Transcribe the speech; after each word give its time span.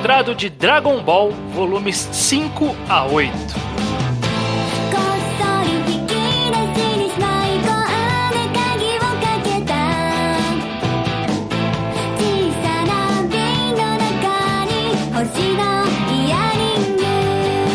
Quadrado 0.00 0.34
de 0.34 0.48
Dragon 0.48 1.02
Ball, 1.02 1.30
volumes 1.52 2.08
5 2.10 2.74
a 2.88 3.04
8. 3.04 3.30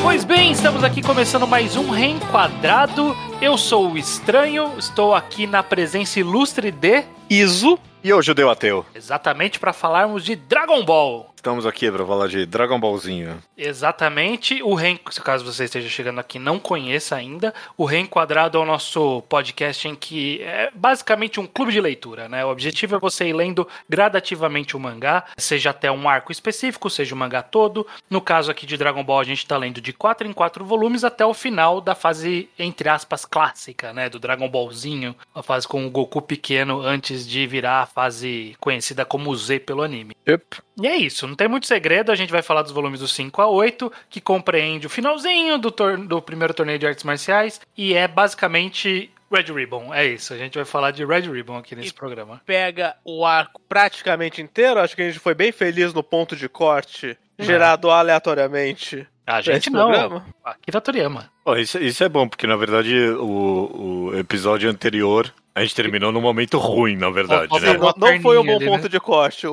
Pois 0.01 0.23
bem, 0.23 0.51
estamos 0.51 0.83
aqui 0.83 1.03
começando 1.03 1.45
mais 1.45 1.77
um 1.77 1.91
Reenquadrado. 1.91 3.15
Eu 3.39 3.55
sou 3.55 3.91
o 3.91 3.97
Estranho, 3.99 4.71
estou 4.79 5.13
aqui 5.13 5.45
na 5.45 5.61
presença 5.61 6.19
ilustre 6.19 6.71
de 6.71 7.03
Iso. 7.29 7.79
E 8.03 8.13
o 8.13 8.21
judeu 8.21 8.51
ateu? 8.51 8.85
exatamente 8.93 9.59
para 9.59 9.73
falarmos 9.73 10.23
de 10.23 10.35
Dragon 10.35 10.85
Ball. 10.85 11.33
Estamos 11.45 11.65
aqui 11.67 11.91
para 11.91 12.03
falar 12.03 12.27
de 12.27 12.43
Dragon 12.43 12.79
Ballzinho. 12.79 13.37
Exatamente, 13.55 14.63
o 14.63 14.73
Reen... 14.73 14.97
caso 15.23 15.45
você 15.45 15.65
esteja 15.65 15.87
chegando 15.87 16.19
aqui 16.19 16.39
e 16.39 16.41
não 16.41 16.57
conheça 16.57 17.15
ainda, 17.15 17.53
o 17.77 17.85
Reenquadrado 17.85 18.57
é 18.57 18.61
o 18.61 18.65
nosso 18.65 19.21
podcast 19.29 19.87
em 19.87 19.93
que 19.93 20.41
é 20.41 20.71
basicamente 20.73 21.39
um 21.39 21.45
clube 21.45 21.71
de 21.71 21.79
leitura, 21.79 22.27
né? 22.27 22.43
O 22.43 22.49
objetivo 22.49 22.95
é 22.95 22.99
você 22.99 23.27
ir 23.27 23.33
lendo 23.33 23.67
gradativamente 23.87 24.75
o 24.75 24.79
mangá, 24.79 25.23
seja 25.37 25.69
até 25.69 25.91
um 25.91 26.09
arco 26.09 26.31
específico, 26.31 26.89
seja 26.89 27.13
o 27.13 27.17
mangá 27.17 27.43
todo. 27.43 27.85
No 28.09 28.21
caso 28.21 28.49
aqui 28.49 28.65
de 28.65 28.75
Dragon 28.75 29.03
Ball, 29.03 29.19
a 29.19 29.23
gente 29.23 29.45
tá 29.45 29.55
lendo 29.55 29.79
de 29.79 29.93
4 29.93 30.27
em 30.27 30.33
4 30.33 30.65
volumes 30.65 31.03
até 31.03 31.23
o 31.23 31.33
final 31.33 31.79
da 31.79 31.93
fase, 31.93 32.49
entre 32.57 32.89
aspas, 32.89 33.23
clássica, 33.23 33.93
né? 33.93 34.09
Do 34.09 34.17
Dragon 34.17 34.49
Ballzinho, 34.49 35.15
a 35.33 35.43
fase 35.43 35.67
com 35.67 35.85
o 35.85 35.91
Goku 35.91 36.23
pequeno 36.23 36.81
antes 36.81 37.14
de 37.23 37.45
virar 37.45 37.81
a 37.81 37.85
fase 37.85 38.55
conhecida 38.59 39.05
como 39.05 39.35
Z 39.35 39.59
pelo 39.59 39.83
anime. 39.83 40.15
Yep. 40.27 40.57
E 40.81 40.87
é 40.87 40.95
isso, 40.95 41.27
não 41.27 41.35
tem 41.35 41.47
muito 41.47 41.67
segredo, 41.67 42.11
a 42.11 42.15
gente 42.15 42.31
vai 42.31 42.41
falar 42.41 42.63
dos 42.63 42.71
volumes 42.71 42.99
do 42.99 43.07
5 43.07 43.39
a 43.43 43.47
8, 43.47 43.91
que 44.09 44.19
compreende 44.19 44.87
o 44.87 44.89
finalzinho 44.89 45.59
do, 45.59 45.69
tor- 45.69 45.99
do 45.99 46.19
primeiro 46.19 46.55
torneio 46.55 46.79
de 46.79 46.87
artes 46.87 47.03
marciais, 47.03 47.61
e 47.77 47.93
é 47.93 48.07
basicamente 48.07 49.11
Red 49.31 49.51
Ribbon, 49.53 49.93
é 49.93 50.05
isso, 50.05 50.33
a 50.33 50.37
gente 50.37 50.55
vai 50.55 50.65
falar 50.65 50.91
de 50.91 51.03
Red 51.05 51.21
Ribbon 51.31 51.57
aqui 51.57 51.75
nesse 51.75 51.89
E- 51.89 51.93
programa. 51.93 52.41
Pega 52.45 52.95
o 53.03 53.25
arco 53.25 53.61
praticamente 53.67 54.41
inteiro. 54.41 54.79
Acho 54.79 54.95
que 54.95 55.01
a 55.01 55.07
gente 55.07 55.19
foi 55.19 55.33
bem 55.33 55.51
feliz 55.51 55.93
no 55.93 56.03
ponto 56.03 56.35
de 56.35 56.47
corte 56.47 57.17
gerado 57.37 57.89
aleatoriamente. 57.89 59.05
A 59.25 59.41
gente 59.41 59.69
não, 59.71 59.89
programa? 59.89 60.25
Akira 60.43 60.79
Toriyama. 60.79 61.31
Ó, 61.43 61.55
isso, 61.55 61.79
isso 61.79 62.03
é 62.03 62.07
bom, 62.09 62.27
porque 62.27 62.45
na 62.45 62.55
verdade 62.55 62.95
o, 63.09 64.11
o 64.11 64.17
episódio 64.17 64.69
anterior 64.69 65.33
a 65.55 65.61
gente 65.61 65.73
terminou 65.73 66.11
num 66.11 66.19
momento 66.19 66.57
ruim, 66.57 66.97
na 66.97 67.09
verdade, 67.09 67.49
né? 67.61 67.77
Não, 67.77 67.93
não 67.95 68.21
foi 68.21 68.37
um 68.37 68.43
bom 68.45 68.57
ali, 68.57 68.65
ponto 68.65 68.83
né? 68.83 68.89
de 68.89 68.99
corte, 68.99 69.47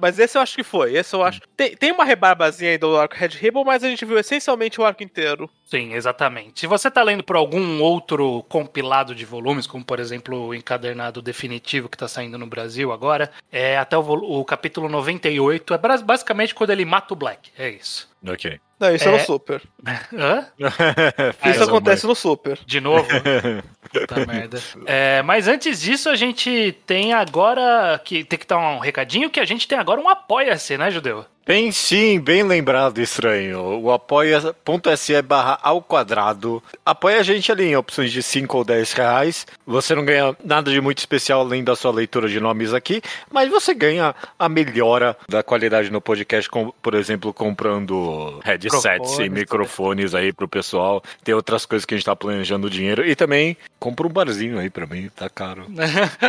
mas 0.00 0.18
esse 0.18 0.38
eu 0.38 0.42
acho 0.42 0.56
que 0.56 0.62
foi. 0.62 0.94
Esse 0.96 1.14
eu 1.14 1.22
acho. 1.22 1.42
Tem, 1.54 1.76
tem 1.76 1.92
uma 1.92 2.02
rebarbazinha 2.04 2.70
aí 2.70 2.78
do 2.78 2.96
arco 2.96 3.14
Red 3.14 3.28
Ribbon, 3.38 3.62
mas 3.62 3.84
a 3.84 3.90
gente 3.90 4.06
viu 4.06 4.18
essencialmente 4.18 4.80
o 4.80 4.84
arco 4.86 5.02
inteiro. 5.02 5.50
Sim, 5.66 5.92
exatamente. 5.92 6.60
Se 6.60 6.66
você 6.66 6.90
tá 6.90 7.02
lendo 7.02 7.22
por 7.22 7.36
algum 7.36 7.82
outro 7.82 8.42
compilado 8.48 9.14
de 9.14 9.26
volumes, 9.26 9.66
como 9.66 9.84
por 9.84 10.00
exemplo 10.00 10.46
o 10.46 10.54
encadernado 10.54 11.20
definitivo 11.20 11.90
que 11.90 11.98
tá 11.98 12.08
saindo 12.08 12.38
no 12.38 12.46
Brasil 12.46 12.90
agora, 12.90 13.30
é 13.52 13.76
até 13.76 13.98
o, 13.98 14.00
o 14.00 14.42
capítulo 14.46 14.88
98, 14.88 15.74
é 15.74 15.78
bas- 15.78 16.00
basicamente 16.02 16.54
quando 16.54 16.70
ele 16.70 16.86
mata 16.86 17.12
o 17.12 17.16
Black, 17.16 17.50
é 17.58 17.68
isso. 17.68 18.08
Ok. 18.26 18.58
Não, 18.80 18.94
isso 18.94 19.08
é, 19.08 19.12
É. 19.14 19.18
no 19.18 19.24
Super. 19.24 19.62
Hã? 20.16 20.46
Isso 21.50 21.64
acontece 21.64 22.06
no 22.06 22.14
Super. 22.14 22.58
De 22.64 22.80
novo? 22.80 23.08
Puta 23.92 24.26
merda. 24.26 24.60
É, 24.86 25.22
mas 25.22 25.48
antes 25.48 25.80
disso, 25.80 26.08
a 26.08 26.16
gente 26.16 26.76
tem 26.86 27.12
agora. 27.12 28.00
que 28.04 28.24
Tem 28.24 28.38
que 28.38 28.46
dar 28.46 28.58
um 28.58 28.78
recadinho 28.78 29.30
que 29.30 29.40
a 29.40 29.44
gente 29.44 29.66
tem 29.66 29.78
agora 29.78 30.00
um 30.00 30.08
apoia-se, 30.08 30.76
né, 30.76 30.90
Judeu? 30.90 31.24
Bem 31.48 31.72
sim, 31.72 32.20
bem 32.20 32.42
lembrado, 32.42 32.98
estranho. 32.98 33.80
O 33.80 33.90
apoia.se 33.90 35.22
barra 35.22 35.58
ao 35.62 35.80
quadrado. 35.80 36.62
Apoia 36.84 37.20
a 37.20 37.22
gente 37.22 37.50
ali 37.50 37.64
em 37.64 37.74
opções 37.74 38.12
de 38.12 38.22
5 38.22 38.54
ou 38.54 38.62
10 38.62 38.92
reais. 38.92 39.46
Você 39.66 39.94
não 39.94 40.04
ganha 40.04 40.36
nada 40.44 40.70
de 40.70 40.78
muito 40.78 40.98
especial 40.98 41.40
além 41.40 41.64
da 41.64 41.74
sua 41.74 41.90
leitura 41.90 42.28
de 42.28 42.38
nomes 42.38 42.74
aqui, 42.74 43.00
mas 43.32 43.48
você 43.48 43.72
ganha 43.72 44.14
a 44.38 44.46
melhora 44.46 45.16
da 45.26 45.42
qualidade 45.42 45.90
no 45.90 46.02
podcast, 46.02 46.50
com, 46.50 46.70
por 46.82 46.92
exemplo, 46.92 47.32
comprando 47.32 48.40
headsets 48.44 49.18
e 49.18 49.30
Microfones, 49.30 49.32
microfones 49.32 50.14
aí 50.14 50.34
pro 50.34 50.46
pessoal. 50.46 51.02
Tem 51.24 51.34
outras 51.34 51.64
coisas 51.64 51.86
que 51.86 51.94
a 51.94 51.96
gente 51.96 52.04
tá 52.04 52.14
planejando 52.14 52.68
dinheiro. 52.68 53.06
E 53.08 53.16
também 53.16 53.56
compra 53.78 54.06
um 54.06 54.10
barzinho 54.10 54.58
aí 54.58 54.68
pra 54.68 54.86
mim, 54.86 55.08
tá 55.16 55.30
caro. 55.30 55.64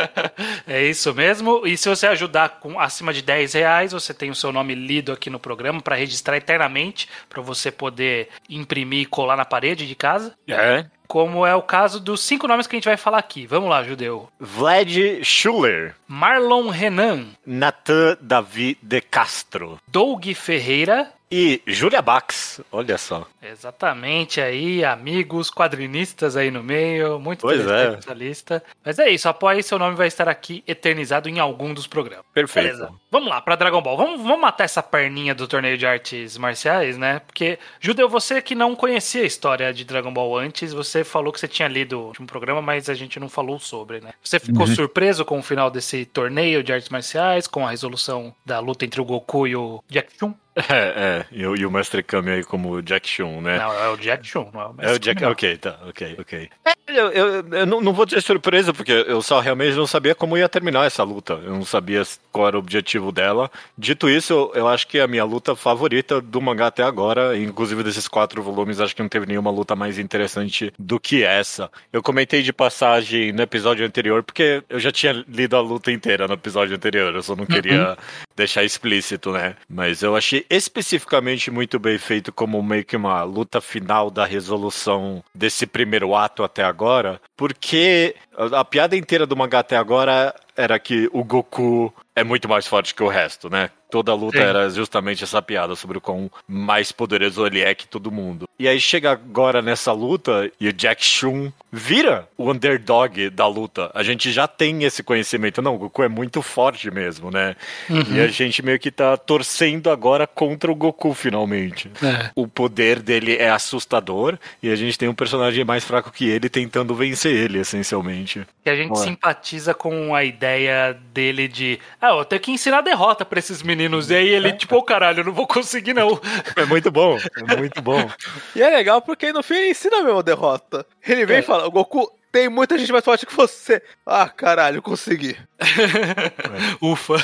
é 0.66 0.82
isso 0.82 1.12
mesmo. 1.14 1.66
E 1.66 1.76
se 1.76 1.90
você 1.90 2.06
ajudar 2.06 2.60
com 2.60 2.80
acima 2.80 3.12
de 3.12 3.20
10 3.20 3.52
reais, 3.52 3.92
você 3.92 4.14
tem 4.14 4.30
o 4.30 4.34
seu 4.34 4.50
nome 4.50 4.74
lido 4.74 5.09
aqui 5.12 5.30
no 5.30 5.40
programa 5.40 5.80
para 5.80 5.96
registrar 5.96 6.36
eternamente, 6.36 7.08
para 7.28 7.42
você 7.42 7.70
poder 7.70 8.28
imprimir 8.48 9.02
e 9.02 9.06
colar 9.06 9.36
na 9.36 9.44
parede 9.44 9.86
de 9.86 9.94
casa. 9.94 10.34
É. 10.48 10.86
Como 11.10 11.44
é 11.44 11.52
o 11.56 11.60
caso 11.62 11.98
dos 11.98 12.20
cinco 12.20 12.46
nomes 12.46 12.68
que 12.68 12.76
a 12.76 12.78
gente 12.78 12.84
vai 12.84 12.96
falar 12.96 13.18
aqui. 13.18 13.44
Vamos 13.44 13.68
lá, 13.68 13.82
Judeu. 13.82 14.28
Vlad 14.38 14.96
Schuller. 15.24 15.96
Marlon 16.06 16.68
Renan, 16.68 17.26
Natan 17.44 18.16
Davi 18.20 18.78
de 18.80 19.00
Castro. 19.00 19.80
Doug 19.88 20.24
Ferreira, 20.34 21.12
E 21.32 21.62
Julia 21.64 22.02
Bax, 22.02 22.60
olha 22.72 22.98
só. 22.98 23.24
Exatamente 23.40 24.40
aí, 24.40 24.84
amigos, 24.84 25.48
quadrinistas 25.48 26.36
aí 26.36 26.50
no 26.50 26.60
meio, 26.60 27.20
muito 27.20 27.42
Pois 27.42 27.64
é. 27.64 27.94
essa 27.96 28.12
lista. 28.12 28.60
Mas 28.84 28.98
é 28.98 29.08
isso, 29.08 29.28
apoie 29.28 29.62
seu 29.62 29.78
nome 29.78 29.94
vai 29.94 30.08
estar 30.08 30.28
aqui 30.28 30.64
eternizado 30.66 31.28
em 31.28 31.38
algum 31.38 31.72
dos 31.72 31.86
programas. 31.86 32.24
Perfeito. 32.34 32.66
Beleza. 32.66 32.90
Vamos 33.12 33.28
lá, 33.28 33.40
pra 33.40 33.54
Dragon 33.54 33.80
Ball. 33.80 33.96
Vamos, 33.96 34.20
vamos 34.22 34.40
matar 34.40 34.64
essa 34.64 34.82
perninha 34.82 35.32
do 35.32 35.46
torneio 35.46 35.78
de 35.78 35.86
artes 35.86 36.36
marciais, 36.36 36.98
né? 36.98 37.20
Porque, 37.20 37.60
Judeu, 37.78 38.08
você 38.08 38.42
que 38.42 38.56
não 38.56 38.74
conhecia 38.74 39.22
a 39.22 39.26
história 39.26 39.72
de 39.72 39.84
Dragon 39.84 40.12
Ball 40.12 40.36
antes, 40.36 40.72
você 40.72 40.99
falou 41.04 41.32
que 41.32 41.40
você 41.40 41.48
tinha 41.48 41.68
lido 41.68 41.98
o 41.98 42.06
último 42.08 42.26
programa, 42.26 42.60
mas 42.60 42.88
a 42.88 42.94
gente 42.94 43.18
não 43.18 43.28
falou 43.28 43.58
sobre, 43.58 44.00
né? 44.00 44.12
Você 44.22 44.38
ficou 44.38 44.66
surpreso 44.66 45.24
com 45.24 45.38
o 45.38 45.42
final 45.42 45.70
desse 45.70 46.04
torneio 46.04 46.62
de 46.62 46.72
artes 46.72 46.88
marciais, 46.88 47.46
com 47.46 47.66
a 47.66 47.70
resolução 47.70 48.34
da 48.44 48.58
luta 48.58 48.84
entre 48.84 49.00
o 49.00 49.04
Goku 49.04 49.46
e 49.46 49.56
o 49.56 49.82
Jack 49.88 50.12
Chun? 50.18 50.34
É, 50.68 50.76
é. 50.76 51.26
E, 51.32 51.46
o- 51.46 51.56
e 51.56 51.64
o 51.66 51.70
Mestre 51.70 52.02
Kami 52.02 52.30
aí 52.30 52.44
como 52.44 52.80
Jack 52.82 53.08
Chun, 53.08 53.40
né? 53.40 53.58
Não, 53.58 53.72
é 53.72 53.88
o 53.88 53.96
Jack 53.96 54.26
Chun, 54.26 54.48
não 54.52 54.60
é 54.60 54.66
o 54.66 54.74
É 54.78 54.92
o 54.92 54.98
Jack. 54.98 55.22
não. 55.22 55.30
Ok, 55.30 55.56
tá, 55.58 55.78
ok, 55.88 56.16
ok. 56.18 56.48
É, 56.64 56.72
eu, 56.88 57.08
eu- 57.12 57.48
eu 57.50 57.66
não, 57.66 57.80
não 57.80 57.92
vou 57.92 58.04
dizer 58.04 58.20
surpresa, 58.20 58.72
porque 58.74 58.92
eu 58.92 59.22
só 59.22 59.40
realmente 59.40 59.76
não 59.76 59.86
sabia 59.86 60.14
como 60.14 60.36
ia 60.36 60.48
terminar 60.48 60.86
essa 60.86 61.02
luta. 61.02 61.34
Eu 61.34 61.52
não 61.52 61.64
sabia 61.64 62.02
qual 62.32 62.48
era 62.48 62.56
o 62.56 62.60
objetivo 62.60 63.12
dela. 63.12 63.50
Dito 63.78 64.08
isso, 64.08 64.32
eu, 64.32 64.52
eu 64.54 64.68
acho 64.68 64.86
que 64.86 64.98
é 64.98 65.02
a 65.02 65.08
minha 65.08 65.24
luta 65.24 65.54
favorita 65.56 66.20
do 66.20 66.40
mangá 66.40 66.66
até 66.66 66.82
agora, 66.82 67.36
inclusive 67.38 67.82
desses 67.82 68.08
quatro 68.08 68.42
volumes, 68.42 68.80
acho 68.80 68.94
que 68.94 69.02
não 69.02 69.08
teve 69.08 69.26
nenhuma 69.26 69.50
luta 69.50 69.74
mais 69.76 69.98
interessante 69.98 70.72
do 70.78 70.98
que 70.98 71.22
essa. 71.22 71.70
Eu 71.92 72.02
comentei 72.02 72.42
de 72.42 72.52
passagem 72.52 73.32
no 73.32 73.42
episódio 73.42 73.84
anterior, 73.86 74.22
porque 74.22 74.62
eu 74.68 74.78
já 74.80 74.90
tinha 74.92 75.24
lido 75.28 75.56
a 75.56 75.60
luta 75.60 75.90
inteira 75.92 76.26
no 76.26 76.34
episódio 76.34 76.74
anterior, 76.76 77.14
eu 77.14 77.22
só 77.22 77.34
não 77.36 77.46
queria 77.46 77.96
deixar 78.40 78.64
explícito, 78.64 79.32
né? 79.32 79.54
Mas 79.68 80.02
eu 80.02 80.16
achei 80.16 80.46
especificamente 80.48 81.50
muito 81.50 81.78
bem 81.78 81.98
feito 81.98 82.32
como 82.32 82.62
meio 82.62 82.84
que 82.84 82.96
uma 82.96 83.22
luta 83.22 83.60
final 83.60 84.10
da 84.10 84.24
resolução 84.24 85.22
desse 85.34 85.66
primeiro 85.66 86.14
ato 86.14 86.42
até 86.42 86.64
agora, 86.64 87.20
porque 87.36 88.14
a, 88.34 88.64
piada 88.64 88.96
inteira 88.96 89.26
do 89.26 89.36
mangá 89.36 89.58
até 89.58 89.76
agora 89.76 90.34
era 90.56 90.78
que 90.78 91.08
o 91.12 91.22
Goku 91.22 91.92
é 92.16 92.24
muito 92.24 92.48
mais 92.48 92.66
forte 92.66 92.94
que 92.94 93.02
o 93.02 93.08
resto, 93.08 93.50
né? 93.50 93.70
Toda 93.90 94.12
a 94.12 94.14
luta 94.14 94.38
Sim. 94.38 94.44
era 94.44 94.70
justamente 94.70 95.24
essa 95.24 95.42
piada 95.42 95.74
sobre 95.74 95.98
o 95.98 96.00
quão 96.00 96.30
mais 96.46 96.92
poderoso 96.92 97.46
ele 97.46 97.60
é 97.60 97.74
que 97.74 97.86
todo 97.86 98.10
mundo. 98.10 98.48
E 98.58 98.68
aí 98.68 98.78
chega 98.78 99.10
agora 99.10 99.62
nessa 99.62 99.90
luta 99.92 100.50
e 100.60 100.68
o 100.68 100.72
Jack 100.72 101.04
Chun 101.04 101.50
vira 101.72 102.28
o 102.36 102.50
underdog 102.50 103.30
da 103.30 103.46
luta. 103.46 103.90
A 103.94 104.02
gente 104.02 104.30
já 104.30 104.46
tem 104.46 104.84
esse 104.84 105.02
conhecimento. 105.02 105.62
Não, 105.62 105.76
o 105.76 105.78
Goku 105.78 106.02
é 106.02 106.08
muito 106.08 106.42
forte 106.42 106.90
mesmo, 106.90 107.30
né? 107.30 107.56
E 107.88 108.20
a 108.20 108.28
gente 108.28 108.62
meio 108.62 108.78
que 108.78 108.90
tá 108.90 109.16
torcendo 109.16 109.90
agora 109.90 110.26
contra 110.26 110.70
o 110.70 110.74
Goku 110.74 111.14
finalmente. 111.14 111.90
É. 112.02 112.30
O 112.34 112.46
poder 112.46 113.00
dele 113.00 113.36
é 113.36 113.50
assustador 113.50 114.38
e 114.62 114.70
a 114.70 114.76
gente 114.76 114.98
tem 114.98 115.08
um 115.08 115.14
personagem 115.14 115.64
mais 115.64 115.82
fraco 115.82 116.12
que 116.12 116.28
ele 116.28 116.48
tentando 116.48 116.94
vencer 116.94 117.34
ele, 117.34 117.60
essencialmente. 117.60 118.46
Que 118.62 118.70
a 118.70 118.76
gente 118.76 118.92
Ué. 118.92 119.04
simpatiza 119.04 119.72
com 119.72 120.14
a 120.14 120.22
ideia 120.22 120.96
dele 121.14 121.48
de, 121.48 121.78
ah, 122.00 122.10
eu 122.10 122.24
tenho 122.24 122.42
que 122.42 122.50
ensinar 122.50 122.82
derrota 122.82 123.24
pra 123.24 123.38
esses 123.38 123.62
meninos. 123.62 123.79
E 124.10 124.14
aí 124.14 124.28
ele, 124.28 124.52
tipo, 124.52 124.76
ô 124.76 124.82
caralho, 124.82 125.20
eu 125.20 125.24
não 125.24 125.32
vou 125.32 125.46
conseguir 125.46 125.94
não. 125.94 126.20
É 126.56 126.64
muito 126.64 126.90
bom, 126.90 127.16
é 127.48 127.56
muito 127.56 127.80
bom. 127.80 128.08
E 128.54 128.62
é 128.62 128.68
legal 128.70 129.00
porque 129.00 129.32
no 129.32 129.42
fim 129.42 129.54
ele 129.54 129.70
ensina 129.70 130.02
mesmo 130.02 130.18
a 130.18 130.22
derrota. 130.22 130.84
Ele 131.06 131.24
vem 131.24 131.36
É. 131.36 131.40
e 131.40 131.42
fala: 131.42 131.66
o 131.66 131.70
Goku 131.70 132.10
tem 132.32 132.48
muita 132.48 132.78
gente 132.78 132.92
mais 132.92 133.04
forte 133.04 133.26
que 133.26 133.34
você. 133.34 133.82
Ah, 134.06 134.28
caralho, 134.28 134.80
consegui. 134.82 135.36
Ufa. 136.80 137.14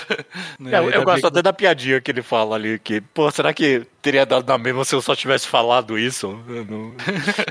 É, 0.71 0.79
eu, 0.79 0.91
eu 0.91 1.05
gosto 1.05 1.27
até 1.27 1.43
da 1.43 1.53
piadinha 1.53 2.01
que 2.01 2.11
ele 2.11 2.23
fala 2.23 2.57
ali, 2.57 2.79
que, 2.79 3.01
pô, 3.01 3.31
será 3.31 3.53
que 3.53 3.87
teria 4.03 4.25
dado 4.27 4.47
na 4.47 4.59
mesma 4.59 4.85
se 4.85 4.95
eu 4.95 5.01
só 5.03 5.15
tivesse 5.15 5.47
falado 5.49 5.99
isso? 5.99 6.29
Não- 6.69 6.95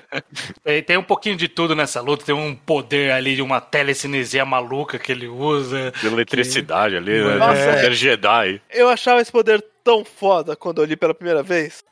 Tem, 0.63 0.81
tem 0.83 0.97
um 0.97 1.03
pouquinho 1.03 1.35
de 1.35 1.47
tudo 1.47 1.75
nessa 1.75 2.01
luta, 2.01 2.25
tem 2.25 2.35
um 2.35 2.55
poder 2.55 3.11
ali 3.11 3.35
de 3.35 3.41
uma 3.41 3.59
telecinesia 3.61 4.45
maluca 4.45 4.97
que 4.99 5.11
ele 5.11 5.27
usa. 5.27 5.91
De 6.01 6.07
eletricidade 6.07 6.95
ali, 6.95 7.23
né? 7.23 7.35
Nossa, 7.35 7.73
Poder 7.73 7.93
Jedi. 7.93 8.61
Eu 8.71 8.89
achava 8.89 9.21
esse 9.21 9.31
poder 9.31 9.63
tão 9.85 10.03
foda 10.03 10.55
quando 10.55 10.81
eu 10.81 10.85
li 10.85 10.95
pela 10.97 11.13
primeira 11.13 11.43
vez. 11.43 11.83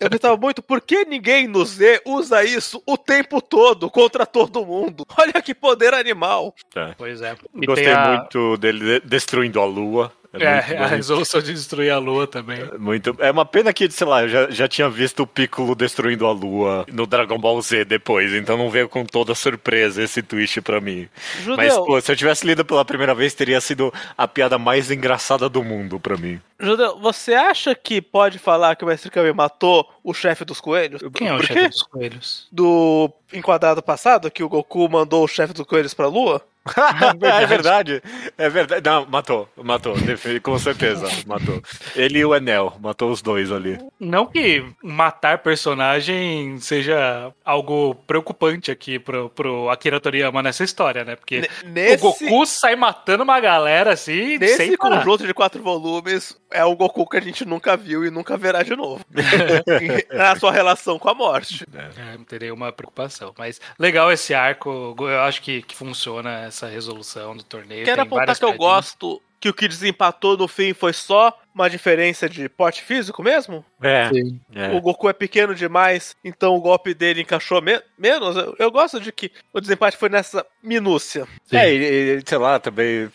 eu 0.00 0.08
pensava 0.10 0.36
muito, 0.38 0.62
por 0.62 0.80
que 0.80 1.04
ninguém 1.04 1.46
no 1.46 1.62
Z 1.66 2.00
usa 2.06 2.42
isso 2.42 2.82
o 2.86 2.96
tempo 2.96 3.42
todo 3.42 3.90
contra 3.90 4.24
todo 4.24 4.64
mundo? 4.64 5.04
Olha 5.18 5.40
que 5.42 5.54
poder 5.54 5.92
animal. 5.92 6.54
Pois 6.96 7.20
é. 7.20 7.36
E 7.54 7.66
Gostei 7.66 7.92
a- 7.92 8.08
muito 8.30 8.56
dele 8.56 9.00
de- 9.00 9.06
destruindo 9.06 9.60
a 9.60 9.66
lua. 9.66 10.10
É, 10.34 10.74
É, 10.74 10.78
a 10.78 10.86
resolução 10.86 11.40
de 11.42 11.52
destruir 11.52 11.90
a 11.90 11.98
lua 11.98 12.26
também. 12.26 12.58
Muito. 12.78 13.14
É 13.18 13.30
uma 13.30 13.44
pena 13.44 13.72
que, 13.72 13.90
sei 13.90 14.06
lá, 14.06 14.22
eu 14.22 14.28
já, 14.28 14.50
já 14.50 14.68
tinha 14.68 14.88
visto 14.88 15.22
o 15.22 15.26
Piccolo 15.26 15.74
destruindo 15.74 16.26
a 16.26 16.32
lua 16.32 16.86
no 16.90 17.06
Dragon 17.06 17.38
Ball 17.38 17.60
Z 17.60 17.84
depois, 17.84 18.32
então 18.32 18.56
não 18.56 18.70
veio 18.70 18.88
com 18.88 19.04
toda 19.04 19.34
surpresa 19.34 20.02
esse 20.02 20.22
twist 20.22 20.60
pra 20.62 20.80
mim. 20.80 21.08
Judeu, 21.40 21.56
Mas, 21.56 21.74
pô, 21.76 22.00
se 22.00 22.10
eu 22.10 22.16
tivesse 22.16 22.46
lido 22.46 22.64
pela 22.64 22.84
primeira 22.84 23.14
vez, 23.14 23.34
teria 23.34 23.60
sido 23.60 23.92
a 24.16 24.26
piada 24.26 24.58
mais 24.58 24.90
engraçada 24.90 25.48
do 25.48 25.62
mundo 25.62 26.00
pra 26.00 26.16
mim. 26.16 26.40
Judeu, 26.58 26.98
você 26.98 27.34
acha 27.34 27.74
que 27.74 28.00
pode 28.00 28.38
falar 28.38 28.76
que 28.76 28.84
o 28.84 28.88
Mestre 28.88 29.10
Kami 29.10 29.32
matou 29.32 29.88
o 30.02 30.14
chefe 30.14 30.44
dos 30.44 30.60
coelhos? 30.60 31.02
Quem 31.14 31.28
é 31.28 31.34
o 31.34 31.42
chefe 31.42 31.68
dos 31.68 31.82
coelhos? 31.82 32.46
Do 32.52 33.10
enquadrado 33.32 33.82
passado, 33.82 34.30
que 34.30 34.42
o 34.42 34.48
Goku 34.48 34.88
mandou 34.88 35.24
o 35.24 35.28
chefe 35.28 35.52
dos 35.52 35.66
coelhos 35.66 35.92
pra 35.92 36.06
lua? 36.06 36.42
é 37.22 37.46
verdade. 37.46 38.02
É 38.38 38.48
verdade. 38.48 38.88
Não, 38.88 39.06
matou, 39.06 39.48
matou, 39.56 39.94
com 40.42 40.58
certeza, 40.58 41.08
matou. 41.26 41.60
Ele 41.96 42.18
e 42.20 42.24
o 42.24 42.34
Enel, 42.34 42.76
matou 42.80 43.10
os 43.10 43.20
dois 43.20 43.50
ali. 43.50 43.78
Não 43.98 44.26
que 44.26 44.64
matar 44.82 45.38
personagem 45.38 46.58
seja 46.60 47.32
algo 47.44 47.94
preocupante 48.06 48.70
aqui 48.70 48.98
pro, 48.98 49.28
pro 49.30 49.70
Akira 49.70 50.00
Toriyama 50.00 50.42
nessa 50.42 50.64
história, 50.64 51.04
né? 51.04 51.16
Porque 51.16 51.40
Ne- 51.40 51.48
o 51.58 51.68
Nesse, 51.68 51.96
Goku 51.98 52.46
sai 52.46 52.76
matando 52.76 53.22
uma 53.24 53.40
galera 53.40 53.92
assim, 53.92 54.38
nesse 54.38 54.76
conjunto 54.76 55.26
de 55.26 55.34
quatro 55.34 55.62
volumes, 55.62 56.36
é 56.50 56.64
o 56.64 56.76
Goku 56.76 57.08
que 57.08 57.16
a 57.16 57.20
gente 57.20 57.44
nunca 57.44 57.76
viu 57.76 58.04
e 58.04 58.10
nunca 58.10 58.36
verá 58.36 58.62
de 58.62 58.76
novo. 58.76 59.04
Na 60.12 60.36
sua 60.36 60.52
relação 60.52 60.98
com 60.98 61.08
a 61.08 61.14
morte. 61.14 61.66
É, 61.74 62.16
não 62.16 62.24
teria 62.24 62.54
uma 62.54 62.72
preocupação. 62.72 63.34
Mas 63.36 63.60
legal 63.78 64.12
esse 64.12 64.32
arco, 64.34 64.94
eu 64.98 65.20
acho 65.20 65.42
que, 65.42 65.62
que 65.62 65.74
funciona 65.74 66.50
essa 66.52 66.66
resolução 66.68 67.36
do 67.36 67.42
torneio. 67.42 67.84
Quero 67.84 68.02
apontar 68.02 68.38
que 68.38 68.44
eu 68.44 68.56
gosto 68.56 69.20
que 69.42 69.48
o 69.48 69.52
que 69.54 69.66
desempatou 69.66 70.36
no 70.36 70.46
fim 70.46 70.72
foi 70.72 70.92
só 70.92 71.36
uma 71.52 71.68
diferença 71.68 72.28
de 72.28 72.48
porte 72.48 72.80
físico 72.80 73.22
mesmo? 73.22 73.62
É. 73.82 74.08
Sim. 74.08 74.40
O 74.72 74.80
Goku 74.80 75.08
é 75.08 75.12
pequeno 75.12 75.52
demais, 75.54 76.16
então 76.24 76.54
o 76.56 76.60
golpe 76.60 76.94
dele 76.94 77.20
encaixou 77.22 77.60
me- 77.60 77.82
menos. 77.98 78.36
Eu, 78.36 78.54
eu 78.58 78.70
gosto 78.70 79.00
de 79.00 79.10
que 79.10 79.30
o 79.52 79.60
desempate 79.60 79.96
foi 79.98 80.08
nessa 80.08 80.46
minúcia. 80.62 81.26
É, 81.50 81.70
e, 81.74 82.18
e, 82.18 82.22
sei 82.24 82.38
lá, 82.38 82.58
também 82.60 83.10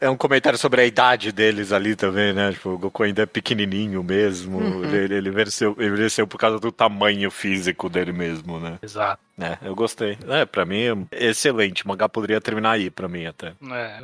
é 0.00 0.08
um 0.10 0.16
comentário 0.16 0.58
sobre 0.58 0.82
a 0.82 0.84
idade 0.84 1.32
deles 1.32 1.72
ali 1.72 1.96
também, 1.96 2.32
né? 2.34 2.52
Tipo, 2.52 2.68
o 2.70 2.78
Goku 2.78 3.02
ainda 3.02 3.22
é 3.22 3.26
pequenininho 3.26 4.04
mesmo, 4.04 4.58
Uhum. 4.58 4.84
ele, 4.94 5.14
ele 5.14 5.28
envelheceu, 5.30 5.72
envelheceu 5.80 6.26
por 6.26 6.38
causa 6.38 6.60
do 6.60 6.70
tamanho 6.70 7.30
físico 7.30 7.88
dele 7.88 8.12
mesmo, 8.12 8.60
né? 8.60 8.78
Exato. 8.82 9.20
É, 9.40 9.56
eu 9.66 9.74
gostei. 9.74 10.18
É, 10.28 10.44
pra 10.44 10.66
mim, 10.66 11.06
excelente. 11.10 11.82
O 11.84 11.88
mangá 11.88 12.06
poderia 12.10 12.40
terminar 12.42 12.72
aí, 12.72 12.90
pra 12.90 13.08
mim, 13.08 13.24
até. 13.24 13.54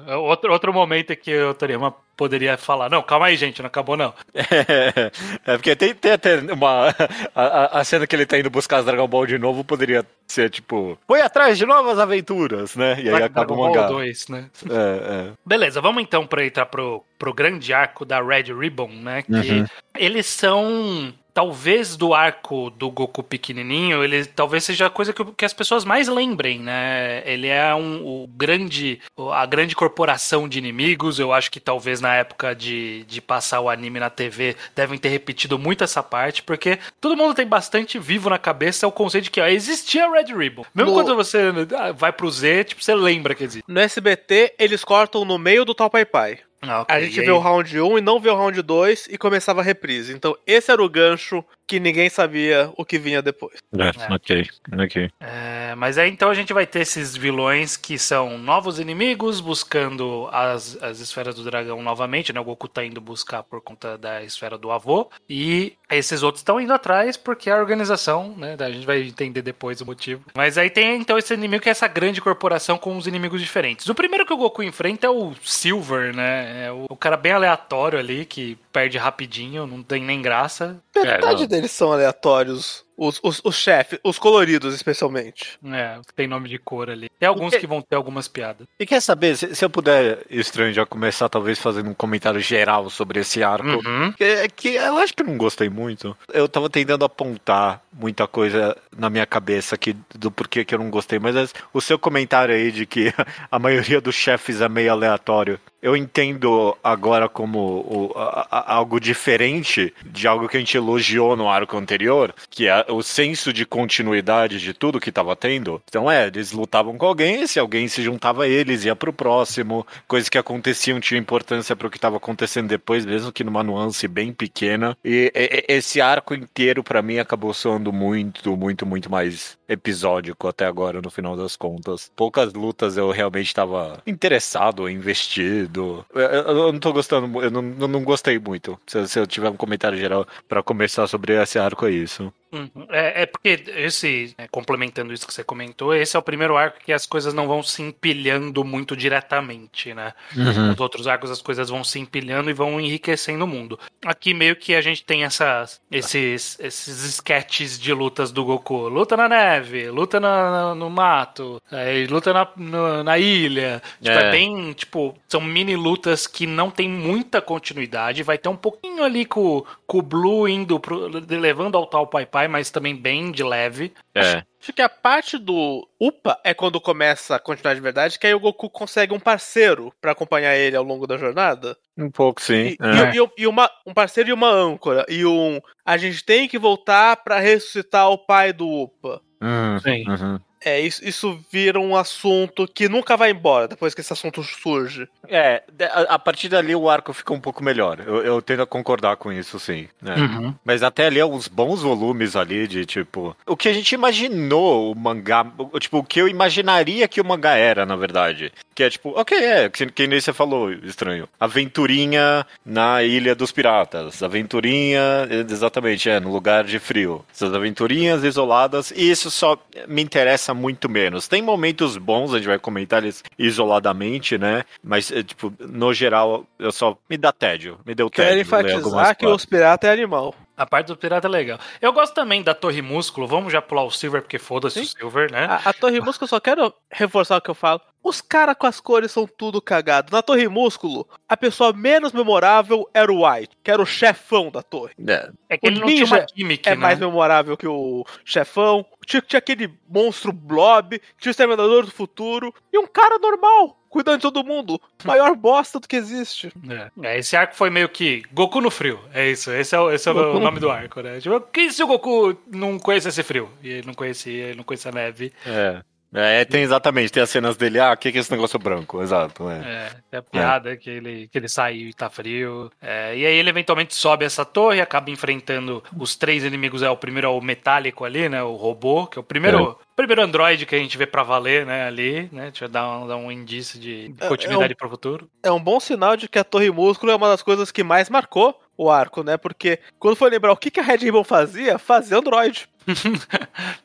É, 0.07 0.17
outro, 0.17 0.51
outro 0.51 0.73
momento 0.73 1.11
é 1.11 1.17
que 1.17 1.37
o 1.39 1.53
Toriyama 1.67 1.95
poderia 2.17 2.57
falar: 2.57 2.89
Não, 2.89 3.03
calma 3.03 3.27
aí, 3.27 3.37
gente, 3.37 3.61
não 3.61 3.67
acabou 3.67 3.97
não. 3.97 4.15
É, 4.35 5.53
é 5.53 5.57
porque 5.57 5.75
tem, 5.77 5.95
tem 5.95 6.13
até 6.13 6.39
uma. 6.53 6.95
A, 7.35 7.81
a- 7.81 7.85
cena 7.85 8.07
que 8.07 8.15
ele 8.15 8.25
tá 8.27 8.39
indo 8.39 8.49
buscar 8.51 8.79
as 8.79 8.85
Dragon 8.85 9.07
Ball 9.09 9.27
de 9.27 9.39
novo 9.39 9.65
poderia 9.65 10.05
ser 10.27 10.49
tipo. 10.51 10.99
Foi 11.07 11.21
atrás 11.21 11.59
de 11.59 11.67
novas 11.67 11.99
aventuras, 11.99 12.75
né? 12.77 12.95
E 12.99 13.09
aí 13.09 13.11
Dragon 13.11 13.25
acaba 13.27 13.53
o 13.53 13.57
Ball 13.57 13.67
mangá. 13.69 13.87
2, 13.89 14.29
né? 14.29 14.51
É, 14.71 15.29
é. 15.29 15.33
Beleza, 15.45 15.81
vamos 15.81 16.03
então 16.03 16.27
para 16.27 16.45
entrar 16.47 16.67
pro, 16.67 17.05
pro 17.19 17.35
grande 17.35 17.73
arco 17.73 18.05
da 18.05 18.21
Red 18.23 18.53
Ribbon, 18.57 18.89
né? 18.89 19.23
Que 19.23 19.33
Uhum. 19.33 19.65
eles 19.97 20.27
são. 20.27 21.13
Talvez 21.37 21.99
do 21.99 22.15
arco 22.15 22.71
do 22.71 22.91
Goku 22.91 23.23
pequenininho, 23.23 24.03
ele 24.03 24.25
talvez 24.25 24.65
seja 24.65 24.87
a 24.87 24.91
coisa 24.91 25.13
que, 25.13 25.23
que 25.23 25.45
as 25.45 25.53
pessoas 25.53 25.85
mais 25.85 26.09
lembrem, 26.09 26.61
né? 26.61 27.23
Ele 27.27 27.47
é 27.47 27.75
um, 27.75 28.03
o 28.03 28.27
grande, 28.27 29.03
a 29.35 29.45
grande 29.45 29.77
corporação 29.77 30.49
de 30.49 30.59
inimigos. 30.59 31.19
Eu 31.19 31.35
acho 31.35 31.51
que 31.51 31.61
talvez 31.61 32.01
na 32.01 32.15
época 32.15 32.55
de, 32.55 33.05
de 33.05 33.21
passar 33.21 33.61
o 33.61 33.69
anime 33.69 34.01
na 34.01 34.09
TV 34.09 34.57
devem 34.75 34.99
ter 34.99 35.11
repetido 35.11 35.59
muito 35.59 35.85
essa 35.85 36.03
parte, 36.03 36.43
porque 36.43 36.79
todo 37.03 37.19
mundo 37.19 37.35
tem 37.35 37.47
bastante 37.47 37.99
vivo 37.99 38.31
na 38.31 38.39
cabeça 38.39 38.89
o 38.89 38.93
conceito 38.93 39.25
de 39.25 39.31
que 39.31 39.41
ó, 39.43 39.47
existia 39.47 40.11
Red 40.11 40.35
Ribbon. 40.35 40.65
Mesmo 40.75 40.93
No- 40.93 40.97
quando 40.97 41.15
você 41.15 41.53
ah, 41.77 41.93
vai 41.93 42.13
pro 42.15 42.31
Z, 42.31 42.65
tipo, 42.65 42.83
você 42.83 42.95
lembra 42.95 43.35
que 43.35 43.45
existe. 43.45 43.65
No 43.69 43.79
SBT, 43.79 44.55
eles 44.59 44.83
cortam 44.83 45.23
no 45.27 45.37
meio 45.37 45.67
do 45.67 45.75
Tal 45.75 45.91
Pai 45.91 46.07
Pai. 46.07 46.39
Ah, 46.63 46.81
ok, 46.83 46.95
A 46.95 47.01
gente 47.01 47.21
vê 47.21 47.31
o 47.31 47.39
round 47.39 47.81
1 47.81 47.99
e 47.99 48.01
não 48.01 48.19
vê 48.19 48.31
o 48.31 48.37
round 48.37 48.61
2 48.61 49.09
e 49.11 49.19
começava 49.19 49.61
a 49.61 49.65
reprise. 49.65 50.13
Então, 50.13 50.37
esse 50.47 50.71
era 50.71 50.83
o 50.83 50.89
gancho 50.89 51.45
que 51.67 51.81
ninguém 51.81 52.09
sabia 52.09 52.71
o 52.77 52.85
que 52.85 52.99
vinha 52.99 53.21
depois. 53.21 53.59
É, 53.77 54.15
ok, 54.15 54.49
ok. 54.79 55.11
É, 55.21 55.75
mas 55.75 55.99
aí 55.99 56.11
então 56.11 56.31
a 56.31 56.35
gente 56.35 56.53
vai 56.53 56.67
ter 56.67 56.81
esses 56.81 57.17
vilões 57.17 57.77
que 57.77 57.99
são 57.99 58.39
novos 58.39 58.79
inimigos 58.79 59.41
buscando 59.41 60.29
as, 60.33 60.81
as 60.83 61.01
esferas 61.01 61.35
do 61.35 61.45
dragão 61.45 61.83
novamente, 61.83 62.33
né? 62.33 62.41
O 62.41 62.45
Goku 62.45 62.69
tá 62.69 62.85
indo 62.85 63.01
buscar 63.01 63.43
por 63.43 63.61
conta 63.61 63.99
da 63.99 64.23
esfera 64.23 64.57
do 64.57 64.71
avô. 64.71 65.11
E 65.29 65.75
esses 65.91 66.23
outros 66.23 66.41
estão 66.41 66.61
indo 66.61 66.73
atrás 66.73 67.17
porque 67.17 67.51
a 67.51 67.57
organização, 67.57 68.35
né? 68.37 68.57
A 68.59 68.71
gente 68.71 68.87
vai 68.87 69.03
entender 69.03 69.43
depois 69.43 69.81
o 69.81 69.87
motivo. 69.87 70.25
Mas 70.35 70.57
aí 70.57 70.71
tem 70.71 71.01
então 71.01 71.19
esse 71.19 71.35
inimigo 71.35 71.63
que 71.63 71.69
é 71.69 71.73
essa 71.73 71.89
grande 71.89 72.21
corporação 72.21 72.79
com 72.79 72.97
os 72.97 73.07
inimigos 73.07 73.41
diferentes. 73.41 73.89
O 73.89 73.95
primeiro 73.95 74.25
que 74.25 74.33
o 74.33 74.37
Goku 74.37 74.63
enfrenta 74.63 75.07
é 75.07 75.11
o 75.11 75.35
Silver, 75.43 76.15
né? 76.15 76.67
É 76.67 76.73
o, 76.73 76.87
o 76.89 76.97
cara 76.97 77.17
bem 77.17 77.33
aleatório 77.33 77.99
ali 77.99 78.25
que 78.25 78.57
perde 78.77 78.99
rapidinho, 78.99 79.67
não 79.67 79.83
tem 79.83 80.03
nem 80.03 80.21
graça. 80.21 80.79
Metade 80.95 81.41
não. 81.41 81.49
deles 81.49 81.71
são 81.71 81.95
aleatórios. 81.95 82.85
Os, 82.97 83.21
os, 83.23 83.41
os 83.45 83.55
chefes, 83.57 83.99
os 84.03 84.19
coloridos 84.19 84.75
especialmente. 84.75 85.59
É, 85.67 85.99
tem 86.15 86.27
nome 86.27 86.49
de 86.49 86.59
cor 86.59 86.89
ali. 86.89 87.09
Tem 87.19 87.29
alguns 87.29 87.53
que- 87.55 87.61
que 87.61 87.67
vão 87.67 87.83
ter 87.83 87.97
algumas 87.97 88.27
piadas. 88.29 88.67
E 88.79 88.87
quer 88.87 89.01
saber, 89.01 89.37
se, 89.37 89.55
se 89.55 89.65
eu 89.65 89.71
puder, 89.71 90.21
estranho, 90.31 90.73
já 90.73 90.87
começar 90.87 91.29
talvez 91.29 91.59
fazendo 91.59 91.91
um 91.91 91.95
comentário 91.95 92.41
geral 92.41 92.89
sobre 92.91 93.21
esse 93.21 93.43
arco. 93.43 93.67
Uhum. 93.87 94.13
Que, 94.13 94.49
que 94.49 94.69
eu 94.77 94.97
acho 94.99 95.15
que 95.15 95.23
eu 95.23 95.27
não 95.27 95.37
gostei 95.37 95.69
muito. 95.69 96.17
Eu 96.33 96.49
tava 96.49 96.71
tentando 96.71 97.05
apontar 97.05 97.83
muita 97.93 98.27
coisa 98.27 98.77
na 98.97 99.09
minha 99.11 99.27
cabeça 99.27 99.75
aqui 99.75 99.97
do 100.15 100.31
porquê 100.31 100.65
que 100.65 100.75
eu 100.75 100.79
não 100.79 100.91
gostei, 100.91 101.19
mas 101.19 101.37
as- 101.37 101.55
o 101.73 101.81
seu 101.81 101.99
comentário 101.99 102.55
aí 102.55 102.71
de 102.73 102.87
que 102.87 103.13
a 103.51 103.59
maioria 103.59 104.01
dos 104.01 104.15
chefes 104.15 104.61
é 104.61 104.69
meio 104.69 104.93
aleatório, 104.93 105.59
eu 105.83 105.97
entendo 105.97 106.77
agora 106.83 107.29
como 107.29 107.59
o- 107.59 108.13
a- 108.19 108.47
a- 108.51 108.75
algo 108.75 108.99
diferente 109.01 109.95
de 110.05 110.27
algo 110.29 110.49
que 110.49 110.57
a 110.57 110.61
gente 110.61 110.77
elogiou 110.77 111.37
no 111.37 111.49
arco 111.49 111.77
anterior, 111.77 112.35
que 112.51 112.67
é 112.69 112.86
o 112.89 113.03
senso 113.03 113.53
de 113.53 113.65
continuidade 113.67 114.61
de 114.61 114.73
tudo 114.73 115.01
que 115.01 115.13
tava 115.13 115.35
tendo. 115.37 115.83
Então 115.89 116.11
é, 116.11 116.27
eles 116.27 116.53
lutavam 116.53 116.97
com 116.97 117.07
alguém, 117.07 117.47
se 117.47 117.59
alguém 117.59 117.89
se 117.89 118.03
juntava 118.03 118.45
a 118.45 118.49
eles, 118.49 118.85
ia 118.85 118.97
pro 118.97 119.13
próximo, 119.13 119.87
coisas 120.07 120.29
que 120.29 120.39
aconteciam 120.39 121.01
tinham 121.01 121.21
importância 121.21 121.75
pro 121.77 121.91
que 121.91 121.99
tava 121.99 122.17
acontecendo 122.17 122.69
depois, 122.69 123.05
mesmo 123.05 123.33
que 123.33 123.45
numa 123.45 123.63
nuance 123.63 124.07
bem 124.09 124.33
pequena. 124.33 124.97
E, 125.05 125.33
e- 125.35 125.65
esse 125.69 126.01
arco 126.01 126.35
inteiro 126.35 126.83
pra 126.83 127.03
mim 127.03 127.19
acabou 127.19 127.53
soando 127.55 127.93
muito, 127.93 128.57
muito, 128.57 128.87
muito 128.87 129.11
mais 129.11 129.56
episódico 129.69 130.49
até 130.49 130.65
agora 130.67 131.01
no 131.03 131.11
final 131.11 131.37
das 131.37 131.57
contas. 131.57 132.11
Poucas 132.15 132.53
lutas 132.53 132.97
eu 132.97 133.11
realmente 133.11 133.55
tava 133.55 134.03
interessado, 134.07 134.89
investido. 134.89 136.05
Eu, 136.15 136.21
eu- 136.23 136.43
eu 136.67 136.73
não 136.73 136.81
tô 136.81 136.93
gostando, 136.93 137.43
eu 137.43 137.51
não, 137.51 137.75
eu 137.81 137.89
não 137.89 138.03
gostei 138.05 138.39
muito. 138.39 138.79
Se, 138.87 139.07
se 139.09 139.19
eu 139.19 139.27
tiver 139.27 139.49
um 139.51 139.57
comentário 139.57 139.99
geral 139.99 140.27
pra 140.49 140.63
começar 140.63 141.07
sobre 141.07 141.35
esse 141.41 141.59
arco 141.59 141.87
é 141.87 141.91
isso. 141.91 142.33
Uhum. 142.53 142.87
É, 142.91 143.23
é 143.23 143.27
porque 143.27 143.65
esse, 143.77 144.35
né, 144.39 144.47
complementando 144.51 145.13
isso 145.13 145.27
que 145.27 145.35
você 145.35 145.43
comentou, 145.43 145.93
esse 145.95 146.17
é 146.17 146.19
o 146.19 146.23
primeiro 146.23 146.57
arco 146.57 146.79
que 146.83 146.93
as 146.93 147.05
coisas 147.05 147.35
não 147.35 147.47
vão 147.49 147.63
se 147.63 147.83
empilhando 147.83 148.65
muito 148.65 148.97
diretamente, 148.97 149.93
né? 149.93 150.13
Nos 150.35 150.79
outros 150.81 151.07
arcos 151.07 151.31
as 151.31 151.43
coisas 151.43 151.69
vão 151.69 151.83
se 151.83 151.99
empilhando 151.99 152.49
e 152.49 152.53
vão 152.55 152.81
enriquecendo 152.81 153.45
o 153.45 153.49
mundo. 153.49 153.79
Aqui 154.05 154.33
meio 154.33 154.55
que 154.57 154.75
a 154.75 154.81
gente 154.81 155.05
tem 155.05 155.25
essas, 155.25 155.81
esses, 155.91 156.57
esses 156.61 157.05
sketches 157.05 157.79
de 157.79 157.93
lutas 157.93 158.31
do 158.31 158.45
Goku. 158.45 158.89
Luta 158.89 159.17
na 159.17 159.29
neve, 159.29 159.56
luta 159.91 160.19
na- 160.21 160.51
na- 160.51 160.75
no 160.75 160.89
mato, 160.91 161.61
aí 161.71 162.07
luta 162.07 162.33
na, 162.33 162.49
no- 162.57 163.03
na 163.05 163.19
ilha. 163.19 163.83
Tipo, 164.01 164.19
é. 164.19 164.29
É. 164.29 164.31
bem, 164.31 164.73
tipo, 164.73 165.15
são 165.29 165.41
mini 165.41 165.77
lutas 165.77 166.27
que 166.27 166.47
não 166.47 166.71
tem 166.71 166.89
muita 166.89 167.41
continuidade. 167.41 168.23
Vai 168.23 168.39
ter 168.39 168.49
um 168.49 168.57
pouquinho 168.57 169.03
ali 169.05 169.25
com, 169.25 169.65
com 169.87 169.99
o 169.99 170.03
Blue 170.03 170.49
indo 170.49 170.79
pro, 170.81 171.09
levando 171.29 171.77
ao 171.77 171.87
tal 171.87 172.07
Pai 172.07 172.27
Pai, 172.27 172.49
mas 172.49 172.71
também 172.71 172.95
bem 172.95 173.31
de 173.31 173.43
leve. 173.43 173.93
É. 174.15 174.21
Acho 174.21 174.45
que 174.73 174.83
a 174.83 174.89
parte 174.89 175.39
do 175.39 175.87
UPA 176.01 176.39
é 176.45 176.53
quando 176.55 176.81
começa 176.81 177.37
a 177.37 177.39
continuar 177.39 177.75
de 177.75 177.81
verdade, 177.81 178.19
que 178.19 178.27
aí 178.27 178.35
o 178.35 178.41
Goku 178.41 178.69
consegue 178.71 179.13
um 179.15 179.21
parceiro 179.21 179.93
pra 180.01 180.13
acompanhar 180.13 180.55
ele 180.57 180.77
ao 180.77 180.85
longo 180.85 181.07
da 181.07 181.17
jornada. 181.17 181.77
Um 181.97 182.11
pouco, 182.11 182.41
sim. 182.43 182.69
E, 182.71 182.79
É. 182.81 183.17
e- 183.17 183.23
e- 183.23 183.31
e 183.43 183.47
uma, 183.47 183.71
um 183.87 183.95
parceiro 183.95 184.31
e 184.31 184.33
uma 184.33 184.51
âncora. 184.51 185.05
E 185.09 185.25
um. 185.27 185.61
A 185.85 185.97
gente 185.97 186.25
tem 186.25 186.49
que 186.49 186.59
voltar 186.59 187.17
pra 187.25 187.39
ressuscitar 187.39 188.11
o 188.11 188.19
pai 188.19 188.53
do 188.53 188.67
UPA. 188.69 189.21
Hum, 189.43 189.79
Sim. 189.81 190.05
uhum. 190.09 190.41
É, 190.65 190.81
isso, 190.81 191.05
isso 191.05 191.39
vira 191.51 191.79
um 191.79 191.95
assunto 191.95 192.67
que 192.67 192.89
nunca 192.89 193.17
vai 193.17 193.31
embora 193.31 193.69
depois 193.69 193.95
que 193.95 194.01
esse 194.01 194.13
assunto 194.13 194.43
surge. 194.43 195.09
É, 195.29 195.63
a, 195.93 196.15
a 196.15 196.19
partir 196.19 196.49
dali 196.49 196.75
o 196.75 196.89
arco 196.89 197.13
fica 197.13 197.33
um 197.33 197.41
pouco 197.41 197.63
melhor. 197.63 198.01
Eu, 198.01 198.23
eu 198.23 198.43
tendo 198.43 198.63
a 198.63 198.67
concordar 198.67 199.17
com 199.17 199.33
isso, 199.33 199.59
sim. 199.59 199.89
né? 200.01 200.15
Uhum. 200.17 200.55
Mas 200.65 200.83
até 200.83 201.07
ali 201.07 201.19
é 201.19 201.27
uns 201.27 201.49
bons 201.49 201.83
volumes 201.83 202.37
ali 202.37 202.67
de 202.67 202.87
tipo. 202.87 203.37
O 203.47 203.57
que 203.57 203.69
a 203.69 203.73
gente 203.73 203.93
imaginou 203.93 204.93
o 204.93 204.95
mangá. 204.95 205.47
Tipo, 205.79 205.99
o 205.99 206.05
que 206.05 206.21
eu 206.21 206.29
imaginaria 206.29 207.07
que 207.09 207.21
o 207.21 207.25
mangá 207.25 207.55
era, 207.55 207.85
na 207.85 207.97
verdade. 207.97 208.53
Que 208.75 208.85
é 208.85 208.91
tipo, 208.91 209.11
ok, 209.19 209.39
é, 209.39 209.69
que, 209.69 209.87
que 209.87 210.07
nem 210.07 210.21
você 210.21 210.33
falou, 210.33 210.73
estranho. 210.73 211.29
Aventurinha 211.39 212.47
na 212.65 213.03
Ilha 213.03 213.35
dos 213.35 213.53
Piratas. 213.53 214.23
Aventurinha, 214.23 215.29
exatamente, 215.51 216.09
é, 216.09 216.21
no 216.21 216.33
lugar 216.33 216.65
de 216.65 216.79
frio. 216.79 217.25
Essas 217.33 217.55
aventurinhas 217.55 218.25
isoladas. 218.25 218.91
E 218.91 219.11
isso 219.11 219.31
só 219.31 219.59
me 219.89 220.03
interessa 220.03 220.46
muito 220.55 220.89
menos. 220.89 221.29
Tem 221.29 221.43
momentos 221.43 221.97
bons, 221.97 222.33
a 222.33 222.39
gente 222.39 222.49
vai 222.49 222.59
comentar 222.59 223.03
eles 223.03 223.23
isoladamente, 223.39 224.39
né? 224.39 224.65
Mas, 224.83 225.11
é, 225.11 225.23
tipo, 225.23 225.53
no 225.61 225.93
geral, 225.93 226.47
eu 226.59 226.73
só. 226.73 226.97
Me 227.09 227.17
dá 227.17 227.33
tédio. 227.33 227.79
Me 227.85 227.95
deu 227.95 228.11
tédio. 228.11 228.31
Quero 228.31 228.41
enfatizar 228.41 229.17
que. 229.17 229.27
Os 229.27 229.45
Pirata 229.45 229.87
é 229.87 229.93
animal. 229.93 230.35
A 230.57 230.65
parte 230.65 230.87
do 230.87 230.97
pirata 230.97 231.29
é 231.29 231.31
legal. 231.31 231.59
Eu 231.83 231.93
gosto 231.93 232.15
também 232.15 232.43
da 232.43 232.55
Torre 232.55 232.81
Músculo. 232.81 233.27
Vamos 233.27 233.53
já 233.53 233.61
pular 233.61 233.85
o 233.85 233.91
Silver, 233.91 234.23
porque 234.23 234.39
foda-se 234.39 234.81
o. 234.81 234.87
Silver, 234.87 235.31
né? 235.31 235.45
A, 235.45 235.69
a 235.69 235.73
Torre 235.73 236.01
Músculo, 236.01 236.25
eu 236.25 236.29
só 236.29 236.41
quero 236.41 236.73
reforçar 236.91 237.37
o 237.37 237.41
que 237.43 237.51
eu 237.51 237.55
falo. 237.55 237.81
Os 238.09 238.21
caras 238.21 238.55
com 238.57 238.69
as 238.69 238.79
cores 238.79 239.11
são 239.11 239.27
tudo 239.27 239.61
cagado. 239.61 240.13
Na 240.13 240.23
Torre 240.23 240.47
Músculo, 240.49 241.09
a 241.29 241.37
pessoa 241.37 241.73
menos 241.73 242.13
memorável 242.13 242.89
era 242.95 243.13
o 243.13 243.29
White, 243.29 243.57
que 243.65 243.69
era 243.69 243.83
o 243.83 243.87
chefão 243.87 244.49
da 244.49 244.63
torre. 244.63 244.95
É, 245.05 245.29
É 245.49 245.59
que 245.59 245.67
o 245.67 245.69
ele 245.69 245.81
não 245.81 245.89
tinha 245.89 246.05
uma 246.05 246.25
gimmick, 246.33 246.69
É 246.69 246.77
né? 246.77 246.77
mais 246.77 247.01
memorável 247.01 247.57
que 247.57 247.67
o 247.67 248.05
chefão. 248.25 248.87
Tinha, 249.05 249.21
tinha 249.21 249.39
aquele 249.39 249.75
monstro 249.89 250.33
blob, 250.33 251.01
tinha 251.19 251.31
o 251.31 251.33
Exterminador 251.33 251.85
do 251.85 251.91
Futuro. 251.91 252.55
E 252.73 252.79
um 252.79 252.87
cara 252.87 253.19
normal, 253.19 253.77
cuidando 253.89 254.19
de 254.19 254.23
todo 254.23 254.45
mundo. 254.45 254.81
Maior 255.05 255.35
bosta 255.35 255.81
do 255.81 255.89
que 255.89 255.97
existe. 255.97 256.53
É. 256.71 256.91
É, 257.09 257.19
esse 257.19 257.37
arco 257.37 257.57
foi 257.57 257.71
meio 257.71 257.89
que 257.89 258.23
Goku 258.33 258.61
no 258.61 258.71
frio. 258.71 259.01
É 259.13 259.29
isso. 259.29 259.51
Esse 259.51 259.75
é 259.75 259.81
o, 259.81 259.91
esse 259.91 260.09
é 260.09 260.13
o 260.13 260.39
nome 260.39 260.61
do 260.61 260.71
arco, 260.71 261.01
né? 261.01 261.19
Tipo, 261.21 261.41
que 261.41 261.73
se 261.73 261.83
o 261.83 261.89
Goku 261.89 262.37
não 262.47 262.79
conhecesse 262.79 263.25
frio? 263.25 263.51
E 263.65 263.69
ele 263.69 263.87
não 263.89 263.95
conhecia, 263.95 264.45
ele 264.45 264.57
não 264.59 264.65
conhecia 264.65 264.93
a 264.93 264.95
neve. 264.95 265.33
É. 265.45 265.83
É, 266.19 266.47
tem 266.47 266.63
exatamente, 266.63 267.13
tem 267.13 267.23
as 267.23 267.29
cenas 267.29 267.59
dele, 267.59 267.79
ah, 267.79 267.93
o 267.93 267.97
que, 267.97 268.11
que 268.11 268.17
é 268.17 268.21
esse 268.23 268.31
negócio 268.31 268.59
branco? 268.59 269.03
Exato, 269.03 269.51
é. 269.51 269.93
É, 270.11 270.17
a 270.17 270.23
piada 270.23 270.75
que, 270.75 270.89
ele, 270.89 271.29
que 271.29 271.37
ele 271.37 271.47
saiu 271.47 271.91
e 271.91 271.93
tá 271.93 272.09
frio. 272.09 272.71
É, 272.81 273.15
e 273.15 273.27
aí 273.27 273.35
ele 273.37 273.51
eventualmente 273.51 273.95
sobe 273.95 274.25
essa 274.25 274.43
torre, 274.43 274.81
acaba 274.81 275.11
enfrentando 275.11 275.85
os 275.95 276.17
três 276.17 276.43
inimigos. 276.43 276.83
É 276.83 276.89
o 276.89 276.97
primeiro 276.97 277.27
é 277.27 277.31
o 277.31 277.41
metálico 277.43 278.03
ali, 278.03 278.31
né? 278.31 278.43
O 278.43 278.55
robô, 278.55 279.07
que 279.07 279.19
é 279.19 279.21
o 279.21 279.25
primeiro, 279.25 279.79
primeiro 279.97 280.23
androide 280.23 280.67
que 280.67 280.75
a 280.75 280.79
gente 280.79 280.97
vê 280.99 281.07
pra 281.07 281.23
valer, 281.23 281.65
né? 281.67 281.87
Ali, 281.87 282.29
né? 282.31 282.51
Deixa 282.51 282.67
eu 282.67 282.69
dar 282.69 282.87
um, 282.99 283.09
dar 283.09 283.17
um 283.17 283.33
indício 283.33 283.81
de 283.81 284.15
É- 284.21 284.29
continuidade 284.29 284.73
é 284.73 284.77
pro 284.77 284.89
futuro. 284.91 285.29
É 285.43 285.51
um 285.51 285.61
bom 285.61 285.81
sinal 285.81 286.17
de 286.17 286.29
que 286.29 286.39
a 286.39 286.45
Torre 286.45 286.71
Músculo 286.71 287.11
é 287.11 287.17
uma 287.17 287.29
das 287.29 287.43
coisas 287.43 287.73
que 287.73 287.83
mais 287.83 288.09
marcou 288.11 288.61
o 288.77 288.91
arco, 288.91 289.23
né? 289.25 289.37
Porque 289.39 289.79
quando 289.99 290.17
for 290.17 290.31
lembrar 290.31 290.53
o 290.53 290.57
que, 290.57 290.71
que 290.71 290.79
a 290.79 290.83
Red 290.83 290.99
Ribbon 290.99 291.25
fazia, 291.25 291.79
fazia 291.79 292.19
Android. 292.19 292.69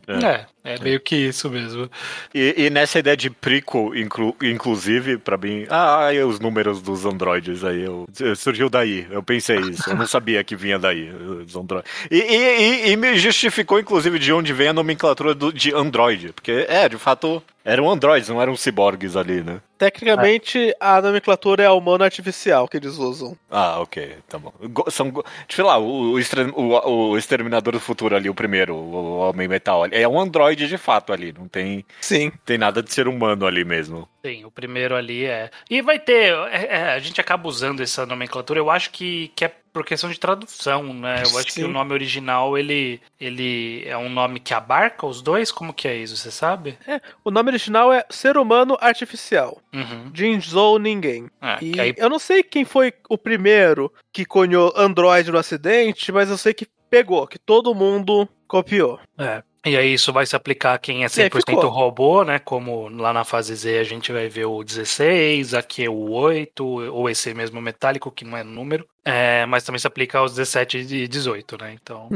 É, 0.08 0.46
é, 0.63 0.80
meio 0.80 1.00
que 1.00 1.15
isso 1.15 1.50
mesmo. 1.50 1.89
E, 2.36 2.53
e 2.65 2.70
nessa 2.70 3.00
ideia 3.00 3.15
de 3.15 3.30
prequel, 3.30 3.96
inclu- 3.96 4.36
inclusive, 4.44 5.18
pra 5.18 5.38
mim, 5.38 5.65
ah, 5.70 6.10
os 6.27 6.39
números 6.39 6.82
dos 6.82 7.06
androides 7.06 7.63
aí, 7.63 7.84
eu, 7.84 8.06
surgiu 8.36 8.70
daí, 8.70 9.08
eu 9.10 9.24
pensei 9.24 9.58
isso, 9.60 9.89
eu 9.89 9.96
não 9.96 10.06
sabia 10.06 10.44
que 10.44 10.56
vinha 10.56 10.77
daí, 10.77 11.10
os 11.10 11.56
androides. 11.56 11.89
E, 12.12 12.18
e- 12.18 12.62
e- 12.89 12.91
e 12.91 12.96
me 12.98 13.18
justificou, 13.18 13.80
inclusive, 13.80 14.20
de 14.20 14.34
onde 14.34 14.51
vem 14.53 14.68
a 14.68 14.74
nomenclatura 14.74 15.34
do- 15.34 15.53
de 15.53 15.74
android, 15.74 16.00
porque, 16.34 16.65
é, 16.67 16.88
de 16.89 16.98
fato, 16.98 17.43
eram 17.63 17.89
androides, 17.89 18.30
não 18.30 18.41
eram 18.41 18.56
ciborgues 18.56 19.15
ali, 19.15 19.41
né? 19.41 19.62
Tecnicamente, 19.77 20.75
a 20.80 21.01
nomenclatura 21.01 21.63
é 21.63 21.65
a 21.65 21.74
humana 21.74 22.06
artificial 22.06 22.68
que 22.68 22.77
eles 22.77 22.98
usam. 22.98 23.36
Ah, 23.50 23.80
ok, 23.80 24.15
tá 24.30 24.38
bom. 24.38 24.53
Go- 24.70 24.89
São, 24.91 25.08
eu 25.08 25.24
falar, 25.50 25.80
o, 25.80 26.13
o, 26.15 27.12
o- 27.12 27.18
Exterminador 27.18 27.74
do 27.74 27.80
Futuro 27.80 28.15
ali, 28.15 28.30
o 28.30 28.34
primeiro, 28.36 28.75
o, 28.75 28.94
o 28.94 29.18
Homem 29.30 29.48
Metal, 29.48 29.86
é 29.91 30.08
um 30.08 30.20
androide 30.20 30.68
de 30.68 30.77
fato 30.77 31.12
ali, 31.12 31.34
não 31.38 31.48
tem, 31.48 31.84
Sim. 32.00 32.32
tem 32.46 32.58
nada 32.58 32.84
de 32.84 32.94
ser 32.94 33.08
humano 33.08 33.46
ali 33.48 33.65
mesmo. 33.65 34.08
Sim, 34.24 34.46
o 34.46 34.51
primeiro 34.51 34.96
ali 34.96 35.25
é. 35.25 35.50
E 35.70 35.82
vai 35.82 35.98
ter. 35.98 36.32
é- 36.51 36.68
é, 36.70 36.84
a 36.94 37.00
gente 37.00 37.20
acaba 37.20 37.48
usando 37.48 37.82
essa 37.82 38.06
nomenclatura, 38.06 38.60
eu 38.60 38.70
acho 38.70 38.91
que, 38.91 39.32
que 39.36 39.46
é 39.46 39.51
por 39.74 39.86
questão 39.86 40.10
de 40.10 40.20
tradução, 40.20 40.94
né? 40.94 41.24
Eu 41.24 41.38
acho 41.39 41.48
que 41.53 41.63
o 41.63 41.68
nome 41.70 41.94
original 41.94 42.58
ele, 42.58 43.01
ele 43.20 43.84
é 43.88 43.98
um 43.98 44.10
nome 44.10 44.39
que 44.41 44.53
abarca 44.53 45.06
os 45.08 45.22
dois? 45.22 45.50
Como 45.50 45.74
que 45.74 45.88
é 45.88 45.96
isso, 45.96 46.18
você 46.18 46.30
sabe? 46.30 46.77
O 47.24 47.32
nome 47.32 47.50
original 47.51 47.91
é 47.93 48.05
Ser 48.10 48.38
Humano 48.38 48.77
Artificial. 48.79 49.62
Uhum. 49.74 50.12
Jinzou 50.13 50.79
Ninguém. 50.79 51.29
É, 51.41 51.58
E 51.62 51.79
aí- 51.79 51.93
eu 51.98 52.10
não 52.10 52.20
sei 52.20 52.41
quem 52.43 52.65
foi 52.65 52.93
o 53.10 53.17
primeiro 53.17 53.91
que 54.12 54.25
cunhou 54.25 54.74
Android 54.75 55.31
no 55.31 55.38
acidente, 55.38 56.12
mas 56.12 56.29
eu 56.29 56.38
sei 56.38 56.53
que 56.53 56.67
pegou, 56.89 57.25
que 57.27 57.38
todo 57.39 57.74
mundo 57.75 58.27
copiou. 58.48 59.00
é. 59.17 59.43
E 59.63 59.77
aí 59.77 59.93
isso 59.93 60.12
vai 60.12 60.25
se 60.25 60.36
aplicar 60.36 60.74
a 60.74 60.77
quem 60.79 61.01
é 61.01 61.03
aí 61.03 61.10
100% 61.10 61.46
ficou. 61.46 61.70
robô, 61.70 62.24
né? 62.24 62.39
Como 62.39 62.89
lá 62.89 63.13
na 63.13 63.24
fase 63.24 63.53
Z 63.53 63.77
a 63.77 63.84
gente 63.84 64.12
vai 64.12 64.27
ver 64.27 64.46
o 64.46 64.63
16, 64.63 65.53
aqui 65.53 65.86
é 65.86 65.88
o 65.89 66.10
8, 66.10 66.65
ou 66.65 67.08
esse 67.08 67.31
mesmo 67.36 67.62
metálico, 67.62 68.10
que 68.10 68.25
não 68.25 68.36
é 68.36 68.43
número. 68.43 68.88
É, 69.05 69.46
mas 69.46 69.63
também 69.63 69.77
se 69.77 69.86
aplica 69.86 70.17
aos 70.17 70.31
17 70.34 70.79
e 70.79 71.08
18, 71.08 71.60
né? 71.62 71.77
Então. 71.79 72.10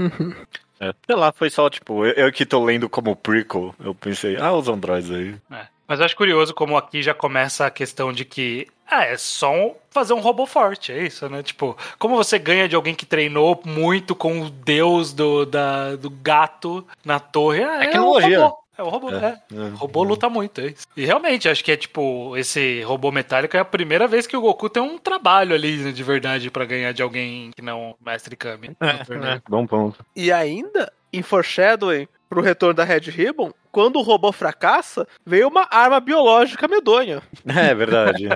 É, 0.79 0.93
sei 1.05 1.15
lá, 1.15 1.31
foi 1.31 1.49
só, 1.49 1.69
tipo, 1.69 2.05
eu, 2.05 2.13
eu 2.25 2.31
que 2.31 2.45
tô 2.45 2.63
lendo 2.63 2.89
como 2.89 3.15
prequel, 3.15 3.73
eu 3.83 3.95
pensei, 3.95 4.35
ah, 4.37 4.53
os 4.53 4.67
androides 4.67 5.09
aí. 5.11 5.35
É. 5.51 5.67
Mas 5.87 5.99
eu 5.99 6.05
acho 6.05 6.15
curioso 6.15 6.53
como 6.53 6.75
aqui 6.75 7.01
já 7.03 7.13
começa 7.13 7.65
a 7.65 7.71
questão 7.71 8.11
de 8.11 8.25
que 8.25 8.67
ah, 8.89 9.03
é 9.05 9.15
só 9.17 9.51
um- 9.53 9.75
fazer 9.91 10.13
um 10.13 10.19
robô 10.19 10.45
forte, 10.47 10.91
é 10.91 11.03
isso, 11.03 11.29
né? 11.29 11.41
Tipo, 11.43 11.77
como 11.99 12.15
você 12.15 12.37
ganha 12.39 12.67
de 12.67 12.75
alguém 12.75 12.93
que 12.95 13.05
treinou 13.05 13.61
muito 13.65 14.15
com 14.15 14.41
o 14.41 14.49
deus 14.49 15.13
do, 15.13 15.45
da, 15.45 15.95
do 15.95 16.09
gato 16.09 16.85
na 17.05 17.19
torre? 17.19 17.63
Ah, 17.63 17.75
é, 17.83 17.85
Tecnologia. 17.85 18.39
o 18.39 18.43
robô. 18.43 18.57
É 18.77 18.83
o 18.83 18.89
robô, 18.89 19.09
é. 19.11 19.39
É. 19.53 19.55
O 19.73 19.75
robô 19.75 20.03
luta 20.03 20.29
muito, 20.29 20.61
é 20.61 20.67
isso. 20.67 20.85
E 20.97 21.05
realmente, 21.05 21.47
acho 21.47 21.63
que 21.63 21.71
é 21.71 21.77
tipo, 21.77 22.35
esse 22.37 22.81
robô 22.83 23.11
metálico 23.11 23.55
é 23.55 23.59
a 23.59 23.65
primeira 23.65 24.07
vez 24.07 24.27
que 24.27 24.35
o 24.35 24.41
Goku 24.41 24.69
tem 24.69 24.83
um 24.83 24.97
trabalho 24.97 25.53
ali, 25.55 25.77
né, 25.77 25.91
de 25.91 26.03
verdade, 26.03 26.49
pra 26.51 26.65
ganhar 26.65 26.91
de 26.91 27.01
alguém 27.01 27.51
que 27.55 27.61
não 27.61 27.91
o 27.91 27.95
Mestre 28.05 28.35
Kami. 28.35 28.71
torneio. 29.07 29.41
Bom 29.49 29.65
ponto. 29.65 30.05
E 30.15 30.31
ainda, 30.31 30.91
em 31.13 31.21
foreshadowing 31.21 32.07
pro 32.29 32.41
retorno 32.41 32.73
da 32.73 32.83
Red 32.83 33.01
Ribbon, 33.11 33.51
quando 33.71 33.97
o 33.97 34.01
robô 34.01 34.31
fracassa, 34.31 35.07
veio 35.25 35.47
uma 35.47 35.67
arma 35.69 35.99
biológica 35.99 36.67
medonha. 36.67 37.21
É 37.45 37.73
verdade. 37.75 38.27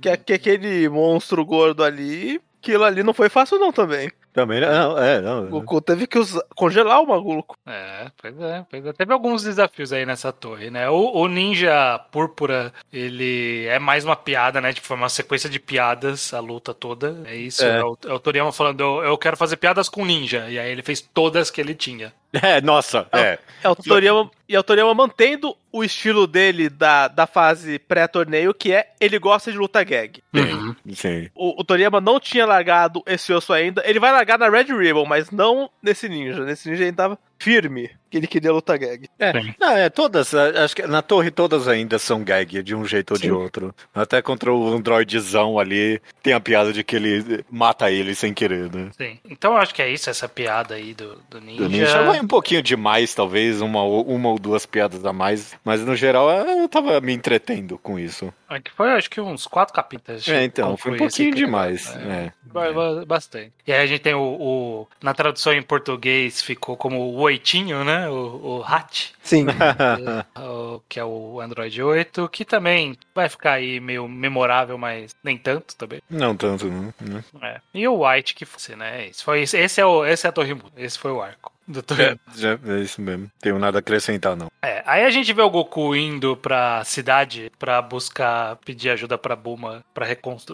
Que, 0.00 0.08
é- 0.08 0.16
que 0.16 0.32
é 0.32 0.36
aquele 0.36 0.88
monstro 0.88 1.44
gordo 1.44 1.82
ali, 1.84 2.40
aquilo 2.62 2.84
ali 2.84 3.02
não 3.02 3.12
foi 3.12 3.28
fácil 3.28 3.58
não 3.58 3.72
também. 3.72 4.10
Também, 4.34 4.60
não, 4.60 4.98
é, 4.98 5.20
O 5.20 5.22
não. 5.22 5.46
Goku 5.46 5.80
teve 5.80 6.08
que 6.08 6.18
usar- 6.18 6.42
congelar 6.56 7.00
o 7.00 7.06
maluco. 7.06 7.56
É, 7.64 8.10
pois 8.20 8.40
é, 8.40 8.66
pois 8.68 8.84
é. 8.84 8.92
Teve 8.92 9.12
alguns 9.12 9.44
desafios 9.44 9.92
aí 9.92 10.04
nessa 10.04 10.32
torre, 10.32 10.70
né? 10.70 10.90
O, 10.90 11.12
o 11.20 11.28
Ninja 11.28 12.00
Púrpura, 12.10 12.72
ele 12.92 13.64
é 13.66 13.78
mais 13.78 14.04
uma 14.04 14.16
piada, 14.16 14.60
né? 14.60 14.72
Tipo, 14.72 14.88
foi 14.88 14.96
uma 14.96 15.08
sequência 15.08 15.48
de 15.48 15.60
piadas, 15.60 16.34
a 16.34 16.40
luta 16.40 16.74
toda. 16.74 17.22
É 17.26 17.36
isso. 17.36 17.64
É. 17.64 17.78
É, 17.78 17.84
o, 17.84 17.96
é 18.06 18.12
o 18.12 18.18
Toriyama 18.18 18.50
falando, 18.52 18.80
eu, 18.80 19.04
eu 19.04 19.16
quero 19.18 19.36
fazer 19.36 19.56
piadas 19.56 19.88
com 19.88 20.04
Ninja. 20.04 20.50
E 20.50 20.58
aí 20.58 20.68
ele 20.70 20.82
fez 20.82 21.00
todas 21.00 21.48
que 21.48 21.60
ele 21.60 21.74
tinha. 21.74 22.12
É, 22.42 22.60
nossa, 22.60 23.06
é. 23.12 23.38
É 23.62 23.68
o 23.68 23.76
Toriyama, 23.76 24.28
e 24.48 24.56
é 24.56 24.58
o 24.58 24.62
Toriyama 24.64 24.92
mantendo 24.92 25.56
o 25.74 25.82
estilo 25.82 26.28
dele 26.28 26.70
da, 26.70 27.08
da 27.08 27.26
fase 27.26 27.80
pré-torneio, 27.80 28.54
que 28.54 28.72
é 28.72 28.92
ele 29.00 29.18
gosta 29.18 29.50
de 29.50 29.58
luta 29.58 29.82
gag. 29.82 30.22
Uhum. 30.32 30.76
Sim. 30.94 31.28
O, 31.34 31.60
o 31.60 31.64
Toriyama 31.64 32.00
não 32.00 32.20
tinha 32.20 32.46
largado 32.46 33.02
esse 33.04 33.32
osso 33.32 33.52
ainda. 33.52 33.82
Ele 33.84 33.98
vai 33.98 34.12
largar 34.12 34.38
na 34.38 34.48
Red 34.48 34.72
Ribbon, 34.72 35.04
mas 35.04 35.32
não 35.32 35.68
nesse 35.82 36.08
ninja. 36.08 36.44
Nesse 36.44 36.70
ninja 36.70 36.84
ele 36.84 36.92
tava 36.92 37.18
firme, 37.44 37.90
que 38.10 38.16
ele 38.16 38.26
queria 38.26 38.50
luta 38.52 38.74
gag. 38.76 39.02
Sim. 39.06 39.54
Não, 39.60 39.72
é, 39.76 39.90
todas, 39.90 40.34
acho 40.34 40.74
que 40.74 40.86
na 40.86 41.02
torre 41.02 41.30
todas 41.30 41.68
ainda 41.68 41.98
são 41.98 42.24
gag, 42.24 42.62
de 42.62 42.74
um 42.74 42.86
jeito 42.86 43.10
ou 43.12 43.18
de 43.18 43.24
Sim. 43.26 43.30
outro. 43.32 43.74
Até 43.94 44.22
contra 44.22 44.50
o 44.50 44.66
androidzão 44.72 45.58
ali, 45.58 46.00
tem 46.22 46.32
a 46.32 46.40
piada 46.40 46.72
de 46.72 46.82
que 46.82 46.96
ele 46.96 47.44
mata 47.50 47.90
ele 47.90 48.14
sem 48.14 48.32
querer, 48.32 48.72
né? 48.74 48.88
Sim. 48.96 49.18
Então 49.28 49.56
acho 49.58 49.74
que 49.74 49.82
é 49.82 49.90
isso, 49.90 50.08
essa 50.08 50.26
piada 50.28 50.74
aí 50.74 50.94
do, 50.94 51.20
do 51.28 51.38
Ninja. 51.40 51.62
Do 51.62 51.68
Ninja 51.68 52.02
vai 52.02 52.18
um 52.20 52.26
pouquinho 52.26 52.62
demais, 52.62 53.14
talvez, 53.14 53.60
uma, 53.60 53.82
ou- 53.82 54.04
uma 54.06 54.30
ou 54.30 54.38
duas 54.38 54.64
piadas 54.64 55.04
a 55.04 55.12
mais, 55.12 55.54
mas 55.62 55.82
no 55.84 55.94
geral 55.94 56.30
eu 56.30 56.66
tava 56.68 56.98
me 57.02 57.12
entretendo 57.12 57.76
com 57.78 57.98
isso. 57.98 58.32
É 58.48 58.58
que 58.60 58.70
foi, 58.70 58.90
acho 58.92 59.10
que 59.10 59.20
uns 59.20 59.46
quatro 59.46 59.74
capítulos. 59.74 60.26
É, 60.28 60.44
então, 60.44 60.76
foi 60.76 60.92
um 60.92 60.96
pouquinho 60.96 61.34
demais. 61.34 61.94
É. 61.96 61.98
É. 62.26 62.32
Ba- 62.44 63.04
Bastante. 63.04 63.52
E 63.66 63.72
aí 63.72 63.80
a 63.82 63.86
gente 63.86 64.00
tem 64.00 64.14
o, 64.14 64.20
o- 64.22 64.88
Na 65.02 65.12
tradução 65.12 65.52
em 65.52 65.62
português 65.62 66.40
ficou 66.40 66.76
como 66.76 67.00
o 67.00 67.28
Oitinho, 67.34 67.84
né? 67.84 68.08
O, 68.08 68.58
o 68.58 68.64
Hat, 68.64 69.12
Sim. 69.22 69.46
o- 70.38 70.80
que 70.88 71.00
é 71.00 71.04
o 71.04 71.40
Android 71.40 71.82
8, 71.82 72.28
que 72.28 72.44
também 72.44 72.96
vai 73.14 73.28
ficar 73.28 73.52
aí 73.54 73.80
meio 73.80 74.06
memorável, 74.08 74.78
mas 74.78 75.14
nem 75.22 75.36
tanto 75.36 75.74
também. 75.76 76.00
Não 76.08 76.36
tanto, 76.36 76.66
né? 76.68 77.24
É. 77.42 77.60
E 77.74 77.86
o 77.88 78.06
White 78.06 78.34
que 78.34 78.44
fosse, 78.44 78.76
né? 78.76 79.06
Esse, 79.08 79.22
foi, 79.24 79.42
esse, 79.42 79.80
é 79.80 79.86
o, 79.86 80.04
esse 80.06 80.26
é 80.26 80.28
a 80.30 80.32
Torre 80.32 80.54
Muda. 80.54 80.70
Esse 80.76 80.98
foi 80.98 81.10
o 81.10 81.20
arco 81.22 81.52
do 81.66 81.82
Torre 81.82 82.04
É, 82.04 82.16
já, 82.36 82.58
é 82.66 82.78
isso 82.80 83.00
mesmo. 83.00 83.30
Tenho 83.40 83.58
nada 83.58 83.78
a 83.78 83.80
acrescentar, 83.80 84.36
não. 84.36 84.48
É, 84.62 84.82
aí 84.86 85.04
a 85.04 85.10
gente 85.10 85.32
vê 85.32 85.42
o 85.42 85.50
Goku 85.50 85.94
indo 85.94 86.36
pra 86.36 86.82
cidade 86.84 87.50
pra 87.58 87.80
buscar, 87.82 88.56
pedir 88.64 88.90
ajuda 88.90 89.18
pra 89.18 89.36
Bulma 89.36 89.84
pra 89.92 90.06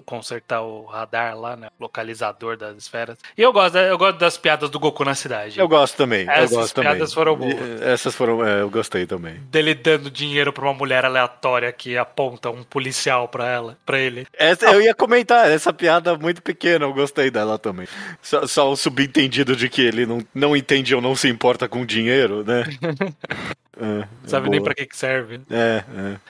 consertar 0.04 0.62
o 0.62 0.84
radar 0.86 1.38
lá, 1.38 1.56
né? 1.56 1.68
Localizador 1.78 2.56
das 2.56 2.76
esferas. 2.76 3.18
E 3.36 3.42
eu 3.42 3.52
gosto, 3.52 3.76
eu 3.78 3.98
gosto 3.98 4.18
das 4.18 4.36
piadas 4.36 4.70
do 4.70 4.78
Goku 4.78 5.04
na 5.04 5.14
cidade. 5.14 5.58
Eu 5.58 5.68
gosto 5.68 5.96
também. 5.96 6.28
Essas 6.28 6.52
eu 6.52 6.58
gosto 6.58 6.74
também. 6.74 6.90
piadas 6.92 7.14
foram 7.14 7.36
boas. 7.36 7.82
Essas 7.82 8.14
foram. 8.14 8.46
é, 8.46 8.62
eu 8.62 8.70
gostei 8.70 9.06
também. 9.06 9.34
Dele 9.50 9.74
dando 9.74 10.10
dinheiro 10.10 10.52
pra 10.52 10.64
uma 10.64 10.74
mulher 10.74 11.04
aleatória 11.04 11.72
que 11.72 11.96
aponta 11.96 12.50
um 12.50 12.62
policial 12.62 13.28
pra 13.28 13.46
ela, 13.48 13.76
para 13.84 13.98
ele. 13.98 14.26
Essa, 14.36 14.66
eu 14.66 14.80
ia 14.82 14.94
comentar, 14.94 15.50
essa 15.50 15.72
piada 15.72 16.16
muito 16.16 16.42
pequena, 16.42 16.84
eu 16.84 16.92
gostei 16.92 17.30
dela 17.30 17.58
também. 17.58 17.86
Só, 18.22 18.46
só 18.46 18.70
o 18.70 18.76
subentendido 18.76 19.56
de 19.56 19.68
que 19.68 19.82
ele 19.82 20.06
não, 20.06 20.24
não 20.34 20.56
entende 20.56 20.94
não 21.00 21.16
se 21.16 21.28
importa 21.28 21.68
com 21.68 21.84
dinheiro, 21.84 22.44
né? 22.44 22.64
É, 23.82 24.06
Sabe 24.26 24.48
é 24.48 24.50
nem 24.50 24.60
boa. 24.60 24.66
pra 24.66 24.74
que 24.74 24.84
que 24.84 24.96
serve. 24.96 25.40
É, 25.50 25.82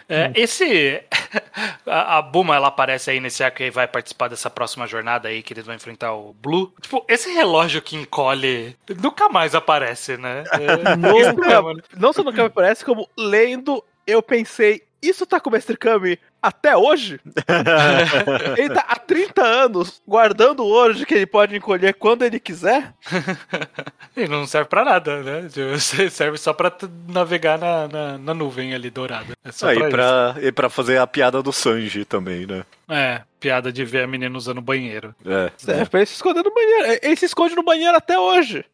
é. 0.09 0.25
É, 0.27 0.33
esse. 0.37 1.03
A, 1.85 2.19
a 2.19 2.23
Buma, 2.23 2.55
ela 2.55 2.69
aparece 2.69 3.11
aí 3.11 3.19
nesse 3.19 3.43
arco 3.43 3.63
e 3.63 3.71
vai 3.71 3.89
participar 3.89 4.29
dessa 4.29 4.49
próxima 4.49 4.87
jornada 4.87 5.29
aí 5.29 5.43
que 5.43 5.53
eles 5.53 5.67
vão 5.67 5.75
enfrentar 5.75 6.13
o 6.15 6.33
Blue. 6.41 6.73
Tipo, 6.81 7.05
esse 7.09 7.33
relógio 7.33 7.83
que 7.83 7.97
encolhe 7.97 8.77
nunca 9.03 9.29
mais 9.29 9.55
aparece, 9.55 10.17
né? 10.17 10.45
É, 10.53 10.95
Nunca, 10.97 11.83
não 11.97 12.13
só 12.13 12.23
nunca 12.23 12.45
me 12.45 12.51
parece, 12.51 12.85
como 12.85 13.09
lendo, 13.17 13.83
eu 14.07 14.23
pensei, 14.23 14.83
isso 15.03 15.25
tá 15.27 15.41
com 15.41 15.49
o 15.51 15.53
Mestre 15.53 15.77
Kami 15.77 16.19
até 16.43 16.77
hoje? 16.77 17.21
ele 18.57 18.71
tá 18.75 18.85
há 18.89 18.97
30 18.97 19.43
anos 19.43 20.03
guardando 20.07 20.61
o 20.61 20.67
ouro 20.69 20.95
de 20.95 21.05
que 21.07 21.15
ele 21.15 21.27
pode 21.27 21.57
encolher 21.57 21.95
quando 21.95 22.23
ele 22.23 22.39
quiser? 22.41 22.95
E 24.17 24.27
não 24.27 24.45
serve 24.47 24.69
pra 24.69 24.85
nada, 24.85 25.23
né? 25.23 25.49
Serve 26.11 26.37
só 26.37 26.53
pra 26.53 26.69
t- 26.69 26.89
navegar 27.09 27.57
na, 27.59 27.87
na, 27.89 28.19
na 28.19 28.35
nuvem 28.35 28.75
ali 28.75 28.91
dourada. 28.91 29.35
É 29.45 29.53
só 29.53 29.71
Ah, 29.71 29.75
pra 29.75 29.87
e, 29.87 29.91
pra, 29.91 30.35
e 30.43 30.53
pra 30.53 30.69
fazer 30.69 30.99
a 30.99 31.07
piada 31.07 31.41
do 31.43 31.53
Sanji 31.53 32.05
também, 32.05 32.45
né? 32.45 32.65
É, 32.89 33.23
piada 33.39 33.73
de 33.73 33.85
ver 33.85 34.03
a 34.03 34.07
menina 34.09 34.37
usando 34.37 34.61
banheiro. 34.61 35.15
É. 35.25 35.51
Serve 35.57 35.87
pra 35.89 36.01
ele 36.01 36.07
se 36.07 36.15
esconder 36.15 36.43
no 36.45 36.53
banheiro. 36.53 36.99
Ele 37.03 37.17
se 37.17 37.25
esconde 37.25 37.55
no 37.55 37.63
banheiro 37.63 37.97
até 37.97 38.19
hoje. 38.19 38.65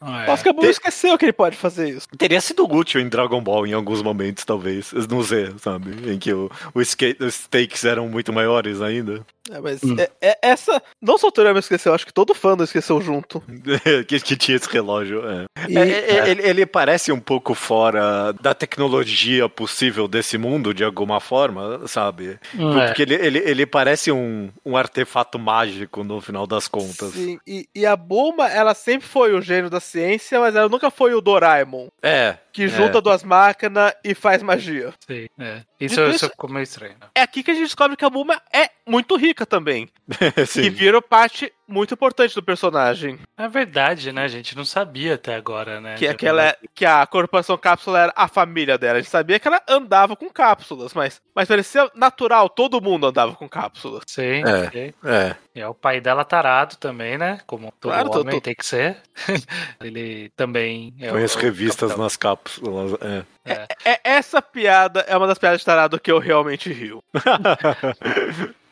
É. 0.00 0.26
Posso 0.26 0.42
que 0.42 0.48
a 0.48 0.52
Buma 0.52 0.68
esqueceu 0.68 1.16
que 1.18 1.24
ele 1.24 1.32
pode 1.32 1.56
fazer 1.56 1.88
isso. 1.88 2.06
Teria 2.16 2.40
sido 2.40 2.64
útil 2.72 3.00
em 3.00 3.08
Dragon 3.08 3.40
Ball 3.42 3.66
em 3.66 3.72
alguns 3.72 4.02
momentos, 4.02 4.44
talvez. 4.44 4.92
No 4.92 5.22
Z, 5.22 5.54
sabe? 5.58 6.12
Em 6.12 6.18
que 6.18 6.32
o, 6.32 6.50
o 6.74 6.80
ska- 6.80 7.16
os 7.20 7.34
stakes 7.34 7.84
eram 7.84 8.08
muito 8.08 8.32
maiores 8.32 8.80
ainda. 8.80 9.24
É, 9.50 9.60
mas 9.60 9.80
é- 9.82 10.10
é- 10.20 10.38
essa. 10.42 10.80
Não 11.00 11.16
só 11.16 11.28
o 11.28 11.32
Toriyama 11.32 11.58
esqueceu, 11.58 11.94
acho 11.94 12.04
que 12.06 12.12
todo 12.12 12.34
fã 12.34 12.54
não 12.54 12.64
esqueceu 12.64 13.00
junto. 13.00 13.42
que, 14.06 14.20
que 14.20 14.36
tinha 14.36 14.56
esse 14.56 14.68
relógio. 14.70 15.22
É. 15.26 15.46
E- 15.68 15.76
É, 15.78 15.82
é, 16.18 16.30
ele, 16.30 16.42
ele 16.42 16.66
parece 16.66 17.10
um 17.10 17.18
pouco 17.20 17.54
fora 17.54 18.32
da 18.40 18.54
tecnologia 18.54 19.48
possível 19.48 20.06
desse 20.06 20.36
mundo, 20.38 20.72
de 20.74 20.84
alguma 20.84 21.18
forma, 21.20 21.80
sabe? 21.88 22.38
É. 22.54 22.86
Porque 22.86 23.02
ele, 23.02 23.14
ele, 23.14 23.38
ele 23.38 23.66
parece 23.66 24.12
um, 24.12 24.50
um 24.64 24.76
artefato 24.76 25.38
mágico 25.38 26.04
no 26.04 26.20
final 26.20 26.46
das 26.46 26.68
contas. 26.68 27.12
Sim, 27.14 27.38
e, 27.46 27.66
e 27.74 27.86
a 27.86 27.96
Bulma, 27.96 28.48
ela 28.48 28.74
sempre 28.74 29.08
foi 29.08 29.32
o 29.32 29.40
gênio 29.40 29.70
da 29.70 29.80
ciência, 29.88 30.38
mas 30.40 30.54
ela 30.54 30.68
nunca 30.68 30.90
foi 30.90 31.14
o 31.14 31.20
Doraemon, 31.20 31.88
É. 32.02 32.36
que 32.52 32.64
É. 32.64 32.68
junta 32.68 33.00
duas 33.00 33.22
máquinas 33.24 33.92
e 34.04 34.14
faz 34.14 34.42
magia. 34.42 34.92
Sim, 35.06 35.26
é. 35.38 35.62
Isso, 35.80 36.00
isso 36.00 36.10
isso- 36.10 36.28
ficou 36.30 36.50
meio 36.50 36.62
estranho. 36.64 36.94
né? 37.00 37.06
É 37.14 37.22
aqui 37.22 37.42
que 37.42 37.50
a 37.50 37.54
gente 37.54 37.64
descobre 37.64 37.96
que 37.96 38.04
a 38.04 38.10
Bulma 38.10 38.40
é 38.52 38.68
muito 38.86 39.16
rica 39.16 39.46
também. 39.46 39.88
Sim. 40.46 40.62
E 40.62 40.70
vira 40.70 41.00
parte 41.02 41.52
muito 41.68 41.92
importante 41.94 42.34
do 42.34 42.42
personagem. 42.42 43.18
É 43.36 43.46
verdade, 43.46 44.10
né? 44.10 44.24
A 44.24 44.28
gente 44.28 44.56
não 44.56 44.64
sabia 44.64 45.14
até 45.14 45.34
agora, 45.34 45.80
né? 45.80 45.94
Que, 45.96 46.06
aquela, 46.08 46.56
que 46.74 46.84
a 46.86 47.06
corporação 47.06 47.56
cápsula 47.58 48.00
era 48.04 48.12
a 48.16 48.26
família 48.26 48.78
dela. 48.78 48.98
A 48.98 49.00
gente 49.02 49.10
sabia 49.10 49.38
que 49.38 49.46
ela 49.46 49.62
andava 49.68 50.16
com 50.16 50.30
cápsulas, 50.30 50.94
mas, 50.94 51.20
mas 51.34 51.46
parecia 51.46 51.90
natural, 51.94 52.48
todo 52.48 52.80
mundo 52.80 53.06
andava 53.06 53.34
com 53.34 53.46
cápsulas. 53.48 54.02
Sim, 54.06 54.42
É. 54.46 54.66
ok. 54.66 54.94
É. 55.04 55.36
E 55.54 55.60
é 55.60 55.68
o 55.68 55.74
pai 55.74 56.00
dela 56.00 56.24
tarado 56.24 56.76
também, 56.76 57.18
né? 57.18 57.40
Como 57.46 57.70
todo 57.78 57.92
Claro, 57.92 58.10
tô- 58.10 58.20
homem 58.20 58.34
tô- 58.36 58.40
tem 58.40 58.54
que 58.54 58.64
ser. 58.64 58.96
Ele 59.80 60.30
também 60.36 60.94
é 61.00 61.10
Põe 61.10 61.22
o- 61.22 61.24
as 61.24 61.34
o 61.34 61.38
revistas 61.38 61.96
nas 61.96 62.16
cápsulas. 62.16 62.92
É. 63.02 63.24
É. 63.48 63.66
É, 63.84 64.00
essa 64.04 64.40
piada 64.42 65.00
é 65.00 65.16
uma 65.16 65.26
das 65.26 65.38
piadas 65.38 65.60
de 65.60 65.66
tarado 65.66 65.98
que 65.98 66.10
eu 66.10 66.18
realmente 66.18 66.72
rio. 66.72 67.02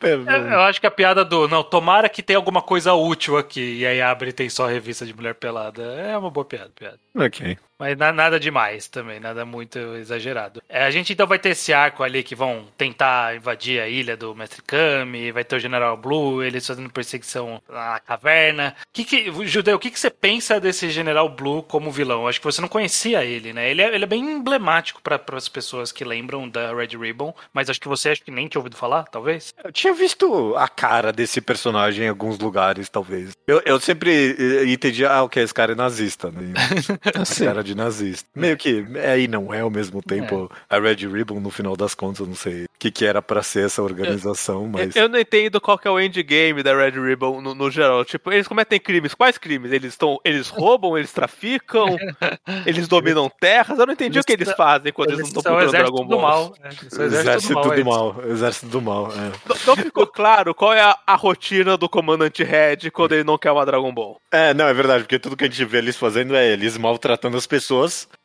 Eu, 0.01 0.23
eu 0.29 0.61
acho 0.61 0.79
que 0.79 0.87
a 0.87 0.91
piada 0.91 1.25
do 1.25 1.47
não, 1.47 1.63
tomara 1.63 2.09
que 2.09 2.21
tenha 2.21 2.37
alguma 2.37 2.61
coisa 2.61 2.93
útil 2.93 3.37
aqui, 3.37 3.79
e 3.79 3.85
aí 3.85 4.01
abre 4.01 4.29
e 4.29 4.33
tem 4.33 4.49
só 4.49 4.65
a 4.65 4.71
revista 4.71 5.05
de 5.05 5.13
mulher 5.13 5.35
pelada. 5.35 5.81
É 5.81 6.17
uma 6.17 6.29
boa 6.29 6.45
piada, 6.45 6.71
piada. 6.75 6.99
ok. 7.15 7.57
Mas 7.79 7.95
na- 7.97 8.11
nada 8.11 8.39
demais 8.39 8.87
também, 8.87 9.19
nada 9.19 9.45
muito 9.45 9.77
exagerado. 9.95 10.61
É, 10.67 10.83
a 10.83 10.91
gente 10.91 11.13
então 11.13 11.27
vai 11.27 11.37
ter 11.37 11.49
esse 11.49 11.71
arco 11.71 12.03
ali 12.03 12.23
que 12.23 12.35
vão 12.35 12.65
tentar 12.77 13.35
invadir 13.35 13.79
a 13.79 13.87
ilha 13.87 14.17
do 14.17 14.33
Mestre 14.35 14.61
Kami, 14.63 15.31
vai 15.31 15.43
ter 15.43 15.55
o 15.55 15.59
General 15.59 15.95
Blue, 15.95 16.43
eles 16.43 16.65
fazendo 16.65 16.89
perseguição 16.89 17.61
na 17.69 17.99
caverna. 17.99 18.75
Que 18.91 19.03
que, 19.03 19.45
Judeu, 19.45 19.75
o 19.75 19.79
que, 19.79 19.91
que 19.91 19.99
você 19.99 20.09
pensa 20.09 20.59
desse 20.59 20.89
General 20.89 21.29
Blue 21.29 21.61
como 21.61 21.91
vilão? 21.91 22.27
Acho 22.27 22.39
que 22.39 22.45
você 22.45 22.61
não 22.61 22.67
conhecia 22.67 23.23
ele, 23.23 23.53
né? 23.53 23.69
Ele 23.69 23.81
é, 23.81 23.93
ele 23.93 24.03
é 24.03 24.07
bem 24.07 24.23
emblemático 24.23 25.01
para 25.01 25.21
as 25.33 25.47
pessoas 25.47 25.91
que 25.91 26.03
lembram 26.03 26.49
da 26.49 26.73
Red 26.73 26.97
Ribbon, 26.97 27.33
mas 27.53 27.69
acho 27.69 27.79
que 27.79 27.87
você 27.87 28.09
acho 28.09 28.23
que 28.23 28.31
nem 28.31 28.47
tinha 28.47 28.59
ouvido 28.59 28.75
falar, 28.75 29.03
talvez. 29.03 29.53
Eu 29.63 29.71
tinha 29.71 29.93
visto 29.93 30.55
a 30.55 30.67
cara 30.67 31.13
desse 31.13 31.39
personagem 31.41 32.05
em 32.05 32.09
alguns 32.09 32.39
lugares, 32.39 32.89
talvez. 32.89 33.37
Eu, 33.45 33.61
eu 33.65 33.79
sempre 33.79 34.35
eh, 34.37 34.65
entendi, 34.71 35.05
ah, 35.05 35.23
ok, 35.23 35.43
esse 35.43 35.53
cara 35.53 35.73
é 35.73 35.75
nazista, 35.75 36.31
né? 36.31 36.53
Cara 37.47 37.63
de 37.67 37.75
nazista. 37.75 38.27
Meio 38.35 38.57
que 38.57 38.85
é 38.95 39.19
e 39.19 39.27
não 39.27 39.53
é 39.53 39.61
ao 39.61 39.69
mesmo 39.69 40.01
tempo. 40.01 40.49
A 40.69 40.79
Red 40.79 41.07
Ribbon, 41.07 41.39
no 41.39 41.49
final 41.49 41.75
das 41.75 41.93
contas, 41.93 42.19
eu 42.21 42.27
não 42.27 42.35
sei 42.35 42.63
o 42.65 42.67
que, 42.79 42.91
que 42.91 43.05
era 43.05 43.21
pra 43.21 43.41
ser 43.43 43.65
essa 43.65 43.81
organização, 43.81 44.67
mas. 44.67 44.95
Eu 44.95 45.09
não 45.09 45.19
entendo 45.19 45.59
qual 45.59 45.77
que 45.77 45.87
é 45.87 45.91
o 45.91 45.99
endgame 45.99 46.63
da 46.63 46.75
Red 46.75 46.91
Ribbon 46.91 47.41
no, 47.41 47.53
no 47.55 47.69
geral. 47.71 48.03
Tipo, 48.05 48.31
eles 48.31 48.47
cometem 48.47 48.79
crimes. 48.79 49.13
Quais 49.13 49.37
crimes? 49.37 49.71
Eles 49.71 49.93
estão. 49.93 50.19
Eles 50.23 50.47
roubam, 50.49 50.97
eles 50.97 51.11
traficam, 51.11 51.97
eles 52.65 52.87
dominam 52.87 53.29
terras. 53.39 53.77
Eu 53.79 53.85
não 53.85 53.93
entendi 53.93 54.19
o 54.19 54.23
que 54.23 54.33
eles 54.33 54.51
fazem 54.53 54.91
quando 54.93 55.09
eles, 55.09 55.19
Eles 55.21 55.33
não 55.33 55.39
estão 55.39 55.43
procurando 55.43 55.69
exército 55.69 55.91
Dragon 55.91 56.07
do 56.07 56.17
Ball. 56.17 56.21
mal. 56.21 56.55
né? 56.63 56.69
Eles 56.81 56.93
são 56.93 57.03
o 57.03 57.07
Exército 57.07 57.53
do 57.61 57.73
eles. 57.73 57.85
mal, 57.85 58.15
exército 58.27 58.65
do 58.67 58.81
mal, 58.81 59.11
é. 59.11 59.31
Não, 59.49 59.75
não 59.75 59.75
ficou 59.75 60.07
claro 60.07 60.53
qual 60.55 60.73
é 60.73 60.81
a, 60.81 60.97
a 61.05 61.15
rotina 61.15 61.77
do 61.77 61.89
comandante 61.89 62.43
Red 62.43 62.91
quando 62.91 63.13
ele 63.13 63.23
não 63.23 63.37
quer 63.37 63.51
uma 63.51 63.65
Dragon 63.65 63.93
Ball. 63.93 64.17
É, 64.31 64.53
não, 64.53 64.67
é 64.67 64.73
verdade, 64.73 65.03
porque 65.03 65.19
tudo 65.19 65.35
que 65.35 65.43
a 65.45 65.47
gente 65.49 65.63
vê 65.65 65.79
eles 65.79 65.95
fazendo 65.97 66.35
é 66.35 66.47
eles 66.51 66.77
maltratando 66.77 67.35
as 67.37 67.47
pessoas 67.47 67.56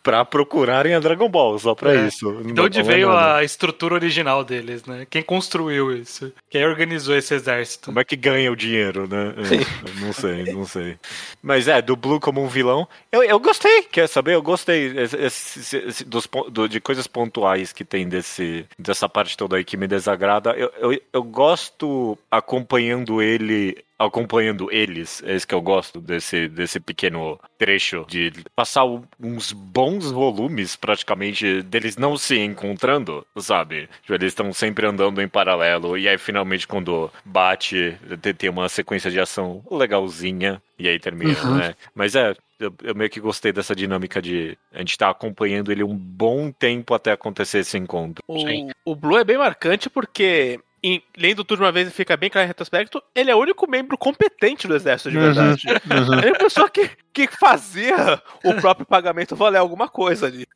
pra 0.03 0.25
procurarem 0.25 0.95
a 0.95 0.99
Dragon 0.99 1.29
Ball, 1.29 1.57
só 1.61 1.75
pra 1.77 1.95
É. 1.95 2.07
isso. 2.09 2.31
Não 2.33 2.53
dá 2.55 2.63
onde 2.65 2.81
falar 2.83 2.93
veio 2.93 3.09
nada. 3.09 3.37
a 3.37 3.45
estrutura 3.45 3.95
original 3.95 4.43
deles, 4.43 4.85
né? 4.85 5.07
Quem 5.09 5.23
construiu 5.23 5.97
isso? 5.97 6.33
Quem 6.51 6.67
organizou 6.67 7.17
esse 7.17 7.33
exército? 7.33 7.87
Como 7.87 8.01
é 8.01 8.05
que 8.05 8.17
ganha 8.17 8.51
o 8.51 8.57
dinheiro, 8.57 9.07
né? 9.09 9.33
É, 9.39 10.01
não 10.05 10.13
sei, 10.13 10.45
não 10.53 10.67
sei. 10.67 10.97
Mas 11.41 11.69
é, 11.69 11.81
do 11.81 11.95
Blue 11.95 12.19
como 12.19 12.43
um 12.43 12.49
vilão, 12.49 12.89
eu, 13.13 13.23
eu 13.23 13.39
gostei, 13.39 13.83
quer 13.85 14.09
saber? 14.09 14.35
Eu 14.35 14.43
gostei 14.43 14.87
esse- 14.99 15.17
esse- 15.17 15.77
esse- 15.77 16.05
dos, 16.05 16.29
do- 16.51 16.69
de 16.69 16.81
coisas 16.81 17.07
pontuais 17.07 17.73
que 17.73 17.85
tem 17.85 18.09
desse, 18.09 18.67
dessa 18.77 19.09
parte 19.09 19.37
toda 19.37 19.57
aí 19.57 19.63
que 19.65 19.77
me 19.77 19.87
desagrada. 19.87 20.51
Eu, 20.51 20.73
eu, 20.81 21.01
eu 21.13 21.23
gosto 21.23 22.19
acompanhando 22.29 23.23
ele 23.23 23.77
acompanhando 24.07 24.71
eles, 24.73 25.23
é 25.25 25.35
isso 25.35 25.47
que 25.47 25.55
eu 25.55 25.61
gosto 25.61 26.01
desse, 26.01 26.49
desse 26.49 26.81
pequeno 26.81 27.39
trecho 27.59 28.05
de 28.09 28.33
passar 28.55 28.85
uns 29.21 29.53
bons 29.53 30.11
volumes 30.11 30.77
praticamente 30.77 31.63
deles 31.63 31.97
não 31.97 32.17
se 32.17 32.39
encontrando, 32.39 33.27
sabe? 33.39 33.89
Tipo, 34.03 34.15
Eles 34.15 34.29
estão 34.29 34.53
sempre 34.53 34.87
andando 34.87 35.21
em 35.23 35.29
paralelo 35.29 35.97
e 35.97 36.09
aí 36.09 36.19
finalmente 36.19 36.67
quando 36.67 37.11
bate 37.25 37.97
te- 38.21 38.35
tem 38.35 38.51
uma 38.51 38.69
sequência 38.69 39.11
de 39.11 39.21
ação 39.21 39.63
legalzinha 39.71 40.61
e 40.79 40.89
aí 40.89 40.99
termina, 40.99 41.45
né? 41.57 41.75
Mas 41.95 42.15
é, 42.17 42.35
eu, 42.59 42.75
eu 42.83 42.95
meio 42.95 43.11
que 43.11 43.21
gostei 43.21 43.53
dessa 43.53 43.75
dinâmica 43.75 44.21
de 44.21 44.57
a 44.73 44.79
gente 44.79 44.97
tá 44.99 45.11
acompanhando 45.11 45.71
ele 45.71 45.85
um 45.85 45.97
bom 45.97 46.51
tempo 46.51 46.95
até 46.95 47.13
acontecer 47.13 47.59
esse 47.59 47.77
encontro. 47.79 48.23
O, 48.27 48.41
Sim. 48.41 48.71
o 48.85 48.95
Blue 48.97 49.19
é 49.19 49.25
bem 49.25 49.39
marcante 49.39 49.89
porque, 49.89 50.59
em, 50.83 51.03
lendo 51.17 51.45
tudo 51.45 51.59
de 51.59 51.65
uma 51.65 51.73
vez 51.73 51.89
e 51.89 51.93
fica 51.93 52.17
bem 52.17 52.29
claro 52.29 52.45
em 52.45 52.49
retrospecto, 52.49 53.03
ele 53.15 53.31
é 53.31 53.35
o 53.35 53.39
único 53.39 53.71
membro 53.71 53.97
competente 53.97 54.67
do 54.67 54.75
exército 54.75 55.11
de 55.11 55.19
verdade. 55.19 55.65
Ele 55.69 56.27
é 56.27 56.31
a 56.31 56.39
pessoa 56.39 56.69
que, 56.69 56.91
que 57.13 57.27
fazia 57.29 58.23
o 58.45 58.55
próprio 58.55 58.87
pagamento 58.87 59.37
valer 59.37 59.59
alguma 59.59 59.89
coisa 59.89 60.27
ali. 60.27 60.47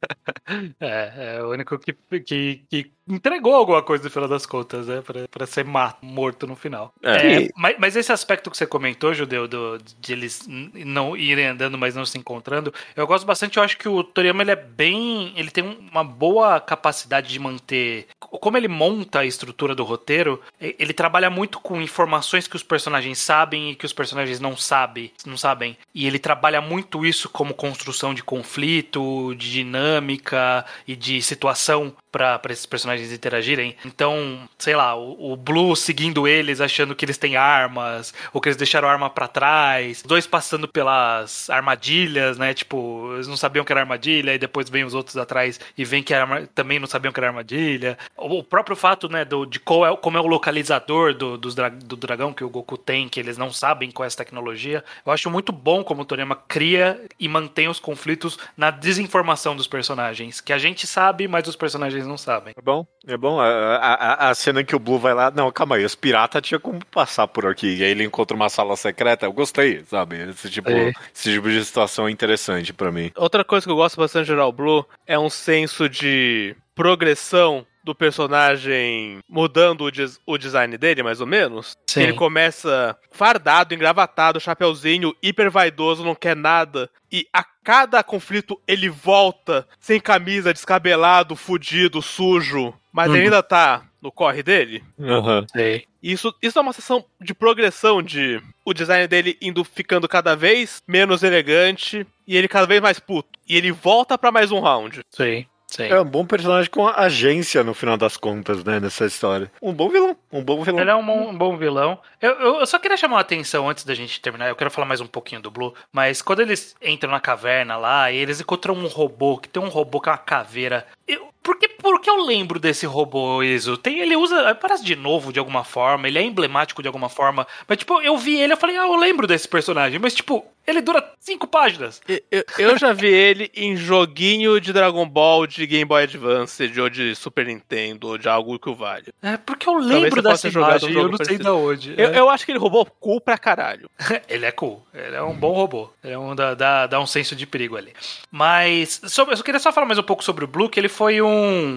É, 0.81 1.37
é 1.37 1.43
o 1.43 1.51
único 1.51 1.79
que, 1.79 1.93
que, 2.21 2.65
que 2.69 2.93
entregou 3.09 3.55
alguma 3.55 3.83
coisa 3.83 4.05
no 4.05 4.11
final 4.11 4.29
das 4.29 4.45
contas, 4.45 4.89
né? 4.89 5.01
Pra, 5.01 5.29
pra 5.29 5.47
ser 5.47 5.65
morto 6.03 6.47
no 6.47 6.57
final. 6.57 6.93
É. 7.03 7.45
É, 7.45 7.49
mas, 7.55 7.77
mas 7.79 7.97
esse 7.97 8.13
aspecto 8.13 8.51
que 8.51 8.57
você 8.57 8.67
comentou, 8.67 9.15
Judeu, 9.15 9.47
do, 9.47 9.79
de 10.01 10.13
eles 10.13 10.47
não 10.49 11.17
irem 11.17 11.47
andando, 11.47 11.79
mas 11.79 11.95
não 11.95 12.05
se 12.05 12.19
encontrando, 12.19 12.73
eu 12.95 13.07
gosto 13.07 13.27
bastante. 13.27 13.57
Eu 13.57 13.63
acho 13.63 13.79
que 13.79 13.89
o 13.89 14.03
Toriyama 14.03 14.43
ele 14.43 14.51
é 14.51 14.57
bem. 14.57 15.33
Ele 15.37 15.51
tem 15.51 15.65
uma 15.91 16.03
boa 16.03 16.61
capacidade 16.61 17.29
de 17.29 17.39
manter. 17.39 18.09
Como 18.19 18.57
ele 18.57 18.69
monta 18.69 19.21
a 19.21 19.27
estrutura 19.27 19.75
do 19.75 19.85
roteiro, 19.85 20.41
ele 20.61 20.93
trabalha 20.93 21.31
muito 21.31 21.61
com 21.61 21.81
informações 21.81 22.49
que 22.49 22.57
os 22.57 22.63
personagens 22.63 23.19
sabem 23.19 23.71
e 23.71 23.75
que 23.75 23.87
os 23.87 23.93
personagens 23.93 24.41
não 24.41 24.57
sabem, 24.57 25.13
não 25.25 25.37
sabem. 25.37 25.77
E 25.95 26.07
ele 26.07 26.19
trabalha 26.19 26.46
muito 26.61 27.05
isso 27.05 27.29
como 27.29 27.55
construção 27.55 28.15
de 28.15 28.23
conflito, 28.23 29.35
de 29.37 29.51
dinâmica 29.51 30.65
e 30.87 30.95
de 30.95 31.21
situação 31.23 31.95
para 32.17 32.53
esses 32.53 32.67
personagens 32.67 33.13
interagirem. 33.13 33.77
Então, 33.85 34.49
sei 34.59 34.75
lá, 34.75 34.95
o, 34.97 35.33
o 35.33 35.37
Blue 35.37 35.77
seguindo 35.77 36.27
eles, 36.27 36.61
achando 36.61 36.95
que 36.95 37.05
eles 37.05 37.19
têm 37.19 37.37
armas, 37.37 38.15
ou 38.33 38.41
que 38.41 38.49
eles 38.49 38.57
deixaram 38.57 38.89
a 38.89 38.93
arma 38.93 39.11
para 39.11 39.29
trás, 39.29 39.99
os 39.99 40.03
dois 40.05 40.27
passando 40.27 40.67
pelas 40.67 41.51
armadilhas, 41.51 42.39
né? 42.39 42.55
Tipo, 42.55 43.13
eles 43.15 43.29
não 43.29 43.37
sabiam 43.37 43.65
que 43.65 43.73
era 43.73 43.81
armadilha, 43.83 44.35
e 44.35 44.39
depois 44.39 44.71
vem 44.71 44.85
os 44.85 44.95
outros 44.95 45.17
atrás 45.17 45.61
e 45.77 45.85
vem 45.85 46.03
que 46.03 46.15
era 46.15 46.47
também 46.55 46.79
não 46.79 46.87
sabiam 46.87 47.13
que 47.13 47.21
era 47.21 47.29
armadilha. 47.29 47.99
O, 48.17 48.39
o 48.39 48.43
próprio 48.45 48.77
fato, 48.77 49.09
né, 49.09 49.25
do, 49.25 49.45
de 49.45 49.61
qual 49.61 49.87
é, 49.87 49.97
como 49.97 50.17
é 50.17 50.21
o 50.21 50.27
localizador 50.27 51.15
do, 51.15 51.37
dra- 51.39 51.69
do 51.69 51.97
dragão 51.97 52.33
que 52.33 52.45
o 52.45 52.49
Goku 52.49 52.77
tem, 52.79 53.09
que 53.09 53.21
eles 53.21 53.37
não 53.37 53.53
sabem 53.53 53.91
qual 53.91 54.05
é 54.05 54.07
essa 54.07 54.17
tecnologia. 54.17 54.83
Eu 55.05 55.13
acho 55.13 55.31
muito 55.31 55.53
bom 55.53 55.85
como 55.85 56.03
o 56.03 56.05
Toriyama 56.05 56.37
cria 56.49 57.01
e 57.19 57.29
mantém 57.29 57.69
os 57.69 57.79
conflitos 57.81 58.39
na 58.57 58.71
desinformação 58.71 59.57
dos 59.57 59.67
personagens, 59.67 60.41
que 60.41 60.53
a 60.53 60.59
gente 60.59 60.87
sabe, 60.87 61.27
mas 61.29 61.47
os 61.49 61.57
personagens 61.57 62.06
não 62.07 62.17
sabem. 62.19 62.55
É 62.57 62.63
bom, 62.63 62.87
é 63.07 63.17
bom. 63.17 63.41
A, 63.41 63.47
a, 63.77 64.31
a- 64.31 64.35
cena 64.35 64.63
que 64.65 64.75
o 64.75 64.79
Blue 64.79 64.99
vai 64.99 65.13
lá, 65.15 65.31
não, 65.31 65.51
calma 65.51 65.77
aí, 65.77 65.85
os 65.85 65.95
piratas 65.95 66.43
tinham 66.43 66.61
como 66.61 66.85
passar 66.87 67.27
por 67.29 67.47
aqui. 67.47 67.77
E 67.77 67.85
aí 67.85 67.91
ele 67.91 68.05
encontra 68.05 68.37
uma 68.37 68.49
sala 68.49 68.77
secreta. 68.77 69.27
Eu 69.27 69.33
gostei, 69.33 69.83
sabe? 69.85 70.17
Esse 70.31 70.49
tipo, 70.51 70.71
É. 70.71 70.93
esse 71.15 71.33
tipo 71.33 71.49
de 71.51 71.65
situação 71.65 72.07
é 72.09 72.11
interessante 72.11 72.73
pra 72.73 72.91
mim. 72.93 73.11
Outra 73.17 73.45
coisa 73.45 73.67
que 73.67 73.71
eu 73.73 73.77
gosto 73.77 73.97
bastante 73.97 74.25
de 74.25 74.29
Geral 74.33 74.53
Blue 74.53 74.85
é 75.07 75.19
um 75.19 75.31
senso 75.31 75.89
de 75.89 76.55
progressão 76.75 77.67
do 77.87 77.95
personagem 77.95 79.21
mudando 79.29 79.83
o, 79.85 79.91
des- 79.91 80.21
o 80.27 80.37
design 80.37 80.77
dele, 80.77 81.03
mais 81.03 81.21
ou 81.21 81.27
menos. 81.27 81.77
Sim. 81.89 82.03
Ele 82.03 82.13
começa 82.15 82.99
fardado, 83.13 83.73
engravatado, 83.75 84.41
chapeuzinho, 84.41 85.15
hiper 85.23 85.51
vaidoso, 85.51 86.05
não 86.05 86.15
quer 86.15 86.35
nada. 86.37 86.91
E 87.11 87.27
a 87.33 87.45
cada 87.65 88.03
conflito 88.03 88.61
ele 88.67 88.89
volta 88.89 89.67
sem 89.79 90.01
camisa, 90.01 90.53
descabelado, 90.53 91.37
fudido, 91.37 92.03
sujo. 92.03 92.75
Mas 92.93 93.09
ele 93.09 93.19
Uhum. 93.19 93.25
ainda 93.25 93.43
tá 93.43 93.85
no 94.03 94.11
corre 94.11 94.43
dele. 94.43 94.83
Aham. 95.01 95.47
Sei. 95.53 95.85
Isso, 96.03 96.35
isso 96.43 96.59
é 96.59 96.63
uma 96.63 96.73
sessão 96.73 97.05
de 97.21 97.35
progressão 97.35 98.03
de 98.03 98.41
o 98.65 98.73
design 98.75 99.07
dele 99.09 99.37
indo 99.41 99.65
ficando 99.65 100.09
cada 100.09 100.35
vez 100.37 100.83
menos 100.87 101.23
elegante 101.23 102.07
e 102.27 102.37
ele 102.37 102.49
cada 102.49 102.67
vez 102.67 102.81
mais 102.81 102.99
puto. 102.99 103.29
E 103.49 103.57
ele 103.57 103.71
volta 103.73 104.17
pra 104.19 104.31
mais 104.33 104.51
um 104.53 104.61
round. 104.61 105.01
Sei. 105.11 105.47
Sei. 105.67 105.91
É 105.91 106.01
um 106.01 106.05
bom 106.05 106.25
personagem 106.25 106.71
com 106.71 106.87
agência 106.87 107.65
no 107.65 107.75
final 107.75 107.97
das 107.97 108.17
contas, 108.17 108.63
né, 108.63 108.79
nessa 108.79 109.05
história. 109.05 109.51
Um 109.61 109.73
bom 109.75 109.89
vilão, 109.89 110.17
um 110.33 110.43
bom 110.43 110.63
vilão. 110.63 110.81
Ele 110.81 110.91
é 110.91 110.95
um 110.95 111.05
bom, 111.05 111.31
um 111.31 111.37
bom 111.37 111.57
vilão. 111.57 111.99
Eu, 112.23 112.33
eu, 112.35 112.55
eu 112.61 112.67
só 112.67 112.79
queria 112.79 112.97
chamar 112.97 113.19
a 113.19 113.21
atenção 113.21 113.69
antes 113.69 113.85
da 113.85 113.95
gente 113.95 114.21
terminar. 114.21 114.49
Eu 114.49 114.57
quero 114.57 114.71
falar 114.71 114.87
mais 114.87 115.01
um 115.01 115.07
pouquinho 115.07 115.43
do 115.43 115.51
Blue. 115.51 115.75
Mas 115.93 116.23
quando 116.23 116.41
eles 116.41 116.77
entram 116.81 117.11
na 117.11 117.21
caverna 117.21 117.77
lá 117.77 118.13
e 118.13 118.17
eles 118.17 118.41
encontram 118.41 118.75
um 118.75 118.87
robô, 118.87 119.39
que 119.39 119.49
tem 119.49 119.63
um 119.63 119.69
robô 119.69 120.01
que 120.01 120.09
é 120.09 120.13
uma 120.13 120.19
caveira. 120.19 120.87
Eu, 121.07 121.29
por, 121.47 121.57
que, 121.61 121.69
por 121.69 122.01
que 122.01 122.11
eu 122.11 122.25
lembro 122.25 122.59
desse 122.59 122.87
robô, 122.87 123.41
Iso? 123.41 123.77
Tem, 123.77 124.01
ele 124.01 124.17
usa. 124.17 124.53
Parece 124.57 124.85
de 124.85 124.97
novo 124.97 125.33
de 125.33 125.39
alguma 125.39 125.63
forma, 125.63 126.09
ele 126.09 126.19
é 126.19 126.23
emblemático 126.23 126.83
de 126.83 126.89
alguma 126.89 127.09
forma. 127.09 127.47
Mas, 127.69 127.79
tipo, 127.79 128.01
eu 128.03 128.19
vi 128.19 128.41
ele 128.41 128.53
eu 128.53 128.57
falei, 128.57 128.77
ah, 128.77 128.87
eu 128.89 128.97
lembro 128.97 129.29
desse 129.29 129.47
personagem. 129.47 130.01
Mas, 130.01 130.13
tipo, 130.13 130.45
ele 130.67 130.81
dura 130.81 131.13
cinco 131.21 131.47
páginas. 131.47 132.03
Eu, 132.31 132.45
eu 132.59 132.77
já 132.77 132.93
vi 132.93 133.07
ele 133.07 133.49
em 133.55 133.77
joguinho 133.77 134.61
de 134.61 134.73
Dragon 134.73 135.09
Ball 135.09 135.47
de 135.47 135.65
Game 135.67 135.85
Boy 135.85 136.03
Advance, 136.03 136.81
ou 136.81 136.91
de 136.91 137.15
Super 137.15 137.47
Nintendo, 137.47 138.09
ou 138.09 138.19
de 138.19 138.29
algo 138.29 138.59
que 138.59 138.69
o 138.69 138.75
valha. 138.75 139.15
É 139.23 139.37
porque 139.37 139.69
eu 139.69 139.75
lembro 139.79 140.21
dessa 140.21 140.49
imagem 140.49 140.97
um 140.97 141.01
eu 141.03 141.09
não 141.09 141.25
sei 141.25 141.39
de 141.39 141.49
onde. 141.49 141.95
Eu, 141.97 142.09
É. 142.13 142.19
eu 142.19 142.29
acho 142.29 142.45
que 142.45 142.51
ele 142.51 142.59
roubou 142.59 142.85
cool 142.99 143.21
pra 143.21 143.39
caralho. 143.39 143.89
Ele 144.29 144.45
é 144.45 144.51
cool. 144.51 144.85
Ele 144.93 145.15
é 145.15 145.23
um 145.23 145.35
bom 145.35 145.53
robô. 145.53 145.91
Ele 146.03 146.15
é 146.15 146.19
um 146.19 146.35
dá, 146.35 146.55
dá, 146.55 146.87
dá 146.87 147.01
um 147.01 147.07
senso 147.07 147.37
de 147.37 147.47
perigo 147.47 147.77
ali. 147.77 147.93
Mas 148.31 149.01
sobre, 149.05 149.33
eu 149.35 149.37
só 149.37 149.43
queria 149.45 149.61
só 149.61 149.73
falar 149.73 149.87
mais 149.87 149.99
um 149.99 150.03
pouco 150.03 150.25
sobre 150.25 150.45
o 150.45 150.49
Blue, 150.49 150.69
que 150.69 150.81
ele 150.81 150.89
foi 150.89 151.21
um. 151.23 151.36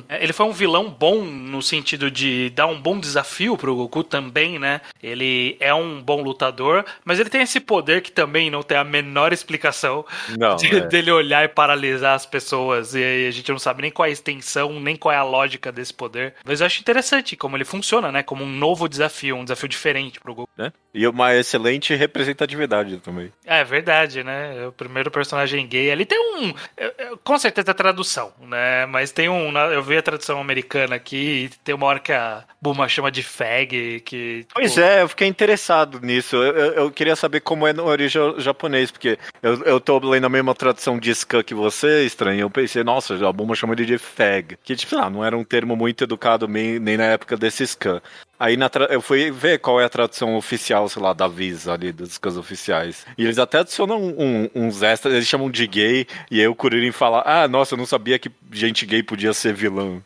Ele 0.10 0.34
foi 0.34 0.46
um 0.46 0.52
vilão 0.52 0.90
bom 0.90 1.22
no 1.24 1.62
sentido 1.62 2.10
de 2.12 2.50
dar 2.52 2.68
um 2.68 2.80
bom 2.80 3.00
desafio 3.00 3.58
pro 3.58 3.76
Goku 3.76 4.04
também, 4.04 4.58
né? 4.60 4.82
Ele 5.02 5.56
é 5.60 5.74
um 5.74 6.02
bom 6.02 6.22
lutador, 6.22 6.86
mas 7.06 7.20
ele 7.20 7.30
tem 7.30 7.42
esse 7.42 7.60
poder 7.60 8.02
que 8.02 8.12
também 8.12 8.50
não 8.50 8.62
tem 8.64 8.78
a 8.78 8.84
menor 8.84 9.34
explicação 9.34 10.06
Não, 10.38 10.56
de- 10.56 10.76
é. 10.76 10.80
dele 10.88 11.12
olhar 11.12 11.44
e 11.44 11.48
paralisar 11.48 12.16
as 12.16 12.26
pessoas. 12.26 12.94
E 12.96 13.04
aí 13.04 13.28
a 13.28 13.32
gente 13.32 13.52
não 13.52 13.60
sabe 13.60 13.82
nem 13.82 13.92
qual 13.92 14.06
é 14.06 14.10
a 14.10 14.14
extensão, 14.14 14.80
nem 14.80 14.96
qual 14.96 15.14
é 15.14 15.18
a 15.18 15.24
lógica 15.24 15.72
desse 15.72 15.94
poder. 15.94 16.34
Mas 16.46 16.60
eu 16.62 16.66
acho 16.68 16.80
interessante 16.82 17.36
como 17.36 17.56
ele 17.58 17.66
funciona, 17.66 18.12
né? 18.12 18.24
Como 18.24 18.44
um 18.44 18.50
novo 18.50 18.88
desafio, 18.88 19.36
um 19.36 19.44
desafio 19.44 19.70
diferente 19.70 20.20
pro 20.20 20.34
Goku. 20.36 20.50
né? 20.58 20.72
E 20.94 21.06
uma 21.08 21.36
excelente 21.36 21.94
representatividade 21.94 22.98
também. 22.98 23.32
É 23.46 23.64
verdade, 23.64 24.24
né? 24.24 24.64
É 24.64 24.68
O 24.68 24.72
primeiro 24.72 25.12
personagem 25.12 25.68
gay 25.68 25.92
ali 25.92 26.06
tem 26.06 26.20
um. 26.20 26.54
é, 26.78 26.86
é, 26.98 27.12
Com 27.24 27.38
certeza 27.38 27.72
é 27.72 27.74
tradução, 27.74 28.32
né? 28.42 28.86
Mas 28.88 29.12
tem 29.12 29.30
um. 29.30 29.49
Eu 29.58 29.82
vi 29.82 29.98
a 29.98 30.02
tradução 30.02 30.40
americana 30.40 30.96
aqui 30.96 31.46
e 31.46 31.50
tem 31.64 31.74
uma 31.74 31.86
hora 31.88 32.00
que 32.00 32.12
a 32.12 32.44
Buma 32.62 32.88
chama 32.88 33.10
de 33.12 33.24
fag, 33.24 34.02
que. 34.02 34.40
tipo, 34.42 34.54
Pois 34.54 34.78
é, 34.78 35.02
eu 35.02 35.10
fiquei 35.10 35.28
interessado 35.28 36.00
nisso. 36.02 36.36
Eu, 36.36 36.56
eu- 36.56 36.74
eu 36.74 36.92
queria 36.92 37.16
saber 37.16 37.40
como 37.42 37.66
é 37.66 37.74
no 37.74 37.86
original 37.86 38.40
japonês, 38.40 38.92
porque 38.92 39.18
eu, 39.42 39.64
eu 39.64 39.80
tô 39.80 39.98
lendo 40.00 40.26
a 40.26 40.30
mesma 40.30 40.54
tradução 40.54 41.00
de 41.00 41.14
Scan 41.16 41.44
que 41.44 41.54
você, 41.54 42.06
estranho. 42.06 42.42
Eu 42.42 42.50
pensei, 42.50 42.84
nossa, 42.84 43.16
a 43.28 43.32
Buma 43.34 43.56
chama 43.56 43.74
ele 43.74 43.86
de 43.86 43.98
fag. 43.98 44.58
Que, 44.64 44.76
tipo, 44.76 44.96
ah, 44.98 45.10
não 45.10 45.24
era 45.24 45.38
um 45.38 45.44
termo 45.44 45.76
muito 45.76 46.04
educado 46.04 46.48
nem, 46.48 46.80
nem 46.80 46.98
na 46.98 47.06
época 47.06 47.38
desse 47.38 47.66
Scan. 47.66 48.02
Aí 48.40 48.56
na 48.56 48.70
tra- 48.70 48.86
eu 48.90 49.02
fui 49.02 49.30
ver 49.32 49.60
qual 49.60 49.82
é 49.82 49.86
a 49.86 49.90
tradução 49.90 50.36
oficial, 50.38 50.88
sei 50.88 51.02
lá, 51.02 51.12
da 51.12 51.28
Visa 51.28 51.74
ali, 51.74 51.92
dos 51.92 52.14
scans 52.14 52.38
oficiais. 52.38 53.06
E 53.18 53.24
eles 53.26 53.38
até 53.38 53.60
adicionam 53.60 54.02
um- 54.02 54.50
uns 54.56 54.82
extras, 54.82 55.14
eles 55.14 55.28
chamam 55.28 55.52
de 55.52 55.68
gay, 55.68 56.08
e 56.32 56.40
aí 56.40 56.48
o 56.48 56.56
Kuririn 56.56 56.92
fala, 56.94 57.22
ah, 57.26 57.48
nossa, 57.50 57.74
eu 57.74 57.78
não 57.78 57.86
sabia 57.86 58.18
que 58.18 58.32
gente 58.52 58.86
gay 58.86 59.04
podia 59.04 59.34
ser 59.34 59.54
vilã. 59.54 60.02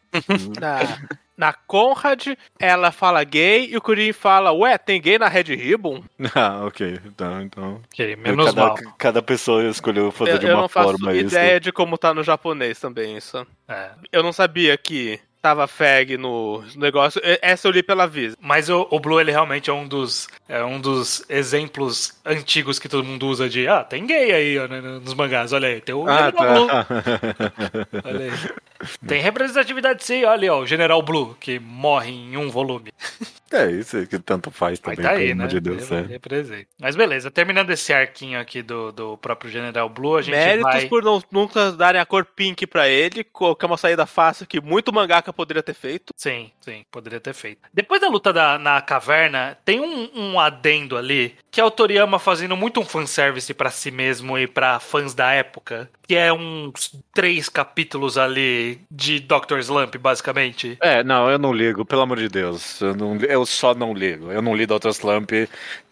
Na, 0.60 0.80
na 1.38 1.54
Conrad, 1.54 2.28
ela 2.60 2.92
fala 2.92 3.24
gay 3.24 3.68
e 3.72 3.78
o 3.78 3.82
Kuririn 3.82 4.14
fala, 4.14 4.52
ué, 4.52 4.78
tem 4.80 5.00
gay 5.00 5.20
na 5.20 5.28
Red 5.28 5.44
Ribbon? 5.56 6.04
ah, 6.34 6.66
ok, 6.66 7.00
então... 7.06 7.42
então... 7.42 7.82
ok, 7.94 8.16
menos 8.16 8.46
cada, 8.46 8.62
mal. 8.66 8.76
cada 8.98 9.22
pessoa 9.22 9.64
escolheu 9.66 10.12
fazer 10.12 10.32
Eu, 10.32 10.38
de 10.40 10.46
eu 10.48 10.56
uma 10.56 10.62
não 10.64 10.70
faço 10.70 10.90
forma 10.92 11.14
isso. 11.14 11.28
ideia 11.36 11.60
de 11.60 11.72
como 11.72 11.98
tá 12.00 12.14
no 12.14 12.24
japonês 12.24 12.80
também 12.80 13.16
isso. 13.16 13.46
É. 13.68 13.92
Eu 14.12 14.24
não 14.24 14.34
sabia 14.34 14.76
que 14.78 15.20
tava 15.44 15.68
fag 15.68 16.18
no 16.18 16.64
negócio. 16.78 17.22
Essa 17.42 17.68
eu 17.68 17.72
li 17.72 17.84
pela 17.84 18.08
Visa. 18.08 18.38
Mas 18.40 18.70
o, 18.70 18.88
o 18.90 18.98
Blue, 19.00 19.20
ele 19.20 19.30
realmente 19.30 19.70
é 19.70 19.74
um 19.74 19.86
dos, 19.86 20.30
é 20.48 20.64
um 20.64 20.80
dos 20.80 21.24
exemplos 21.28 22.18
antigos 22.26 22.80
que 22.80 22.88
todo 22.88 23.04
mundo 23.04 23.28
usa 23.28 23.50
de. 23.50 23.68
Ah, 23.68 23.84
tem 23.84 24.06
gay 24.08 24.32
aí 24.32 24.58
ó, 24.58 24.68
né, 24.70 24.80
nos 24.80 25.14
mangás, 25.14 25.52
olha 25.52 25.68
aí. 25.68 25.82
Tem 25.82 25.94
o 25.94 26.08
Ah, 26.08 26.32
General 26.32 26.54
Blue. 26.56 26.68
tá. 26.68 26.88
Olha 28.10 28.20
aí. 28.26 28.32
Tem 29.08 29.22
representatividade 29.22 30.04
sim, 30.04 30.24
olha 30.26 30.54
ó, 30.54 30.62
o 30.62 30.66
General 30.66 31.02
Blue, 31.02 31.36
que 31.40 31.60
morre 31.60 32.12
em 32.12 32.38
um 32.38 32.50
volume. 32.50 32.92
é 33.52 33.72
isso 33.72 34.06
que 34.08 34.20
tanto 34.20 34.52
faz 34.52 34.80
Mas 34.84 34.98
também, 34.98 35.04
tá 35.04 35.18
pelo 35.18 35.22
aí, 35.22 35.36
né? 35.36 35.48
de 35.48 35.60
Deus. 35.60 35.92
É. 35.92 36.02
Representa. 36.02 36.68
Mas 36.80 36.96
beleza, 36.96 37.32
terminando 37.32 37.70
esse 37.72 37.94
arquinho 37.94 38.40
aqui 38.40 38.62
do, 38.62 38.92
do 38.92 39.18
próprio 39.18 39.50
General 39.52 39.88
Blue, 39.90 40.18
a 40.18 40.22
gente 40.22 40.36
Méritos 40.36 40.74
vai... 40.74 40.88
por 40.88 41.04
não, 41.04 41.22
nunca 41.32 41.72
darem 41.72 42.02
a 42.02 42.06
cor 42.06 42.26
pink 42.26 42.66
pra 42.68 42.88
ele, 42.88 43.24
que 43.24 43.44
é 43.62 43.66
uma 43.66 43.78
saída 43.78 44.06
fácil 44.06 44.46
que 44.46 44.60
muito 44.62 44.94
mangaka 44.94 45.32
poderia 45.32 45.64
ter 45.64 45.74
feito. 45.74 46.14
Sim, 46.16 46.52
sim, 46.62 46.86
poderia 46.92 47.20
ter 47.20 47.34
feito. 47.34 47.62
Depois 47.74 48.02
da 48.02 48.10
luta 48.10 48.34
da, 48.34 48.58
na 48.58 48.82
caverna, 48.82 49.58
tem 49.64 49.80
um, 49.80 50.10
um 50.14 50.40
adendo 50.40 50.98
ali, 50.98 51.36
que 51.52 51.62
é 51.62 51.66
o 51.66 51.72
Toriyama 51.72 52.20
fazendo 52.20 52.58
muito 52.58 52.80
um 52.80 52.86
fanservice 52.86 53.54
pra 53.54 53.70
si 53.70 53.92
mesmo 53.92 54.38
e 54.38 54.48
pra 54.48 54.80
fãs 54.80 55.14
da 55.14 55.32
época, 55.32 55.90
que 56.08 56.16
é 56.16 56.32
uns 56.34 56.94
três 57.14 57.48
capítulos 57.50 58.18
ali 58.18 58.80
de 58.92 59.20
Dr. 59.20 59.60
Slump, 59.60 59.96
basicamente. 59.98 60.78
É, 60.82 61.04
não, 61.04 61.30
eu 61.30 61.38
não 61.40 61.54
ligo, 61.54 61.86
pelo 61.86 62.02
amor 62.02 62.18
de 62.18 62.30
Deus. 62.30 62.82
Eu, 62.82 62.96
não- 62.96 63.16
eu 63.18 63.46
só 63.46 63.74
não 63.74 63.94
ligo. 63.94 64.32
Eu 64.32 64.42
não 64.42 64.56
li 64.56 64.66
Dr. 64.66 64.90
Slump. 64.90 65.32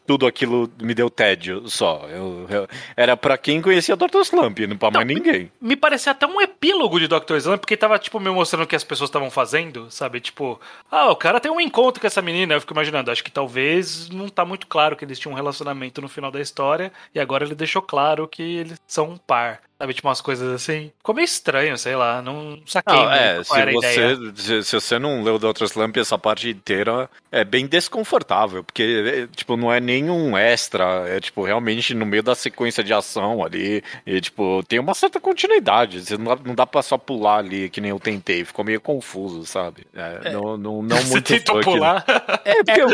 Tudo 0.05 0.25
aquilo 0.25 0.69
me 0.81 0.93
deu 0.95 1.09
tédio 1.09 1.69
só. 1.69 2.05
Eu, 2.09 2.45
eu- 2.49 2.67
era 2.97 3.15
pra 3.15 3.37
quem 3.37 3.61
conhecia 3.61 3.95
Dr. 3.95 4.19
Slump, 4.25 4.59
não 4.67 4.75
pra 4.75 4.91
mais 4.91 5.07
ninguém. 5.07 5.49
Me 5.61 5.75
parecia 5.77 6.11
até 6.11 6.25
um 6.27 6.41
epílogo 6.41 6.99
de 6.99 7.07
Dr. 7.07 7.35
Slump, 7.37 7.59
porque 7.61 7.77
tava, 7.77 7.97
tipo, 7.99 8.19
me 8.19 8.29
mostrando 8.31 8.63
o 8.63 8.67
que 8.67 8.75
as 8.75 8.83
pessoas 8.83 9.09
estavam 9.09 9.29
fazendo, 9.29 9.89
sabe? 9.91 10.19
Tipo, 10.19 10.59
ah, 10.91 11.11
o 11.11 11.15
cara 11.15 11.39
tem 11.39 11.51
um 11.51 11.61
encontro 11.61 12.01
com 12.01 12.07
essa 12.07 12.21
menina. 12.21 12.55
Eu 12.55 12.59
fico 12.59 12.73
imaginando, 12.73 13.11
acho 13.11 13.23
que 13.23 13.31
talvez 13.31 14.09
não 14.09 14.27
tá 14.27 14.43
muito 14.43 14.65
claro 14.67 14.95
que 14.97 15.05
eles 15.05 15.19
tinham 15.19 15.33
um 15.33 15.35
relacionamento 15.37 16.01
no 16.01 16.09
final 16.09 16.31
da 16.31 16.41
história, 16.41 16.91
e 17.15 17.19
agora 17.19 17.45
ele 17.45 17.55
deixou 17.55 17.81
claro 17.81 18.27
que 18.27 18.41
eles 18.41 18.81
são 18.87 19.11
um 19.11 19.17
par. 19.17 19.61
Sabe, 19.81 19.93
tipo 19.95 20.07
umas 20.07 20.21
coisas 20.21 20.53
assim. 20.53 20.91
Ficou 20.99 21.15
meio 21.15 21.25
estranho, 21.25 21.75
sei 21.75 21.95
lá. 21.95 22.21
Não 22.21 22.59
saquei 22.67 22.95
Não, 22.95 23.11
é, 23.11 23.33
qual 23.35 23.43
se 23.45 23.59
era 23.59 23.71
a 23.71 23.73
ideia. 23.73 24.15
você, 24.15 24.31
se, 24.35 24.63
se 24.63 24.75
você 24.79 24.99
não 24.99 25.23
leu 25.23 25.39
Dr. 25.39 25.63
Slump, 25.63 25.97
essa 25.97 26.19
parte 26.19 26.49
inteira 26.49 27.09
é 27.31 27.43
bem 27.43 27.65
desconfortável, 27.65 28.63
porque, 28.63 28.83
é, 29.23 29.35
tipo, 29.35 29.57
não 29.57 29.73
é 29.73 29.79
nenhum 29.79 30.37
extra, 30.37 31.05
é, 31.07 31.19
tipo, 31.19 31.43
realmente 31.43 31.95
no 31.95 32.05
meio 32.05 32.21
da 32.21 32.35
sequência 32.35 32.83
de 32.83 32.93
ação 32.93 33.43
ali, 33.43 33.83
e, 34.05 34.21
tipo, 34.21 34.61
tem 34.67 34.77
uma 34.79 34.93
certa 34.93 35.19
continuidade, 35.19 36.05
você 36.05 36.15
não 36.17 36.35
dá, 36.35 36.41
não 36.45 36.53
dá 36.55 36.67
pra 36.67 36.81
só 36.83 36.97
pular 36.97 37.37
ali, 37.37 37.67
que 37.69 37.81
nem 37.81 37.89
eu 37.89 37.99
tentei, 37.99 38.45
ficou 38.45 38.63
meio 38.63 38.79
confuso, 38.81 39.45
sabe? 39.47 39.87
É, 39.95 40.29
Não, 40.31 40.57
não, 40.57 40.81
não 40.83 40.97
Você 40.97 41.11
muito 41.13 41.25
tentou 41.25 41.55
fã 41.55 41.61
que- 41.61 41.65
pular. 41.71 42.05
É, 42.45 42.63
porque 42.63 42.81
eu, 42.81 42.89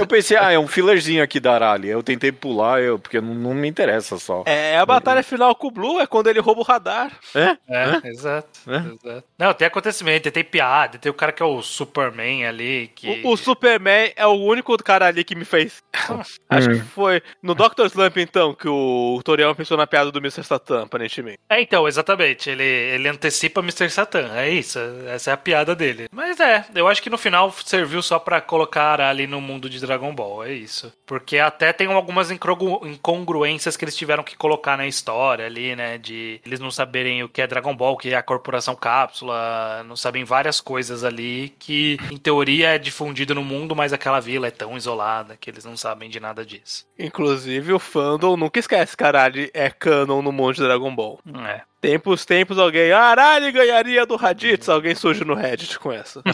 eu 0.00 0.06
pensei, 0.06 0.36
ah, 0.36 0.50
é 0.50 0.58
um 0.58 0.66
fillerzinho 0.66 1.22
aqui 1.22 1.38
da 1.38 1.52
Arali, 1.54 1.88
eu 1.88 2.02
tentei 2.02 2.32
pular, 2.32 2.80
eu, 2.82 2.98
porque 2.98 3.20
não, 3.20 3.34
não 3.34 3.54
me 3.54 3.68
interessa 3.68 4.18
só. 4.18 4.42
É 4.46 4.76
a 4.78 4.86
batalha 4.86 5.22
final 5.22 5.54
com 5.54 5.68
o 5.68 5.70
Blue, 5.70 5.91
é 6.00 6.06
quando 6.06 6.28
ele 6.28 6.40
rouba 6.40 6.60
o 6.60 6.64
radar. 6.64 7.12
É? 7.34 7.56
É, 7.68 8.08
exato, 8.08 8.48
É? 8.68 8.76
exato. 8.76 9.24
Não, 9.38 9.52
tem 9.54 9.66
acontecimento, 9.66 10.30
tem 10.30 10.44
piada, 10.44 10.98
tem 10.98 11.10
o 11.10 11.14
cara 11.14 11.32
que 11.32 11.42
é 11.42 11.46
o 11.46 11.62
Superman 11.62 12.46
ali, 12.46 12.90
que... 12.94 13.22
O, 13.24 13.30
o 13.32 13.36
Superman 13.36 14.12
é 14.16 14.26
o 14.26 14.32
único 14.32 14.76
cara 14.78 15.06
ali 15.06 15.24
que 15.24 15.34
me 15.34 15.44
fez. 15.44 15.82
Acho 16.48 16.68
que 16.68 16.80
foi 16.80 17.22
no 17.42 17.54
Dr. 17.54 17.86
Slump, 17.86 18.16
então, 18.18 18.54
que 18.54 18.68
o 18.68 19.20
Toriyama 19.24 19.54
pensou 19.54 19.76
na 19.76 19.86
piada 19.86 20.10
do 20.12 20.18
Mr. 20.18 20.42
Satan, 20.44 20.82
aparentemente. 20.84 21.38
É, 21.48 21.60
então, 21.60 21.86
exatamente. 21.88 22.50
Ele, 22.50 22.62
ele 22.62 23.08
antecipa 23.08 23.60
Mr. 23.60 23.88
Satan. 23.90 24.30
É 24.34 24.48
isso. 24.50 24.78
Essa 25.08 25.30
é 25.30 25.34
a 25.34 25.36
piada 25.36 25.74
dele. 25.74 26.06
Mas 26.12 26.38
é, 26.40 26.64
eu 26.74 26.88
acho 26.88 27.02
que 27.02 27.10
no 27.10 27.18
final 27.18 27.50
serviu 27.64 28.02
só 28.02 28.18
pra 28.18 28.40
colocar 28.40 29.00
ali 29.00 29.26
no 29.26 29.40
mundo 29.40 29.68
de 29.68 29.80
Dragon 29.80 30.14
Ball. 30.14 30.44
É 30.44 30.52
isso. 30.52 30.92
Porque 31.06 31.38
até 31.38 31.72
tem 31.72 31.86
algumas 31.92 32.30
incongru- 32.30 32.86
incongruências 32.86 33.76
que 33.76 33.84
eles 33.84 33.96
tiveram 33.96 34.22
que 34.22 34.36
colocar 34.36 34.76
na 34.76 34.86
história 34.86 35.46
ali, 35.46 35.74
né? 35.76 35.81
De 35.98 36.40
eles 36.44 36.60
não 36.60 36.70
saberem 36.70 37.22
o 37.22 37.28
que 37.28 37.42
é 37.42 37.46
Dragon 37.46 37.74
Ball, 37.74 37.94
o 37.94 37.96
que 37.96 38.10
é 38.10 38.16
a 38.16 38.22
Corporação 38.22 38.74
Cápsula, 38.74 39.84
não 39.86 39.96
sabem 39.96 40.24
várias 40.24 40.60
coisas 40.60 41.04
ali 41.04 41.54
que, 41.58 41.98
em 42.10 42.16
teoria, 42.16 42.70
é 42.70 42.78
difundido 42.78 43.34
no 43.34 43.44
mundo, 43.44 43.74
mas 43.76 43.92
aquela 43.92 44.20
vila 44.20 44.46
é 44.46 44.50
tão 44.50 44.76
isolada 44.76 45.36
que 45.36 45.50
eles 45.50 45.64
não 45.64 45.76
sabem 45.76 46.08
de 46.08 46.20
nada 46.20 46.44
disso. 46.44 46.86
Inclusive, 46.98 47.72
o 47.72 47.78
fandom 47.78 48.36
nunca 48.36 48.58
esquece, 48.58 48.96
caralho, 48.96 49.50
é 49.52 49.70
canon 49.70 50.22
no 50.22 50.32
mundo 50.32 50.54
de 50.54 50.62
Dragon 50.62 50.94
Ball. 50.94 51.20
É. 51.46 51.62
Tempos, 51.82 52.24
tempos, 52.24 52.60
alguém, 52.60 52.92
Arali 52.92 53.50
ganharia 53.50 54.06
do 54.06 54.14
Raditz. 54.14 54.68
Alguém 54.68 54.94
surge 54.94 55.24
no 55.24 55.34
Reddit 55.34 55.80
com 55.80 55.90
essa. 55.90 56.22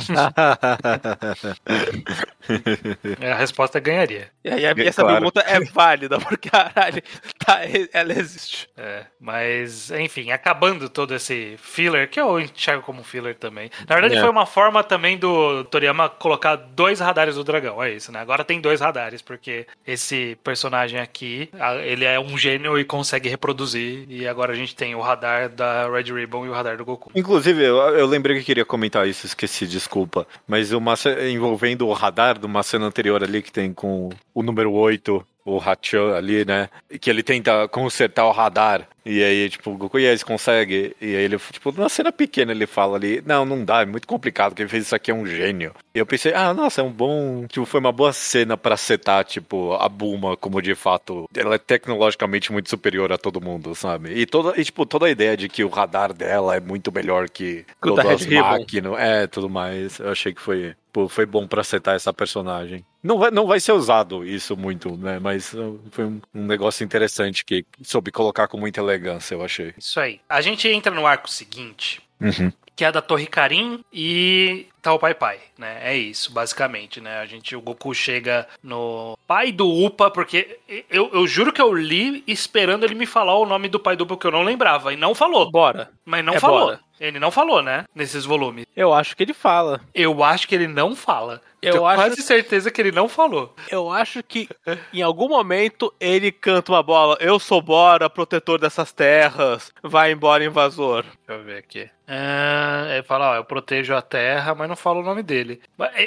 A 3.32 3.34
resposta 3.34 3.78
é 3.78 3.80
ganharia. 3.80 4.30
E 4.44 4.50
aí, 4.50 4.64
essa 4.86 5.00
claro. 5.02 5.16
pergunta 5.16 5.40
é 5.40 5.58
válida, 5.60 6.18
porque 6.20 6.50
a 6.52 6.70
Arali, 6.74 7.02
tá, 7.38 7.60
ela 7.92 8.12
existe. 8.12 8.68
É, 8.76 9.06
mas, 9.18 9.90
enfim, 9.90 10.30
acabando 10.32 10.88
todo 10.88 11.14
esse 11.14 11.56
filler, 11.58 12.10
que 12.10 12.20
eu 12.20 12.38
enxergo 12.38 12.82
como 12.82 13.02
filler 13.02 13.34
também. 13.34 13.70
Na 13.88 13.94
verdade, 13.94 14.16
É. 14.16 14.20
foi 14.20 14.28
uma 14.28 14.44
forma 14.44 14.84
também 14.84 15.16
do 15.16 15.64
Toriyama 15.64 16.10
colocar 16.10 16.56
dois 16.56 17.00
radares 17.00 17.36
do 17.36 17.44
dragão, 17.44 17.82
é 17.82 17.90
isso, 17.92 18.12
né? 18.12 18.20
Agora 18.20 18.44
tem 18.44 18.60
dois 18.60 18.80
radares, 18.82 19.22
porque 19.22 19.66
esse 19.86 20.36
personagem 20.44 21.00
aqui, 21.00 21.48
ele 21.84 22.04
é 22.04 22.20
um 22.20 22.36
gênio 22.36 22.78
e 22.78 22.84
consegue 22.84 23.30
reproduzir, 23.30 24.04
e 24.10 24.28
agora 24.28 24.52
a 24.52 24.56
gente 24.56 24.76
tem 24.76 24.94
o 24.94 25.00
radar 25.00 25.37
da 25.46 25.88
Red 25.88 26.12
Ribbon 26.12 26.46
e 26.46 26.48
o 26.48 26.52
radar 26.52 26.76
do 26.76 26.84
Goku. 26.84 27.10
Inclusive, 27.14 27.62
eu, 27.62 27.76
eu 27.76 28.06
lembrei 28.06 28.38
que 28.38 28.44
queria 28.44 28.64
comentar 28.64 29.06
isso, 29.06 29.26
esqueci, 29.26 29.66
desculpa. 29.66 30.26
Mas 30.46 30.72
uma 30.72 30.94
envolvendo 31.30 31.86
o 31.86 31.92
radar 31.92 32.38
de 32.38 32.46
uma 32.46 32.62
cena 32.62 32.86
anterior 32.86 33.22
ali 33.22 33.42
que 33.42 33.52
tem 33.52 33.72
com 33.72 34.08
o 34.34 34.42
número 34.42 34.72
8, 34.72 35.24
o 35.44 35.58
Hachan 35.58 36.14
ali, 36.14 36.44
né? 36.44 36.68
Que 37.00 37.08
ele 37.10 37.22
tenta 37.22 37.66
consertar 37.68 38.26
o 38.26 38.32
radar. 38.32 38.86
E 39.04 39.24
aí, 39.24 39.48
tipo, 39.48 39.70
o 39.70 39.76
Goku, 39.76 39.98
e 39.98 40.06
aí, 40.06 40.18
consegue? 40.18 40.94
E 41.00 41.16
aí 41.16 41.22
ele, 41.24 41.38
tipo, 41.38 41.72
numa 41.72 41.88
cena 41.88 42.12
pequena 42.12 42.52
ele 42.52 42.66
fala 42.66 42.98
ali, 42.98 43.22
não, 43.24 43.46
não 43.46 43.64
dá, 43.64 43.80
é 43.80 43.86
muito 43.86 44.06
complicado, 44.06 44.54
quem 44.54 44.68
fez 44.68 44.84
isso 44.84 44.94
aqui 44.94 45.10
é 45.10 45.14
um 45.14 45.26
gênio. 45.26 45.74
E 45.94 45.98
eu 45.98 46.04
pensei, 46.04 46.34
ah, 46.34 46.52
nossa, 46.52 46.82
é 46.82 46.84
um 46.84 46.92
bom, 46.92 47.46
tipo, 47.46 47.64
foi 47.64 47.80
uma 47.80 47.90
boa 47.90 48.12
cena 48.12 48.54
pra 48.54 48.76
setar, 48.76 49.24
tipo, 49.24 49.72
a 49.72 49.88
Bulma 49.88 50.36
como 50.36 50.60
de 50.60 50.74
fato, 50.74 51.26
ela 51.34 51.54
é 51.54 51.58
tecnologicamente 51.58 52.52
muito 52.52 52.68
superior 52.68 53.10
a 53.10 53.16
todo 53.16 53.40
mundo, 53.40 53.74
sabe? 53.74 54.12
E 54.12 54.26
toda, 54.26 54.60
e, 54.60 54.64
tipo, 54.64 54.84
toda 54.84 55.06
a 55.06 55.10
ideia 55.10 55.38
de 55.38 55.48
que 55.48 55.64
o 55.64 55.68
radar 55.68 56.12
dela 56.12 56.56
é 56.56 56.60
muito 56.60 56.92
melhor 56.92 57.30
que 57.30 57.64
da 57.80 57.88
todas 57.88 58.06
as 58.06 58.26
máquinas, 58.26 58.92
é, 58.98 59.26
tudo 59.26 59.48
mais. 59.48 59.98
Eu 60.00 60.10
achei 60.10 60.34
que 60.34 60.42
foi, 60.42 60.74
pô, 60.98 61.08
foi 61.08 61.24
bom 61.26 61.46
pra 61.46 61.62
setar 61.62 61.94
essa 61.94 62.12
personagem. 62.12 62.84
Não 63.02 63.18
vai, 63.18 63.30
não 63.30 63.46
vai 63.46 63.60
ser 63.60 63.70
usado 63.70 64.24
isso 64.26 64.56
muito, 64.56 64.96
né? 64.96 65.20
Mas 65.20 65.52
uh, 65.54 65.78
foi 65.92 66.06
um, 66.06 66.20
um 66.34 66.44
negócio 66.44 66.82
interessante 66.84 67.44
que 67.44 67.64
soube 67.82 68.10
colocar 68.10 68.48
com 68.48 68.58
muita 68.58 68.80
elegância, 68.80 69.34
eu 69.36 69.44
achei. 69.44 69.72
Isso 69.78 70.00
aí. 70.00 70.20
A 70.28 70.40
gente 70.40 70.66
entra 70.68 70.92
no 70.92 71.06
arco 71.06 71.30
seguinte, 71.30 72.02
Uhum. 72.20 72.52
que 72.74 72.84
é 72.84 72.88
a 72.88 72.90
da 72.90 73.00
Torre 73.00 73.28
Karim 73.28 73.84
e 73.92 74.66
Tal 74.82 74.98
Pai 74.98 75.14
Pai, 75.14 75.38
né? 75.56 75.78
É 75.82 75.96
isso, 75.96 76.32
basicamente, 76.32 77.00
né? 77.00 77.18
A 77.20 77.26
gente, 77.26 77.54
o 77.54 77.60
Goku 77.60 77.94
chega 77.94 78.48
no 78.60 79.16
pai 79.24 79.52
do 79.52 79.68
Upa, 79.68 80.10
porque 80.10 80.58
eu, 80.90 81.08
eu 81.12 81.24
juro 81.28 81.52
que 81.52 81.62
eu 81.62 81.72
li 81.72 82.24
esperando 82.26 82.82
ele 82.84 82.96
me 82.96 83.06
falar 83.06 83.38
o 83.38 83.46
nome 83.46 83.68
do 83.68 83.78
pai 83.78 83.94
do 83.94 84.02
Upa, 84.02 84.16
que 84.16 84.26
eu 84.26 84.32
não 84.32 84.42
lembrava, 84.42 84.92
e 84.92 84.96
não 84.96 85.14
falou. 85.14 85.48
Bora. 85.48 85.90
Mas 86.04 86.24
não 86.24 86.34
É 86.34 86.40
falou. 86.40 86.60
bora. 86.66 86.80
Ele 87.00 87.18
não 87.18 87.30
falou, 87.30 87.62
né? 87.62 87.84
Nesses 87.94 88.24
volumes. 88.24 88.66
Eu 88.76 88.92
acho 88.92 89.16
que 89.16 89.22
ele 89.22 89.34
fala. 89.34 89.80
Eu 89.94 90.22
acho 90.22 90.48
que 90.48 90.54
ele 90.54 90.66
não 90.68 90.94
fala. 90.96 91.40
Eu 91.60 91.72
Tenho 91.72 91.86
acho- 91.86 91.96
quase 92.02 92.22
certeza 92.22 92.70
que 92.70 92.80
ele 92.80 92.92
não 92.92 93.08
falou. 93.08 93.54
Eu 93.70 93.90
acho 93.90 94.22
que 94.22 94.48
em 94.92 95.02
algum 95.02 95.28
momento 95.28 95.92
ele 95.98 96.30
canta 96.30 96.72
uma 96.72 96.82
bola. 96.82 97.16
Eu 97.20 97.38
sou 97.38 97.60
Bora, 97.60 98.08
protetor 98.08 98.58
dessas 98.60 98.92
terras. 98.92 99.72
Vai 99.82 100.12
embora, 100.12 100.44
invasor. 100.44 101.04
Deixa 101.26 101.40
eu 101.42 101.44
ver 101.44 101.58
aqui. 101.58 101.90
É, 102.10 102.94
ele 102.94 103.02
fala, 103.02 103.32
ó, 103.32 103.34
eu 103.36 103.44
protejo 103.44 103.94
a 103.94 104.00
terra, 104.00 104.54
mas 104.54 104.66
não 104.66 104.74
fala 104.76 105.00
o 105.00 105.02
nome 105.02 105.22
dele. 105.22 105.60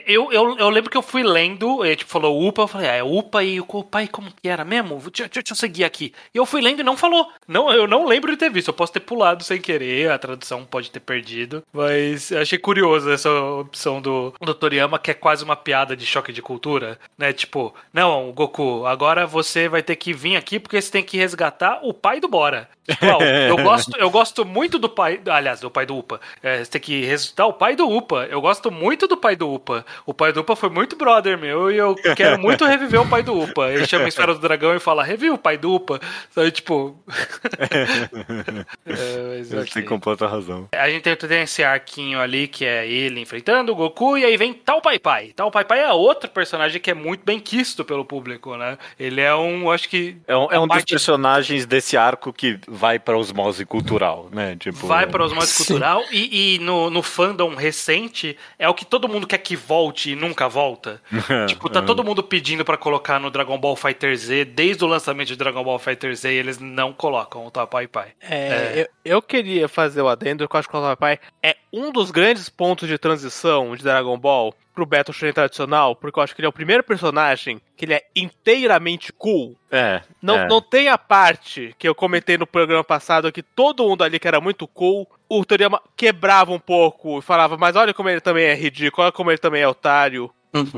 Eu, 0.08 0.32
eu, 0.32 0.58
eu 0.58 0.70
lembro 0.70 0.90
que 0.90 0.98
eu 0.98 1.02
fui 1.04 1.22
lendo, 1.22 1.86
ele 1.86 1.96
tipo, 1.98 2.10
falou 2.10 2.48
UPA, 2.48 2.64
eu 2.64 2.68
falei, 2.68 2.90
ah, 2.90 2.96
é 2.96 3.04
UPA 3.04 3.44
e 3.44 3.62
o 3.62 3.84
pai 3.84 4.08
como 4.08 4.32
que 4.32 4.50
era 4.50 4.66
mesmo? 4.66 4.98
Deixa, 4.98 5.30
deixa- 5.32 5.52
eu 5.52 5.56
seguir 5.56 5.84
aqui. 5.84 6.12
E 6.34 6.38
eu 6.40 6.46
fui 6.46 6.60
lendo 6.60 6.80
e 6.80 6.84
não 6.84 6.98
falou. 6.98 7.28
Não, 7.48 7.72
eu 7.72 7.88
não 7.88 8.08
lembro 8.08 8.32
de 8.32 8.38
ter 8.38 8.50
visto. 8.50 8.70
Eu 8.70 8.74
posso 8.74 8.92
ter 8.94 9.00
pulado 9.02 9.44
sem 9.44 9.62
querer, 9.62 10.10
a 10.10 10.18
tradução 10.18 10.66
pode 10.66 10.90
ter 10.90 11.00
perdido. 11.02 11.62
Mas 11.72 12.32
eu 12.32 12.42
achei 12.42 12.58
curioso 12.58 13.12
essa 13.12 13.30
opção 13.32 14.02
do, 14.02 14.34
do 14.42 14.56
Toriyama, 14.56 14.98
que 14.98 15.12
é 15.12 15.14
quase 15.14 15.41
uma 15.42 15.56
piada 15.56 15.96
de 15.96 16.06
choque 16.06 16.32
de 16.32 16.42
cultura, 16.42 17.00
né? 17.18 17.34
Tipo, 17.34 17.74
não, 17.94 18.32
Goku, 18.32 18.86
agora 18.86 19.26
você 19.26 19.68
vai 19.68 19.82
ter 19.84 19.96
que 19.96 20.14
vir 20.14 20.36
aqui 20.36 20.60
porque 20.60 20.82
você 20.82 20.92
tem 20.92 21.04
que 21.04 21.18
resgatar 21.18 21.80
o 21.84 21.94
pai 21.94 22.20
do 22.20 22.28
Bora. 22.28 22.70
Tipo, 22.88 23.06
eu 23.24 23.58
gosto, 23.64 23.98
eu 23.98 24.10
gosto 24.10 24.46
muito 24.46 24.80
do 24.80 24.90
pai, 24.90 25.20
aliás, 25.28 25.60
do 25.60 25.70
pai 25.70 25.86
do 25.86 25.98
Upa. 25.98 26.20
É, 26.42 26.64
você 26.64 26.72
tem 26.72 26.82
que 26.82 27.06
ressuscitar 27.06 27.48
o 27.48 27.54
pai 27.54 27.76
do 27.76 27.88
Upa. 27.90 28.28
Eu 28.30 28.42
gosto 28.42 28.72
muito 28.72 29.08
do 29.08 29.16
pai 29.18 29.36
do 29.36 29.52
Upa. 29.54 29.86
O 30.06 30.14
pai 30.14 30.34
do 30.34 30.42
Upa 30.42 30.56
foi 30.56 30.70
muito 30.70 30.96
brother 30.96 31.38
meu 31.38 31.72
e 31.72 31.78
eu 31.78 31.96
quero 32.16 32.40
muito 32.40 32.66
reviver 32.66 33.02
o 33.02 33.08
pai 33.08 33.24
do 33.24 33.40
Upa. 33.40 33.70
Ele 33.70 33.86
chama 33.88 34.06
a 34.06 34.08
esfera 34.08 34.34
do 34.34 34.40
dragão 34.40 34.76
e 34.76 34.80
fala, 34.80 35.04
revive 35.04 35.32
o 35.32 35.38
pai 35.38 35.58
do 35.58 35.74
Upa. 35.74 36.00
Sabe, 36.32 36.52
tipo. 36.52 36.98
é, 38.86 39.38
mas 39.38 39.52
Ele 39.52 39.62
ok. 39.62 39.74
tem 39.74 39.86
completa 39.86 40.28
razão. 40.28 40.68
A 40.74 40.90
gente 40.90 41.04
tem, 41.04 41.16
tem 41.16 41.42
esse 41.42 41.64
arquinho 41.64 42.20
ali 42.20 42.48
que 42.48 42.66
é 42.66 42.88
ele 42.88 43.20
enfrentando 43.20 43.72
o 43.72 43.76
Goku, 43.76 44.18
e 44.18 44.26
aí 44.26 44.38
vem 44.38 44.54
Tal 44.54 44.82
Pai 44.82 45.00
Pai. 45.00 45.31
Tal 45.36 45.50
Pai 45.52 45.65
Pai 45.65 45.80
é 45.80 45.91
outro 45.91 46.30
personagem 46.30 46.80
que 46.82 46.91
é 46.91 46.94
muito 46.94 47.24
bem 47.24 47.39
quisto 47.39 47.84
pelo 47.86 48.04
público, 48.06 48.56
né? 48.56 48.78
Ele 49.00 49.22
é 49.22 49.34
um, 49.36 49.70
acho 49.72 49.88
que. 49.89 50.17
É 50.28 50.36
um, 50.36 50.48
é 50.52 50.58
um 50.60 50.67
dos 50.67 50.78
parte- 50.78 50.91
personagens 50.91 51.65
desse 51.65 51.96
arco 51.98 52.32
que 52.34 52.60
vai 52.67 53.00
pra 53.00 53.17
osmose 53.17 53.65
cultural, 53.65 54.30
né? 54.32 54.56
Tipo, 54.60 54.88
Vai 54.88 55.08
para 55.08 55.24
osmose 55.24 55.48
Sim. 55.52 55.63
cultural 55.65 56.04
e, 56.12 56.56
e 56.56 56.60
no, 56.60 56.89
no 56.89 57.02
fandom 57.02 57.56
recente 57.56 58.38
é 58.60 58.67
o 58.67 58.74
que 58.74 58.86
todo 58.86 59.08
mundo 59.10 59.28
quer 59.28 59.38
que 59.38 59.56
volte 59.56 60.12
e 60.12 60.15
nunca 60.15 60.48
volta. 60.50 61.02
tipo, 61.48 61.70
tá 61.70 61.82
todo 61.82 62.04
mundo 62.04 62.24
pedindo 62.24 62.63
pra 62.65 62.78
colocar 62.78 63.20
no 63.20 63.30
Dragon 63.32 63.58
Ball 63.58 63.76
Fighter 63.76 64.15
Z, 64.15 64.46
desde 64.46 64.84
o 64.84 64.88
lançamento 64.88 65.28
de 65.30 65.36
Dragon 65.36 65.63
Ball 65.63 65.80
Fighter 65.80 66.15
Z, 66.15 66.32
e 66.32 66.36
eles 66.38 66.60
não 66.60 66.94
colocam 66.94 67.46
o 67.46 67.52
Tal 67.52 67.67
Pai 67.67 67.88
Pai. 67.88 68.10
É, 68.22 68.88
Eu, 69.06 69.15
eu 69.15 69.22
queria 69.22 69.67
fazer 69.67 70.02
o 70.02 70.08
adendo 70.08 70.48
que 70.48 70.56
eu 70.56 70.60
acho 70.60 70.70
que 70.70 70.76
o 70.78 70.82
Papai 70.82 71.20
é 71.41 71.56
um 71.74 71.92
dos 71.92 72.12
grandes 72.12 72.50
pontos 72.50 72.88
de 72.88 72.98
transição 72.98 73.76
de 73.76 73.84
Dragon 73.84 74.18
Ball 74.18 74.54
pro 74.74 74.86
Battle 74.86 75.14
Shonen 75.14 75.34
tradicional, 75.34 75.96
porque 75.96 76.18
eu 76.20 76.24
acho 76.24 76.34
que 76.36 76.42
ele 76.42 76.46
é 76.46 76.50
o 76.50 76.54
primeiro 76.54 76.84
personagem 76.84 77.62
que 77.76 77.86
ele 77.86 77.94
é 77.94 78.04
inteiramente 78.16 79.12
cool. 79.14 79.56
É. 79.70 80.02
Não, 80.22 80.38
é. 80.38 80.48
não 80.48 80.62
tem 80.62 80.88
a 80.90 80.98
parte 80.98 81.76
que 81.78 81.88
eu 81.88 81.96
comentei 81.96 82.38
no 82.38 82.48
programa 82.48 82.84
passado 82.84 83.32
que 83.32 83.44
todo 83.44 83.84
mundo 83.88 84.04
ali 84.04 84.20
que 84.20 84.28
era 84.28 84.42
muito 84.42 84.68
cool, 84.68 85.08
o 85.30 85.46
Toriyama 85.46 85.82
quebrava 85.96 86.52
um 86.52 86.60
pouco 86.60 87.20
e 87.20 87.22
falava, 87.22 87.58
mas 87.58 87.76
olha 87.76 87.94
como 87.94 88.10
ele 88.10 88.22
também 88.22 88.46
é 88.46 88.54
ridículo, 88.56 89.04
olha 89.04 89.12
como 89.12 89.32
ele 89.32 89.38
também 89.38 89.62
é 89.62 89.68
otário. 89.68 90.32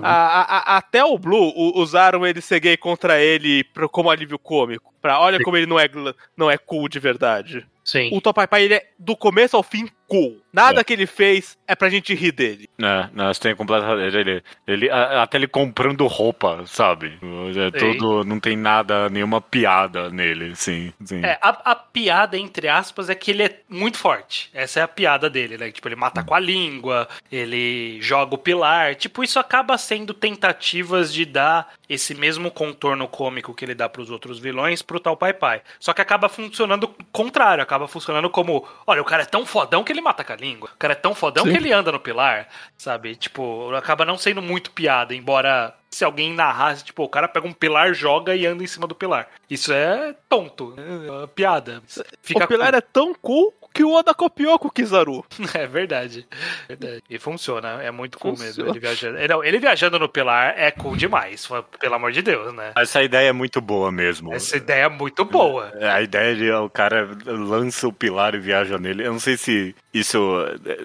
A- 0.03 0.11
a- 0.41 0.57
a- 0.57 0.77
até 0.77 1.03
o 1.03 1.17
Blue 1.17 1.51
u- 1.55 1.79
usaram 1.81 2.23
ele 2.27 2.41
ser 2.41 2.59
gay 2.59 2.77
contra 2.77 3.19
ele 3.19 3.63
pro- 3.63 3.89
como 3.89 4.11
alívio 4.11 4.37
cômico. 4.37 4.93
Pra, 5.01 5.19
olha 5.19 5.39
como 5.43 5.57
ele 5.57 5.65
não 5.65 5.79
é, 5.79 5.89
não 6.37 6.49
é 6.51 6.59
cool 6.59 6.87
de 6.87 6.99
verdade. 6.99 7.65
Sim. 7.83 8.09
O 8.15 8.21
Topai 8.21 8.47
Pai, 8.47 8.63
ele 8.63 8.75
é 8.75 8.87
do 8.99 9.17
começo 9.17 9.57
ao 9.57 9.63
fim 9.63 9.89
cool. 10.07 10.41
Nada 10.53 10.81
É. 10.81 10.83
que 10.83 10.93
ele 10.93 11.07
fez 11.07 11.57
é 11.67 11.75
pra 11.75 11.89
gente 11.89 12.13
rir 12.13 12.31
dele. 12.31 12.69
É, 12.79 13.09
nós 13.13 13.39
tem 13.39 13.55
completamente. 13.55 14.15
Ele, 14.15 14.43
ele, 14.67 14.89
até 14.91 15.37
ele 15.37 15.47
comprando 15.47 16.05
roupa, 16.05 16.63
sabe? 16.67 17.17
É 17.55 17.71
tudo. 17.79 18.23
Não 18.23 18.39
tem 18.39 18.55
nada, 18.55 19.09
nenhuma 19.09 19.41
piada 19.41 20.11
nele, 20.11 20.55
sim. 20.55 20.93
sim. 21.03 21.25
É, 21.25 21.39
a, 21.41 21.71
a 21.71 21.75
piada, 21.75 22.37
entre 22.37 22.67
aspas, 22.67 23.09
é 23.09 23.15
que 23.15 23.31
ele 23.31 23.43
é 23.43 23.59
muito 23.67 23.97
forte. 23.97 24.51
Essa 24.53 24.81
é 24.81 24.83
a 24.83 24.87
piada 24.87 25.27
dele, 25.27 25.57
né? 25.57 25.71
Tipo, 25.71 25.87
ele 25.87 25.95
mata 25.95 26.23
com 26.23 26.35
a 26.35 26.39
língua, 26.39 27.07
ele 27.31 27.97
joga 27.99 28.35
o 28.35 28.37
pilar. 28.37 28.93
Tipo, 28.93 29.23
isso 29.23 29.39
acaba 29.39 29.75
sendo 29.77 30.13
tentativas 30.13 31.11
de 31.11 31.25
dar 31.25 31.73
esse 31.89 32.13
mesmo 32.13 32.51
contorno 32.51 33.07
cômico 33.07 33.53
que 33.55 33.65
ele 33.65 33.73
dá 33.73 33.89
pros 33.89 34.11
outros 34.11 34.37
vilões 34.37 34.81
pro 34.83 34.99
tal 34.99 35.17
Pai 35.17 35.33
Pai. 35.33 35.61
Só 35.79 35.93
que 35.93 36.01
acaba 36.01 36.29
funcionando 36.29 36.93
contrário, 37.11 37.63
acaba 37.63 37.87
funcionando 37.87 38.29
como: 38.29 38.67
olha, 38.85 39.01
o 39.01 39.05
cara 39.05 39.23
é 39.23 39.25
tão 39.25 39.45
fodão 39.47 39.83
que 39.83 39.92
ele 39.93 40.01
mata 40.01 40.23
com 40.23 40.33
a 40.33 40.35
língua. 40.35 40.69
O 40.73 40.77
cara 40.77 40.93
é 40.93 40.95
tão 40.95 41.15
fodão 41.15 41.45
Sim. 41.45 41.51
que 41.51 41.57
ele 41.57 41.71
anda 41.71 41.91
no 41.91 41.99
pilar, 41.99 42.47
sabe? 42.77 43.15
Tipo, 43.15 43.73
acaba 43.75 44.05
não 44.05 44.17
sendo 44.17 44.41
muito 44.41 44.71
piada, 44.71 45.15
embora 45.15 45.73
se 45.89 46.03
alguém 46.03 46.33
narrasse, 46.33 46.83
tipo, 46.83 47.03
o 47.03 47.09
cara 47.09 47.27
pega 47.27 47.47
um 47.47 47.53
pilar, 47.53 47.93
joga 47.93 48.35
e 48.35 48.45
anda 48.45 48.63
em 48.63 48.67
cima 48.67 48.87
do 48.87 48.95
pilar. 48.95 49.27
Isso 49.49 49.71
é 49.71 50.15
tonto, 50.27 50.73
é 50.77 51.11
uma 51.11 51.27
piada. 51.27 51.81
Fica 52.21 52.45
o 52.45 52.47
pilar 52.47 52.71
cool. 52.71 52.77
é 52.77 52.81
tão 52.81 53.13
cool 53.15 53.53
que 53.73 53.83
o 53.83 53.91
Oda 53.93 54.13
copiou 54.13 54.57
com 54.59 54.67
o 54.67 54.71
Kizaru. 54.71 55.23
É 55.53 55.67
verdade. 55.67 56.25
verdade. 56.67 57.03
E 57.09 57.17
funciona, 57.19 57.81
é 57.83 57.91
muito 57.91 58.17
cool 58.17 58.31
Funciona. 58.35 58.49
mesmo. 58.55 58.69
Ele 58.69 58.79
viajando, 58.79 59.17
ele, 59.17 59.27
não, 59.27 59.43
ele 59.43 59.59
viajando 59.59 59.99
no 59.99 60.09
pilar 60.09 60.53
é 60.57 60.71
cool 60.71 60.95
demais, 60.95 61.47
pelo 61.79 61.95
amor 61.95 62.11
de 62.11 62.21
Deus, 62.21 62.53
né? 62.53 62.71
Essa 62.75 63.01
ideia 63.03 63.29
é 63.29 63.31
muito 63.33 63.61
boa 63.61 63.91
mesmo. 63.91 64.33
Essa 64.33 64.57
ideia 64.57 64.83
é 64.85 64.89
muito 64.89 65.23
boa. 65.25 65.71
É, 65.75 65.89
A 65.89 66.01
ideia 66.01 66.35
de 66.35 66.51
o 66.51 66.69
cara 66.69 67.09
lança 67.25 67.87
o 67.87 67.93
pilar 67.93 68.35
e 68.35 68.39
viaja 68.39 68.77
nele. 68.77 69.05
Eu 69.05 69.11
não 69.13 69.19
sei 69.19 69.37
se 69.37 69.75
isso 69.93 70.17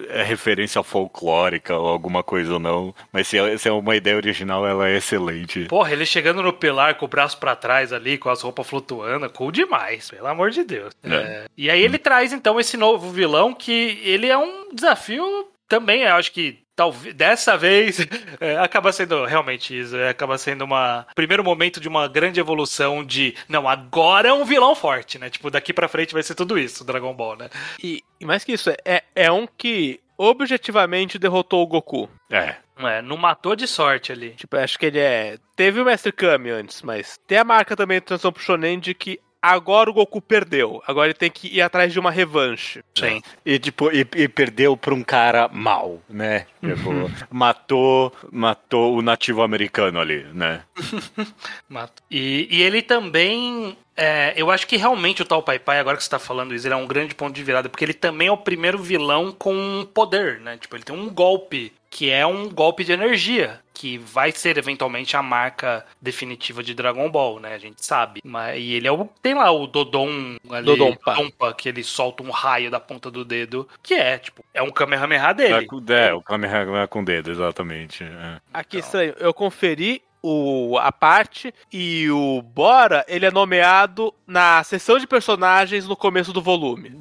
é 0.09 0.21
referência 0.23 0.81
folclórica 0.83 1.75
ou 1.75 1.87
alguma 1.87 2.21
coisa 2.23 2.53
ou 2.53 2.59
não, 2.59 2.93
mas 3.11 3.27
se, 3.27 3.37
se 3.57 3.67
é 3.67 3.71
uma 3.71 3.95
ideia 3.95 4.15
original, 4.15 4.65
ela 4.67 4.87
é 4.89 4.97
excelente. 4.97 5.65
Porra, 5.65 5.91
ele 5.91 6.05
chegando 6.05 6.43
no 6.43 6.53
pilar 6.53 6.95
com 6.95 7.05
o 7.05 7.09
braço 7.09 7.37
pra 7.39 7.55
trás 7.55 7.91
ali, 7.91 8.17
com 8.17 8.29
as 8.29 8.41
roupas 8.41 8.67
flutuando, 8.67 9.29
cool 9.31 9.51
demais, 9.51 10.09
pelo 10.09 10.27
amor 10.27 10.51
de 10.51 10.63
Deus. 10.63 10.93
É. 11.03 11.09
É, 11.15 11.45
E 11.57 11.69
aí 11.69 11.81
ele 11.81 11.97
traz 11.97 12.31
então 12.33 12.59
esse 12.59 12.77
novo 12.79 13.11
vilão 13.11 13.53
que 13.53 13.99
ele 14.03 14.27
é 14.27 14.37
um 14.37 14.73
desafio 14.73 15.47
também, 15.67 16.01
eu 16.01 16.15
acho 16.15 16.31
que 16.31 16.59
talvez 16.75 17.13
dessa 17.13 17.57
vez 17.57 17.99
é, 18.39 18.57
acaba 18.57 18.91
sendo 18.91 19.25
realmente 19.25 19.77
isso, 19.77 19.95
é, 19.97 20.09
acaba 20.09 20.37
sendo 20.37 20.63
uma 20.63 21.05
primeiro 21.13 21.43
momento 21.43 21.79
de 21.79 21.87
uma 21.87 22.07
grande 22.07 22.39
evolução 22.39 23.05
de 23.05 23.35
não, 23.47 23.67
agora 23.67 24.29
é 24.29 24.33
um 24.33 24.45
vilão 24.45 24.73
forte, 24.73 25.19
né? 25.19 25.29
Tipo, 25.29 25.51
daqui 25.51 25.73
pra 25.73 25.89
frente 25.89 26.13
vai 26.13 26.23
ser 26.23 26.35
tudo 26.35 26.57
isso, 26.57 26.85
Dragon 26.85 27.13
Ball, 27.13 27.35
né? 27.35 27.49
E, 27.83 28.01
e 28.19 28.25
mais 28.25 28.43
que 28.43 28.53
isso, 28.53 28.69
é, 28.85 29.03
é 29.13 29.31
um 29.31 29.45
que 29.45 29.99
objetivamente 30.17 31.19
derrotou 31.19 31.63
o 31.63 31.67
Goku. 31.67 32.09
É. 32.31 32.55
É, 32.81 33.01
não 33.01 33.17
matou 33.17 33.57
de 33.57 33.67
sorte 33.67 34.11
ali. 34.11 34.31
Tipo, 34.31 34.55
acho 34.55 34.79
que 34.79 34.85
ele 34.85 34.99
é. 34.99 35.37
Teve 35.55 35.81
o 35.81 35.85
Mestre 35.85 36.13
Kami 36.13 36.49
antes, 36.49 36.81
mas 36.81 37.19
tem 37.27 37.37
a 37.37 37.43
marca 37.43 37.75
também 37.75 37.99
do 37.99 38.05
Transição 38.05 38.31
pro 38.31 38.41
Shonen 38.41 38.79
de 38.79 38.93
que 38.93 39.19
agora 39.41 39.89
o 39.89 39.93
Goku 39.93 40.21
perdeu. 40.21 40.81
Agora 40.87 41.07
ele 41.07 41.13
tem 41.13 41.31
que 41.31 41.47
ir 41.47 41.61
atrás 41.61 41.91
de 41.91 41.99
uma 41.99 42.11
revanche. 42.11 42.83
Sim. 42.97 43.21
E, 43.45 43.57
tipo, 43.59 43.91
e, 43.91 44.05
e 44.15 44.27
perdeu 44.27 44.75
pra 44.75 44.93
um 44.93 45.03
cara 45.03 45.47
mal, 45.47 46.01
né? 46.09 46.45
Tipo, 46.61 46.91
matou, 47.29 48.13
matou 48.31 48.97
o 48.97 49.01
nativo 49.01 49.41
americano 49.41 49.99
ali, 49.99 50.25
né? 50.33 50.61
Mato. 51.67 52.03
E, 52.11 52.47
e 52.51 52.61
ele 52.61 52.81
também. 52.81 53.77
é, 53.95 54.33
eu 54.35 54.51
acho 54.51 54.67
que 54.67 54.77
realmente 54.77 55.21
o 55.21 55.25
tal 55.25 55.41
Pai 55.41 55.59
Pai, 55.59 55.79
agora 55.79 55.97
que 55.97 56.03
você 56.03 56.09
tá 56.09 56.19
falando 56.19 56.53
isso, 56.53 56.67
ele 56.67 56.73
é 56.73 56.77
um 56.77 56.87
grande 56.87 57.15
ponto 57.15 57.33
de 57.33 57.43
virada, 57.43 57.69
porque 57.69 57.85
ele 57.85 57.93
também 57.93 58.27
é 58.27 58.31
o 58.31 58.37
primeiro 58.37 58.77
vilão 58.77 59.31
com 59.31 59.87
poder, 59.93 60.39
né? 60.39 60.57
Tipo, 60.57 60.75
ele 60.75 60.83
tem 60.83 60.95
um 60.95 61.09
golpe, 61.09 61.71
que 61.89 62.09
é 62.09 62.25
um 62.25 62.49
golpe 62.49 62.83
de 62.83 62.91
energia, 62.91 63.59
que 63.73 63.97
vai 63.97 64.31
ser 64.31 64.57
eventualmente 64.57 65.15
a 65.15 65.23
marca 65.23 65.85
definitiva 66.01 66.61
de 66.61 66.73
Dragon 66.73 67.09
Ball, 67.09 67.39
né? 67.39 67.53
A 67.53 67.57
gente 67.57 67.85
sabe. 67.85 68.19
Mas, 68.23 68.59
e 68.59 68.73
ele 68.73 68.87
é 68.87 68.91
o. 68.91 69.05
Tem 69.21 69.33
lá 69.33 69.49
o 69.51 69.65
Dodon 69.65 70.37
ali, 70.49 70.65
Dodompa. 70.65 71.13
Dodompa, 71.13 71.53
que 71.53 71.69
ele 71.69 71.83
solta 71.83 72.21
um 72.21 72.29
raio 72.29 72.69
da 72.69 72.79
ponta 72.79 73.09
do 73.09 73.23
dedo, 73.23 73.67
que 73.81 73.93
é, 73.93 74.17
tipo, 74.17 74.43
é 74.53 74.61
um 74.61 74.69
Kamehameha 74.69 75.33
dele. 75.33 75.67
É, 75.89 76.07
é, 76.09 76.13
o 76.13 76.21
Kamehameha 76.21 76.87
com 76.87 77.01
o 77.01 77.05
dedo, 77.05 77.31
exatamente. 77.31 78.03
é. 78.03 78.41
Aqui 78.53 78.79
estranho, 78.79 79.15
eu 79.17 79.33
conferi 79.33 80.01
o, 80.21 80.77
a 80.77 80.91
parte 80.91 81.53
e 81.71 82.09
o 82.11 82.41
Bora, 82.41 83.05
ele 83.07 83.25
é 83.25 83.31
nomeado 83.31 84.13
na 84.27 84.63
seção 84.63 84.97
de 84.99 85.07
personagens 85.07 85.87
no 85.87 85.95
começo 85.95 86.31
do 86.33 86.41
volume. 86.41 86.97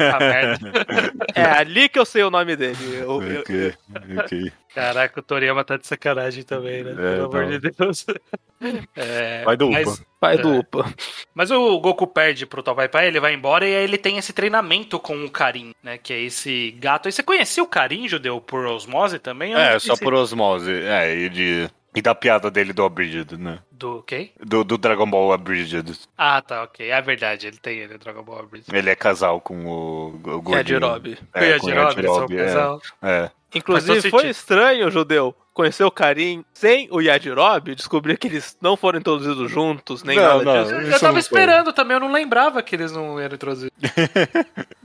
Ah, 0.00 0.18
merda. 0.20 0.72
É 1.34 1.42
ali 1.44 1.88
que 1.88 1.98
eu 1.98 2.04
sei 2.04 2.22
o 2.22 2.30
nome 2.30 2.56
dele. 2.56 2.76
Eu- 3.00 3.22
eu- 3.22 3.40
Ok, 3.40 3.74
ok. 4.18 4.52
Caraca, 4.74 5.20
o 5.20 5.22
Toriyama 5.22 5.62
tá 5.64 5.76
de 5.76 5.86
sacanagem 5.86 6.42
também, 6.42 6.82
né? 6.82 6.94
Pelo 6.94 7.28
tá. 7.28 7.38
amor 7.38 7.50
de 7.60 7.70
Deus. 7.70 8.04
É, 8.96 9.44
Vai 9.44 9.56
do 9.58 9.70
mas, 9.70 9.86
UPA. 9.98 10.06
pai 10.18 10.34
É. 10.36 10.38
do 10.38 10.58
Upa. 10.60 10.94
mas 11.34 11.50
o 11.50 11.78
Goku 11.80 12.06
perde 12.06 12.46
pro 12.46 12.62
Tal 12.62 12.74
Pai 12.74 12.88
Pai, 12.88 13.06
ele 13.08 13.20
vai 13.20 13.34
embora 13.34 13.68
e 13.68 13.76
aí 13.76 13.84
ele 13.84 13.98
tem 13.98 14.16
esse 14.16 14.32
treinamento 14.32 14.98
com 14.98 15.22
o 15.22 15.30
Karin, 15.30 15.74
né? 15.82 15.98
Que 15.98 16.14
é 16.14 16.20
esse 16.22 16.70
gato. 16.78 17.06
E 17.06 17.12
você 17.12 17.22
conhecia 17.22 17.62
o 17.62 17.66
Karin, 17.66 18.08
judeu, 18.08 18.40
por 18.40 18.64
osmose 18.64 19.18
também? 19.18 19.52
Eu 19.52 19.58
É, 19.58 19.78
só 19.78 19.94
sei 19.94 20.02
por 20.04 20.14
osmose. 20.14 20.72
É, 20.72 21.14
e, 21.14 21.28
de, 21.28 21.68
e 21.94 22.02
da 22.02 22.14
piada 22.14 22.50
dele 22.50 22.72
do 22.72 22.84
Abridged, 22.84 23.36
né? 23.36 23.60
Do 23.70 24.02
quê? 24.02 24.32
Do, 24.44 24.64
do 24.64 24.76
Dragon 24.76 25.08
Ball 25.08 25.32
Abridged. 25.32 26.00
Ah, 26.18 26.42
tá, 26.42 26.64
ok. 26.64 26.90
É 26.90 27.00
verdade, 27.00 27.46
ele 27.46 27.58
tem 27.58 27.78
ele, 27.78 27.94
o 27.94 27.98
Dragon 27.98 28.22
Ball 28.22 28.46
Bridge. 28.46 28.66
Ele 28.72 28.90
é 28.90 28.96
casal 28.96 29.40
com 29.40 29.64
o, 29.64 30.08
o 30.08 30.42
gordinho. 30.42 30.80
Yajirobe. 30.80 31.18
É, 31.32 31.50
e 31.50 31.52
a 31.52 31.60
com 31.60 31.66
o 31.66 31.70
Jirobe, 31.70 32.00
eles 32.00 32.10
são 32.10 32.18
um 32.18 32.22
Yajirobe, 32.22 32.36
é. 32.36 32.44
casal. 32.44 32.82
É. 33.02 33.30
Inclusive, 33.54 34.00
foi 34.02 34.10
sentido. 34.10 34.30
estranho, 34.30 34.90
judeu, 34.90 35.34
conhecer 35.54 35.84
o 35.84 35.90
Karim 35.90 36.44
sem 36.52 36.88
o 36.90 37.00
Yajirobe 37.00 37.72
e 37.72 37.74
descobrir 37.74 38.18
que 38.18 38.26
eles 38.26 38.56
não 38.60 38.76
foram 38.76 38.98
introduzidos 38.98 39.50
juntos, 39.50 40.02
nem 40.02 40.16
Não, 40.16 40.38
nada 40.38 40.44
não. 40.44 40.62
disso. 40.64 40.74
Eu, 40.74 40.90
tava 40.92 41.04
não 41.06 41.12
foi. 41.12 41.20
esperando 41.20 41.72
também, 41.72 41.94
eu 41.96 42.00
não 42.00 42.12
lembrava 42.12 42.62
que 42.62 42.74
eles 42.74 42.92
não 42.92 43.18
eram 43.18 43.34
introduzidos. 43.36 43.72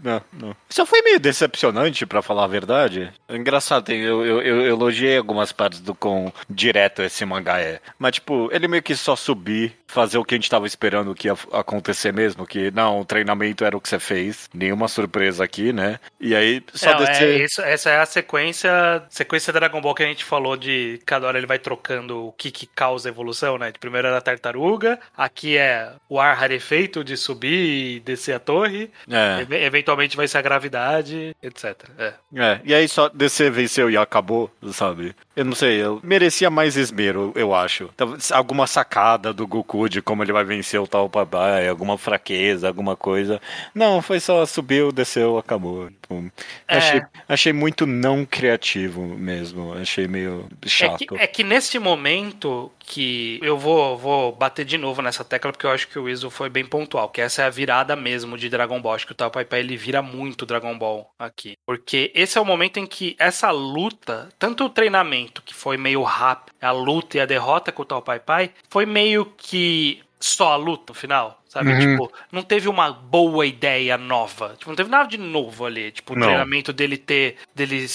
Não, 0.02 0.22
não. 0.32 0.56
Isso 0.70 0.86
foi 0.86 1.02
meio 1.02 1.20
decepcionante, 1.20 2.06
pra 2.06 2.22
falar 2.22 2.46
a 2.46 2.48
verdade. 2.48 3.12
É 3.28 3.36
engraçado, 3.36 3.84
tem- 3.84 4.00
eu, 4.00 4.26
eu, 4.26 4.42
eu 4.42 4.62
elogiei 4.66 5.18
algumas 5.18 5.52
partes 5.52 5.82
do 5.82 5.94
quão 5.94 6.32
direto 6.50 7.02
esse 7.02 7.26
mangá 7.26 7.60
é. 7.60 7.82
Mas, 7.98 8.14
tipo, 8.14 8.48
ele 8.54 8.70
meio 8.70 8.82
que 8.82 8.96
só 8.96 9.14
subir, 9.18 9.76
fazer 9.88 10.18
o 10.18 10.24
que 10.24 10.36
a 10.36 10.38
gente 10.38 10.50
tava 10.50 10.66
esperando 10.66 11.14
que 11.14 11.28
ia 11.28 11.36
acontecer 11.52 12.14
mesmo, 12.14 12.48
que 12.48 12.72
não, 12.72 13.02
o 13.02 13.06
treinamento 13.06 13.66
era 13.66 13.76
o 13.76 13.82
que 13.82 13.90
você 13.90 14.00
fez. 14.00 14.50
Nenhuma 14.54 14.88
surpresa 14.88 15.44
aqui, 15.44 15.74
né? 15.74 16.00
E 16.18 16.34
aí, 16.34 16.64
só 16.74 16.94
Não, 16.94 17.04
é, 17.04 17.06
descer. 17.08 17.42
isso- 17.42 17.62
essa 17.62 17.90
é 17.90 18.00
a 18.00 18.06
sequência 18.06 19.04
sequência 19.10 19.52
Dragon 19.52 19.82
Ball 19.82 19.94
que 19.96 20.04
a 20.04 20.08
gente 20.08 20.24
falou 20.24 20.56
de 20.60 21.00
cada 21.06 21.26
hora 21.28 21.38
ele 21.38 21.48
vai 21.48 21.58
trocando 21.58 22.28
o 22.28 22.32
que, 22.34 22.52
que 22.52 22.68
causa 22.68 23.10
evolução, 23.10 23.58
né? 23.58 23.72
De 23.72 23.80
primeiro 23.80 24.08
era 24.08 24.18
a 24.18 24.22
tartaruga, 24.22 25.00
aqui 25.18 25.58
é 25.58 25.92
o 26.08 26.20
ar 26.20 26.36
rarefeito 26.38 27.04
de 27.04 27.16
subir 27.18 27.96
e 27.96 28.00
descer 28.02 28.34
a 28.36 28.40
torre, 28.40 28.92
É. 29.10 29.42
Eve- 29.42 29.64
eventualmente 29.64 30.16
vai 30.18 30.28
ser 30.28 30.38
a 30.38 30.42
gravidade, 30.42 31.36
etc. 31.42 31.76
É. 31.98 32.14
É, 32.36 32.62
e 32.64 32.74
aí 32.76 32.88
só 32.88 33.10
descer, 33.10 33.50
venceu 33.52 33.90
e 33.90 33.98
acabou, 33.98 34.52
sabe? 34.72 35.16
Eu 35.36 35.46
não 35.46 35.56
sei, 35.56 35.82
eu 35.82 36.02
merecia 36.04 36.50
mais 36.50 36.76
esmero, 36.76 37.32
eu 37.36 37.56
acho. 37.56 37.90
Talvez 37.96 38.30
Alguma 38.32 38.68
sacada 38.68 39.32
do 39.34 39.48
Goku 39.48 39.88
de 39.88 40.02
como 40.02 40.22
ele 40.24 40.34
vai 40.34 40.44
vencer 40.44 40.80
o 40.82 40.88
tal 40.88 41.10
papai, 41.10 41.68
alguma 41.68 41.98
fraqueza, 41.98 42.68
alguma 42.68 42.96
coisa. 42.98 43.40
Não, 43.74 44.02
foi 44.02 44.20
só 44.20 44.46
subiu, 44.46 44.92
desceu, 44.92 45.38
acabou. 45.38 45.90
Tipo, 45.90 46.30
É. 46.68 46.78
achei, 46.78 47.02
achei 47.28 47.54
muito 47.54 47.86
não 47.86 48.26
criativo 48.26 49.02
mesmo, 49.02 49.74
achei 49.74 50.08
meio 50.08 50.49
É 50.62 50.68
chato. 50.70 50.98
que, 50.98 51.16
é 51.16 51.28
que 51.28 51.44
neste 51.44 51.80
momento 51.80 52.72
que 52.80 53.40
eu 53.42 53.58
vou, 53.58 53.98
vou 53.98 54.32
bater 54.32 54.66
de 54.66 54.78
novo 54.78 55.02
nessa 55.02 55.24
tecla, 55.24 55.52
porque 55.52 55.66
eu 55.66 55.72
acho 55.72 55.88
que 55.88 56.00
o 56.00 56.10
Iso 56.10 56.30
foi 56.30 56.50
bem 56.50 56.66
pontual, 56.66 57.10
que 57.10 57.22
essa 57.22 57.44
é 57.44 57.46
a 57.46 57.50
virada 57.50 57.96
mesmo 57.96 58.38
de 58.38 58.50
Dragon 58.50 58.82
Ball. 58.82 58.96
Acho 58.96 59.06
que 59.06 59.12
o 59.12 59.16
Tal 59.16 59.32
Pai 59.32 59.46
Pai 59.46 59.60
ele 59.60 59.78
vira 59.78 60.02
muito 60.02 60.46
Dragon 60.46 60.78
Ball 60.78 61.10
aqui. 61.20 61.58
Porque 61.66 62.12
esse 62.16 62.38
é 62.38 62.42
o 62.42 62.46
momento 62.46 62.78
em 62.78 62.86
que 62.86 63.16
essa 63.20 63.52
luta, 63.52 64.30
tanto 64.38 64.66
o 64.66 64.70
treinamento, 64.70 65.42
que 65.42 65.54
foi 65.54 65.78
meio 65.78 66.02
rápido, 66.04 66.56
a 66.62 66.72
luta 66.72 67.18
e 67.18 67.20
a 67.20 67.26
derrota 67.26 67.72
com 67.72 67.84
o 67.84 67.86
Tal 67.86 68.02
Pai 68.02 68.20
Pai, 68.20 68.52
foi 68.70 68.86
meio 68.86 69.26
que 69.38 70.02
só 70.20 70.54
a 70.54 70.56
luta 70.56 70.86
no 70.90 70.94
final. 70.94 71.40
Sabe? 71.50 71.72
Uhum. 71.72 71.80
Tipo, 71.80 72.14
não 72.32 72.44
teve 72.44 72.70
uma 72.70 72.92
boa 72.92 73.44
ideia 73.44 73.98
nova. 73.98 74.56
Tipo, 74.56 74.70
não 74.70 74.76
teve 74.76 74.90
nada 74.90 75.10
de 75.10 75.18
novo 75.18 75.66
ali. 75.66 75.92
Tipo, 75.92 76.14
o 76.14 76.16
Não. 76.16 76.28
treinamento 76.28 76.72
dele 76.72 76.96
ter. 76.96 77.38
dele 77.56 77.88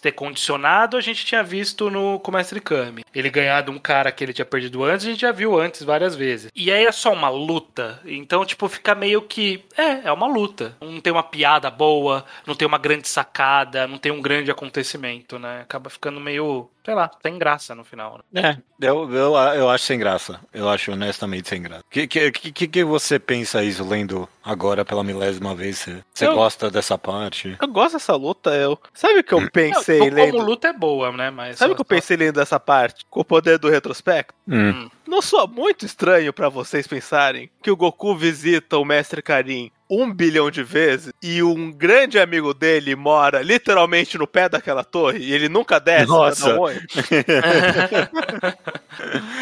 ter 0.00 0.12
condicionado, 0.12 0.96
a 0.96 1.00
gente 1.00 1.24
tinha 1.24 1.42
visto 1.42 1.90
no 1.90 2.18
com 2.20 2.30
o 2.30 2.34
Mestre 2.34 2.60
Kami. 2.60 3.04
Ele 3.14 3.30
ganhar 3.30 3.62
de 3.62 3.70
um 3.70 3.78
cara 3.78 4.10
que 4.12 4.24
ele 4.24 4.32
tinha 4.32 4.44
perdido 4.44 4.84
antes, 4.84 5.06
a 5.06 5.10
gente 5.10 5.20
já 5.20 5.32
viu 5.32 5.58
antes 5.58 5.82
várias 5.82 6.14
vezes. 6.14 6.50
E 6.54 6.70
aí 6.70 6.84
é 6.84 6.92
só 6.92 7.12
uma 7.12 7.28
luta. 7.28 8.00
Então, 8.04 8.44
tipo, 8.44 8.68
fica 8.68 8.94
meio 8.94 9.22
que. 9.22 9.64
É, 9.76 10.08
é 10.08 10.12
uma 10.12 10.26
luta. 10.26 10.76
Não 10.80 11.00
tem 11.00 11.12
uma 11.12 11.22
piada 11.22 11.70
boa, 11.70 12.24
não 12.46 12.54
tem 12.54 12.66
uma 12.66 12.78
grande 12.78 13.08
sacada, 13.08 13.86
não 13.86 13.98
tem 13.98 14.12
um 14.12 14.20
grande 14.20 14.50
acontecimento, 14.50 15.38
né? 15.38 15.62
Acaba 15.62 15.90
ficando 15.90 16.20
meio. 16.20 16.68
Sei 16.90 16.94
lá, 16.96 17.06
tem 17.06 17.38
graça 17.38 17.72
no 17.72 17.84
final. 17.84 18.20
Né? 18.32 18.60
É, 18.82 18.86
eu, 18.88 19.08
eu, 19.14 19.34
eu 19.36 19.70
acho 19.70 19.84
sem 19.84 19.96
graça. 19.96 20.40
Eu 20.52 20.68
acho 20.68 20.90
honestamente 20.90 21.48
sem 21.48 21.62
graça. 21.62 21.84
O 21.86 21.88
que, 21.88 22.04
que, 22.08 22.32
que, 22.32 22.66
que 22.66 22.82
você 22.84 23.16
pensa 23.16 23.62
isso 23.62 23.84
lendo 23.88 24.28
agora 24.42 24.84
pela 24.84 25.04
milésima 25.04 25.54
vez? 25.54 25.78
Você, 25.78 26.02
você 26.12 26.26
Eu- 26.26 26.34
gosta 26.34 26.68
dessa 26.68 26.98
parte? 26.98 27.56
Eu 27.62 27.68
gosto 27.68 27.92
dessa 27.92 28.16
luta, 28.16 28.50
eu. 28.56 28.76
Sabe 28.92 29.20
o 29.20 29.22
que 29.22 29.32
eu 29.32 29.48
pensei 29.52 30.00
Não, 30.00 30.06
como 30.08 30.16
lendo? 30.20 30.42
luta 30.42 30.66
é 30.66 30.72
boa, 30.72 31.12
né? 31.12 31.30
Mas 31.30 31.58
Sabe 31.58 31.74
o 31.74 31.76
que 31.76 31.80
eu 31.80 31.84
pensei 31.84 32.16
lendo 32.16 32.40
essa 32.40 32.58
parte? 32.58 33.06
Com 33.08 33.20
o 33.20 33.24
poder 33.24 33.56
do 33.56 33.68
retrospecto? 33.70 34.34
Hum. 34.48 34.90
Não 35.06 35.22
soa 35.22 35.46
muito 35.46 35.86
estranho 35.86 36.32
pra 36.32 36.48
vocês 36.48 36.88
pensarem 36.88 37.48
que 37.62 37.70
o 37.70 37.76
Goku 37.76 38.16
visita 38.16 38.78
o 38.78 38.84
Mestre 38.84 39.22
Karin 39.22 39.70
um 39.90 40.12
bilhão 40.12 40.50
de 40.50 40.62
vezes 40.62 41.12
e 41.22 41.42
um 41.42 41.70
grande 41.72 42.18
amigo 42.18 42.54
dele 42.54 42.94
mora 42.94 43.42
literalmente 43.42 44.16
no 44.16 44.26
pé 44.26 44.48
daquela 44.48 44.84
torre 44.84 45.18
e 45.18 45.32
ele 45.32 45.48
nunca 45.48 45.78
desce 45.80 46.06
pra 46.06 46.14
Nossa. 46.16 46.60
um? 46.60 46.66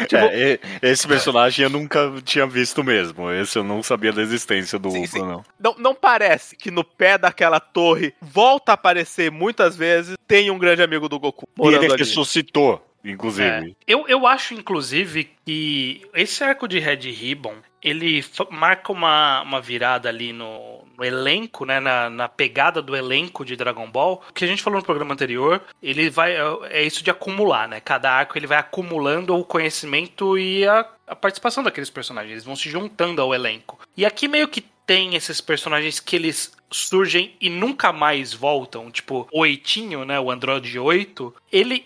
Tipo- 0.07 0.29
É, 0.31 0.59
esse 0.81 1.07
personagem 1.07 1.63
eu 1.63 1.69
nunca 1.69 2.11
tinha 2.23 2.45
visto 2.47 2.83
mesmo. 2.83 3.31
Esse 3.31 3.57
eu 3.57 3.63
não 3.63 3.81
sabia 3.83 4.11
da 4.11 4.21
existência 4.21 4.79
do 4.79 4.89
Sim, 4.91 4.99
Upa, 4.99 5.07
sim. 5.07 5.19
não. 5.19 5.43
Não, 5.59 5.75
não 5.77 5.95
parece 5.95 6.55
que 6.55 6.71
no 6.71 6.83
pé 6.83 7.17
daquela 7.17 7.59
torre 7.59 8.13
volta 8.21 8.71
a 8.71 8.75
aparecer 8.75 9.31
muitas 9.31 9.75
vezes 9.75 10.15
tem 10.27 10.49
um 10.51 10.57
grande 10.57 10.81
amigo 10.81 11.09
do 11.09 11.19
Goku 11.19 11.47
E 11.57 11.61
morando 11.61 11.83
ele 11.83 11.93
ali. 11.93 12.01
ressuscitou, 12.01 12.83
É. 13.03 13.09
inclusive. 13.11 13.75
Eu, 13.87 14.05
eu 14.07 14.25
acho, 14.25 14.53
inclusive, 14.53 15.29
que 15.45 16.01
esse 16.13 16.43
arco 16.43 16.67
de 16.67 16.79
Red 16.79 17.09
Ribbon, 17.11 17.55
ele 17.81 18.23
marca 18.49 18.91
uma, 18.91 19.41
uma 19.41 19.61
virada 19.61 20.09
ali 20.09 20.33
no, 20.33 20.83
no 20.97 21.03
elenco, 21.03 21.65
né? 21.65 21.79
Na, 21.79 22.09
na 22.09 22.27
pegada 22.27 22.81
do 22.81 22.95
elenco 22.95 23.45
de 23.45 23.55
Dragon 23.55 23.89
Ball. 23.89 24.21
O 24.29 24.33
que 24.33 24.45
a 24.45 24.47
gente 24.47 24.61
falou 24.61 24.79
no 24.79 24.85
programa 24.85 25.13
anterior, 25.13 25.61
ele 25.81 26.09
vai. 26.09 26.35
É 26.35 26.79
é 26.79 26.83
isso 26.83 27.03
de 27.03 27.11
acumular, 27.11 27.67
né? 27.67 27.79
Cada 27.79 28.11
arco 28.11 28.37
ele 28.37 28.47
vai 28.47 28.57
acumulando 28.57 29.35
o 29.35 29.43
conhecimento 29.43 30.37
e 30.37 30.65
a, 30.65 30.85
a 31.07 31.15
participação 31.15 31.63
daqueles 31.63 31.89
personagens. 31.89 32.31
Eles 32.31 32.43
vão 32.45 32.55
se 32.55 32.69
juntando 32.69 33.21
ao 33.21 33.33
elenco. 33.33 33.79
E 33.95 34.05
aqui 34.05 34.27
meio 34.27 34.47
que 34.47 34.61
tem 34.61 35.15
esses 35.15 35.39
personagens 35.39 35.99
que 35.99 36.15
eles 36.15 36.51
surgem 36.71 37.33
e 37.41 37.49
nunca 37.49 37.91
mais 37.91 38.33
voltam, 38.33 38.91
tipo 38.91 39.27
o 39.31 39.45
Eitinho, 39.45 40.05
né, 40.05 40.19
o 40.19 40.29
Android 40.31 40.77
8, 40.77 41.33
ele 41.51 41.83